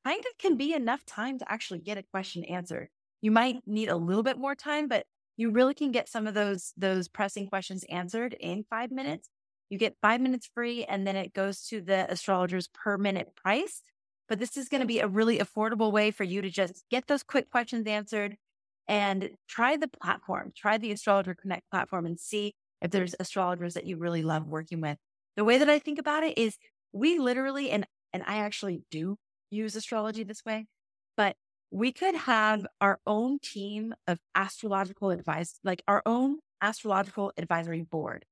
kind 0.04 0.20
of 0.20 0.40
can 0.40 0.58
be 0.58 0.74
enough 0.74 1.06
time 1.06 1.38
to 1.38 1.52
actually 1.52 1.82
get 1.82 2.00
a 2.00 2.04
question 2.12 2.44
answered. 2.46 2.90
You 3.22 3.30
might 3.30 3.58
need 3.68 3.90
a 3.90 3.96
little 3.96 4.24
bit 4.24 4.40
more 4.40 4.56
time, 4.56 4.88
but 4.88 5.06
you 5.38 5.52
really 5.52 5.76
can 5.76 5.92
get 5.92 6.10
some 6.10 6.26
of 6.26 6.34
those 6.34 6.74
those 6.78 7.08
pressing 7.08 7.48
questions 7.48 7.86
answered 7.92 8.36
in 8.40 8.66
5 8.72 8.90
minutes. 8.90 9.30
You 9.70 9.78
get 9.78 9.98
5 10.02 10.20
minutes 10.20 10.50
free 10.52 10.84
and 10.84 11.06
then 11.06 11.16
it 11.16 11.32
goes 11.32 11.68
to 11.68 11.80
the 11.80 12.12
astrologer's 12.12 12.68
per 12.74 12.98
minute 12.98 13.36
price. 13.36 13.84
But 14.28 14.40
this 14.40 14.58
is 14.58 14.68
going 14.68 14.82
to 14.82 14.88
be 14.88 15.00
a 15.00 15.08
really 15.08 15.38
affordable 15.38 15.92
way 15.92 16.10
for 16.10 16.24
you 16.24 16.42
to 16.42 16.50
just 16.50 16.86
get 16.90 17.06
those 17.06 17.22
quick 17.22 17.52
questions 17.52 17.86
answered, 17.86 18.36
and 18.88 19.30
try 19.48 19.78
the 19.78 19.88
platform, 19.88 20.54
try 20.58 20.80
the 20.80 20.92
Astrologer 20.92 21.36
Connect 21.36 21.70
platform 21.70 22.08
and 22.08 22.20
see 22.20 22.56
if 22.84 22.92
there's 22.92 23.16
astrologers 23.20 23.74
that 23.74 23.88
you 23.88 23.98
really 23.98 24.22
love 24.22 24.48
working 24.48 24.82
with. 24.82 24.98
The 25.36 25.44
way 25.44 25.58
that 25.58 25.70
I 25.70 25.80
think 25.80 25.98
about 25.98 26.24
it 26.24 26.38
is 26.38 26.58
we 26.92 27.18
literally, 27.18 27.72
and, 27.72 27.88
and 28.12 28.22
I 28.28 28.38
actually 28.38 28.84
do 28.92 29.18
use 29.50 29.76
astrology 29.76 30.24
this 30.24 30.46
way, 30.46 30.68
but 31.18 31.36
we 31.72 31.92
could 31.92 32.14
have 32.14 32.68
our 32.80 33.00
own 33.08 33.40
team 33.42 33.96
of 34.06 34.20
astrological 34.36 35.10
advice, 35.10 35.60
like 35.64 35.82
our 35.88 36.04
own 36.06 36.38
astrological 36.62 37.32
advisory 37.38 37.82
board, 37.82 38.26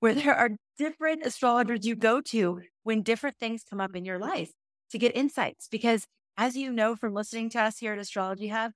where 0.00 0.14
there 0.14 0.34
are 0.34 0.50
different 0.78 1.24
astrologers 1.24 1.86
you 1.86 1.94
go 1.94 2.20
to 2.20 2.62
when 2.82 3.02
different 3.02 3.36
things 3.38 3.62
come 3.68 3.80
up 3.80 3.94
in 3.94 4.04
your 4.04 4.18
life 4.18 4.50
to 4.90 4.98
get 4.98 5.14
insights. 5.14 5.68
Because 5.70 6.06
as 6.36 6.56
you 6.56 6.72
know 6.72 6.96
from 6.96 7.14
listening 7.14 7.50
to 7.50 7.60
us 7.60 7.78
here 7.78 7.92
at 7.92 7.98
Astrology 7.98 8.48
Hub, 8.48 8.72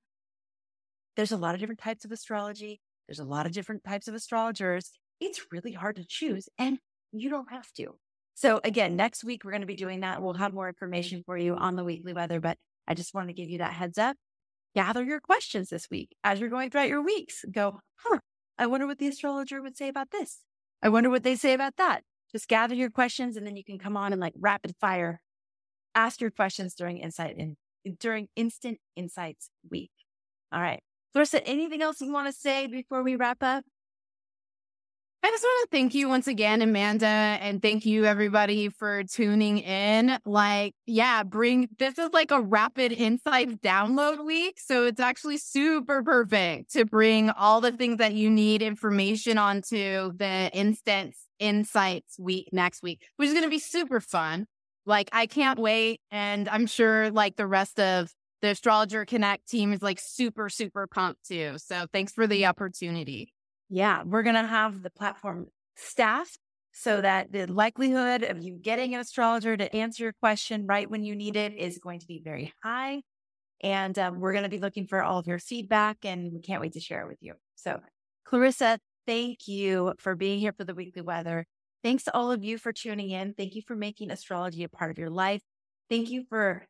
there's 1.16 1.33
a 1.33 1.37
lot 1.37 1.55
of 1.55 1.61
different 1.61 1.80
types 1.80 2.05
of 2.05 2.12
astrology. 2.12 2.80
There's 3.09 3.18
a 3.18 3.24
lot 3.24 3.47
of 3.47 3.53
different 3.53 3.85
types 3.85 4.09
of 4.09 4.14
astrologers. 4.14 4.93
It's 5.23 5.47
really 5.53 5.73
hard 5.73 5.97
to 5.97 6.05
choose, 6.05 6.49
and 6.59 6.79
you 7.12 7.31
don't 7.31 7.51
have 7.53 7.73
to. 7.75 7.95
So, 8.35 8.61
again, 8.64 8.97
next 8.97 9.23
week 9.23 9.45
we're 9.45 9.53
going 9.53 9.61
to 9.61 9.66
be 9.66 9.77
doing 9.77 10.01
that. 10.01 10.20
We'll 10.20 10.35
have 10.35 10.53
more 10.53 10.68
information 10.68 11.23
for 11.25 11.37
you 11.37 11.55
on 11.55 11.77
the 11.77 11.85
weekly 11.85 12.12
weather, 12.12 12.41
but 12.41 12.59
I 12.89 12.95
just 12.95 13.14
want 13.14 13.29
to 13.29 13.33
give 13.33 13.49
you 13.49 13.59
that 13.59 13.75
heads 13.75 13.99
up. 13.99 14.16
Gather 14.75 15.05
your 15.05 15.20
questions 15.20 15.68
this 15.68 15.89
week 15.91 16.16
as 16.25 16.41
you're 16.41 16.49
going 16.49 16.70
throughout 16.70 16.89
your 16.89 17.05
weeks. 17.05 17.45
Go, 17.53 17.81
huh, 17.97 18.18
I 18.59 18.66
wonder 18.66 18.87
what 18.87 18.99
the 18.99 19.07
astrologer 19.07 19.62
would 19.62 19.77
say 19.77 19.87
about 19.87 20.11
this. 20.11 20.41
I 20.83 20.89
wonder 20.89 21.09
what 21.09 21.23
they 21.23 21.37
say 21.37 21.53
about 21.53 21.77
that. 21.77 22.03
Just 22.33 22.49
gather 22.49 22.75
your 22.75 22.91
questions 22.91 23.37
and 23.37 23.47
then 23.47 23.55
you 23.55 23.62
can 23.62 23.79
come 23.79 23.97
on 23.97 24.12
and 24.12 24.20
like 24.20 24.35
rapid 24.37 24.75
fire 24.81 25.20
ask 25.95 26.20
your 26.20 26.31
questions 26.31 26.75
during 26.75 26.99
insight 26.99 27.37
and 27.37 27.57
during 28.01 28.29
instant 28.35 28.79
insights 28.97 29.51
week. 29.70 29.93
All 30.51 30.61
right. 30.61 30.83
Clarissa, 31.12 31.47
anything 31.47 31.83
else 31.83 32.01
you 32.01 32.12
want 32.12 32.27
to 32.27 32.33
say 32.33 32.66
before 32.66 33.03
we 33.03 33.14
wrap 33.14 33.43
up? 33.43 33.64
I 35.25 35.31
just 35.31 35.45
want 35.45 35.70
to 35.70 35.77
thank 35.77 35.95
you 35.95 36.09
once 36.09 36.27
again, 36.27 36.62
Amanda, 36.62 37.07
and 37.07 37.62
thank 37.62 37.87
you 37.87 38.07
everybody 38.07 38.68
for 38.68 39.05
tuning 39.05 39.59
in. 39.59 40.18
Like, 40.25 40.75
yeah, 40.85 41.23
bring 41.23 41.68
this 41.79 41.97
is 41.97 42.11
like 42.12 42.33
a 42.33 42.41
rapid 42.41 42.91
insights 42.91 43.55
download 43.55 44.25
week. 44.25 44.59
So 44.59 44.85
it's 44.85 44.99
actually 44.99 45.39
super 45.39 46.03
perfect 46.03 46.73
to 46.73 46.85
bring 46.85 47.31
all 47.31 47.61
the 47.61 47.70
things 47.70 47.99
that 47.99 48.14
you 48.14 48.31
need 48.31 48.62
information 48.62 49.39
onto 49.39 50.12
the 50.16 50.51
instant 50.53 51.14
insights 51.39 52.18
week 52.18 52.49
next 52.51 52.83
week, 52.83 53.03
which 53.16 53.29
is 53.29 53.33
going 53.33 53.45
to 53.45 53.51
be 53.51 53.61
super 53.61 54.01
fun. 54.01 54.47
Like, 54.87 55.09
I 55.12 55.27
can't 55.27 55.61
wait. 55.61 56.01
And 56.11 56.49
I'm 56.49 56.66
sure 56.66 57.12
like 57.12 57.37
the 57.37 57.47
rest 57.47 57.79
of 57.79 58.12
the 58.41 58.49
Astrologer 58.49 59.05
Connect 59.05 59.49
team 59.49 59.73
is 59.73 59.83
like 59.83 60.01
super, 60.01 60.49
super 60.49 60.89
pumped 60.89 61.29
too. 61.29 61.59
So 61.59 61.87
thanks 61.93 62.12
for 62.12 62.27
the 62.27 62.47
opportunity 62.47 63.33
yeah, 63.73 64.03
we're 64.05 64.23
going 64.23 64.35
to 64.35 64.47
have 64.47 64.83
the 64.83 64.91
platform 64.91 65.47
staff 65.77 66.37
so 66.73 67.01
that 67.01 67.33
the 67.33 67.47
likelihood 67.47 68.23
of 68.23 68.43
you 68.43 68.59
getting 68.61 68.95
an 68.95 69.01
astrologer 69.01 69.57
to 69.57 69.75
answer 69.75 70.03
your 70.03 70.12
question 70.12 70.66
right 70.66 70.91
when 70.91 71.03
you 71.05 71.16
need 71.16 71.37
it 71.37 71.55
is 71.57 71.79
going 71.79 71.99
to 71.99 72.07
be 72.07 72.20
very 72.23 72.53
high. 72.62 73.01
And 73.62 73.99
um, 73.99 74.20
we're 74.20 74.33
going 74.33 74.43
to 74.43 74.51
be 74.51 74.59
looking 74.59 74.87
for 74.87 75.03
all 75.03 75.18
of 75.18 75.27
your 75.27 75.39
feedback 75.39 76.05
and 76.05 76.35
we 76.35 76.41
can't 76.43 76.61
wait 76.61 76.75
to 76.75 76.81
share 76.81 77.01
it 77.01 77.09
with 77.09 77.16
you. 77.23 77.33
So, 77.55 77.81
Clarissa, 78.27 78.79
thank 79.07 79.49
you 79.49 79.95
for 79.99 80.16
being 80.16 80.39
here 80.39 80.53
for 80.53 80.64
the 80.64 80.75
weekly 80.75 81.01
weather. 81.01 81.47
Thanks 81.83 82.05
to 82.05 82.14
all 82.14 82.31
of 82.31 82.45
you 82.45 82.59
for 82.59 82.75
tuning 82.75 83.09
in. 83.09 83.33
Thank 83.33 83.55
you 83.55 83.62
for 83.66 83.75
making 83.75 84.11
astrology 84.11 84.64
a 84.64 84.68
part 84.68 84.91
of 84.91 84.99
your 84.99 85.11
life. 85.11 85.41
Thank 85.89 86.11
you 86.11 86.25
for 86.29 86.66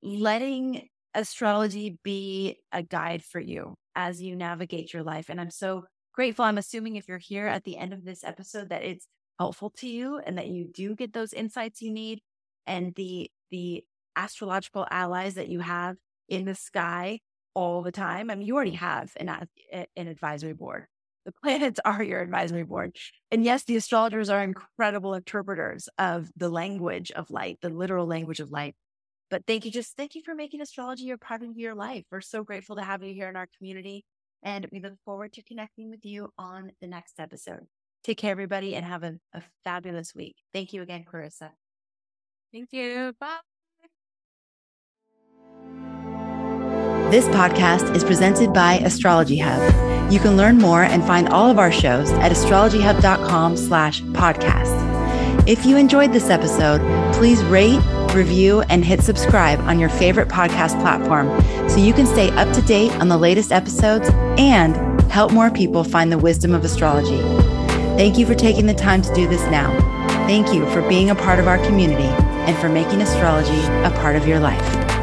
letting 0.00 0.86
astrology 1.12 1.98
be 2.04 2.58
a 2.70 2.84
guide 2.84 3.24
for 3.24 3.40
you 3.40 3.74
as 3.96 4.22
you 4.22 4.36
navigate 4.36 4.92
your 4.92 5.02
life. 5.02 5.28
And 5.28 5.40
I'm 5.40 5.50
so 5.50 5.86
grateful. 6.20 6.44
I'm 6.44 6.58
assuming 6.58 6.96
if 6.96 7.08
you're 7.08 7.16
here 7.16 7.46
at 7.46 7.64
the 7.64 7.78
end 7.78 7.94
of 7.94 8.04
this 8.04 8.22
episode 8.24 8.68
that 8.68 8.84
it's 8.84 9.08
helpful 9.38 9.70
to 9.78 9.88
you 9.88 10.18
and 10.18 10.36
that 10.36 10.48
you 10.48 10.66
do 10.66 10.94
get 10.94 11.14
those 11.14 11.32
insights 11.32 11.80
you 11.80 11.90
need 11.90 12.20
and 12.66 12.94
the 12.94 13.30
the 13.50 13.82
astrological 14.16 14.86
allies 14.90 15.36
that 15.36 15.48
you 15.48 15.60
have 15.60 15.96
in 16.28 16.44
the 16.44 16.54
sky 16.54 17.20
all 17.54 17.80
the 17.80 17.90
time. 17.90 18.30
I 18.30 18.34
mean, 18.34 18.46
you 18.46 18.54
already 18.54 18.72
have 18.72 19.12
an 19.16 19.30
an 19.70 20.08
advisory 20.08 20.52
board. 20.52 20.88
The 21.24 21.32
planets 21.42 21.80
are 21.86 22.02
your 22.02 22.20
advisory 22.20 22.64
board. 22.64 22.98
And 23.30 23.42
yes, 23.42 23.64
the 23.64 23.76
astrologers 23.76 24.28
are 24.28 24.42
incredible 24.42 25.14
interpreters 25.14 25.88
of 25.96 26.30
the 26.36 26.50
language 26.50 27.10
of 27.12 27.30
light, 27.30 27.60
the 27.62 27.70
literal 27.70 28.04
language 28.06 28.40
of 28.40 28.50
light. 28.50 28.74
But 29.30 29.46
thank 29.46 29.64
you, 29.64 29.70
just 29.70 29.96
thank 29.96 30.14
you 30.14 30.20
for 30.22 30.34
making 30.34 30.60
astrology 30.60 31.12
a 31.12 31.16
part 31.16 31.42
of 31.42 31.56
your 31.56 31.74
life. 31.74 32.04
We're 32.10 32.20
so 32.20 32.44
grateful 32.44 32.76
to 32.76 32.82
have 32.82 33.02
you 33.02 33.14
here 33.14 33.30
in 33.30 33.36
our 33.36 33.48
community. 33.56 34.04
And 34.42 34.66
we 34.72 34.80
look 34.80 34.94
forward 35.04 35.32
to 35.34 35.42
connecting 35.42 35.90
with 35.90 36.04
you 36.04 36.32
on 36.38 36.72
the 36.80 36.86
next 36.86 37.20
episode. 37.20 37.66
Take 38.02 38.18
care, 38.18 38.30
everybody, 38.30 38.74
and 38.74 38.84
have 38.84 39.02
a, 39.02 39.18
a 39.34 39.42
fabulous 39.64 40.14
week. 40.14 40.36
Thank 40.52 40.72
you 40.72 40.82
again, 40.82 41.04
Clarissa. 41.04 41.52
Thank 42.52 42.72
you. 42.72 43.12
Bye. 43.20 43.38
This 47.10 47.26
podcast 47.26 47.94
is 47.96 48.04
presented 48.04 48.52
by 48.52 48.74
Astrology 48.78 49.38
Hub. 49.38 50.12
You 50.12 50.20
can 50.20 50.36
learn 50.36 50.58
more 50.58 50.84
and 50.84 51.04
find 51.04 51.28
all 51.28 51.50
of 51.50 51.58
our 51.58 51.72
shows 51.72 52.10
at 52.12 52.32
astrologyhub.com 52.32 53.56
slash 53.56 54.00
podcast. 54.02 55.48
If 55.48 55.66
you 55.66 55.76
enjoyed 55.76 56.12
this 56.12 56.30
episode, 56.30 56.80
please 57.14 57.42
rate, 57.44 57.80
review, 58.14 58.62
and 58.62 58.84
hit 58.84 59.02
subscribe 59.02 59.60
on 59.60 59.78
your 59.78 59.88
favorite 59.88 60.28
podcast 60.28 60.80
platform 60.80 61.28
so 61.68 61.78
you 61.78 61.92
can 61.92 62.06
stay 62.06 62.30
up 62.30 62.52
to 62.54 62.62
date 62.62 62.92
on 63.00 63.08
the 63.08 63.18
latest 63.18 63.52
episodes 63.52 64.08
and 64.38 64.76
help 65.10 65.32
more 65.32 65.50
people 65.50 65.84
find 65.84 66.12
the 66.12 66.18
wisdom 66.18 66.54
of 66.54 66.64
astrology. 66.64 67.18
Thank 67.96 68.18
you 68.18 68.26
for 68.26 68.34
taking 68.34 68.66
the 68.66 68.74
time 68.74 69.02
to 69.02 69.14
do 69.14 69.28
this 69.28 69.42
now. 69.46 69.70
Thank 70.26 70.52
you 70.52 70.68
for 70.70 70.86
being 70.88 71.10
a 71.10 71.14
part 71.14 71.38
of 71.38 71.48
our 71.48 71.58
community 71.64 72.08
and 72.46 72.56
for 72.58 72.68
making 72.68 73.02
astrology 73.02 73.60
a 73.84 73.90
part 74.00 74.16
of 74.16 74.26
your 74.26 74.40
life. 74.40 74.99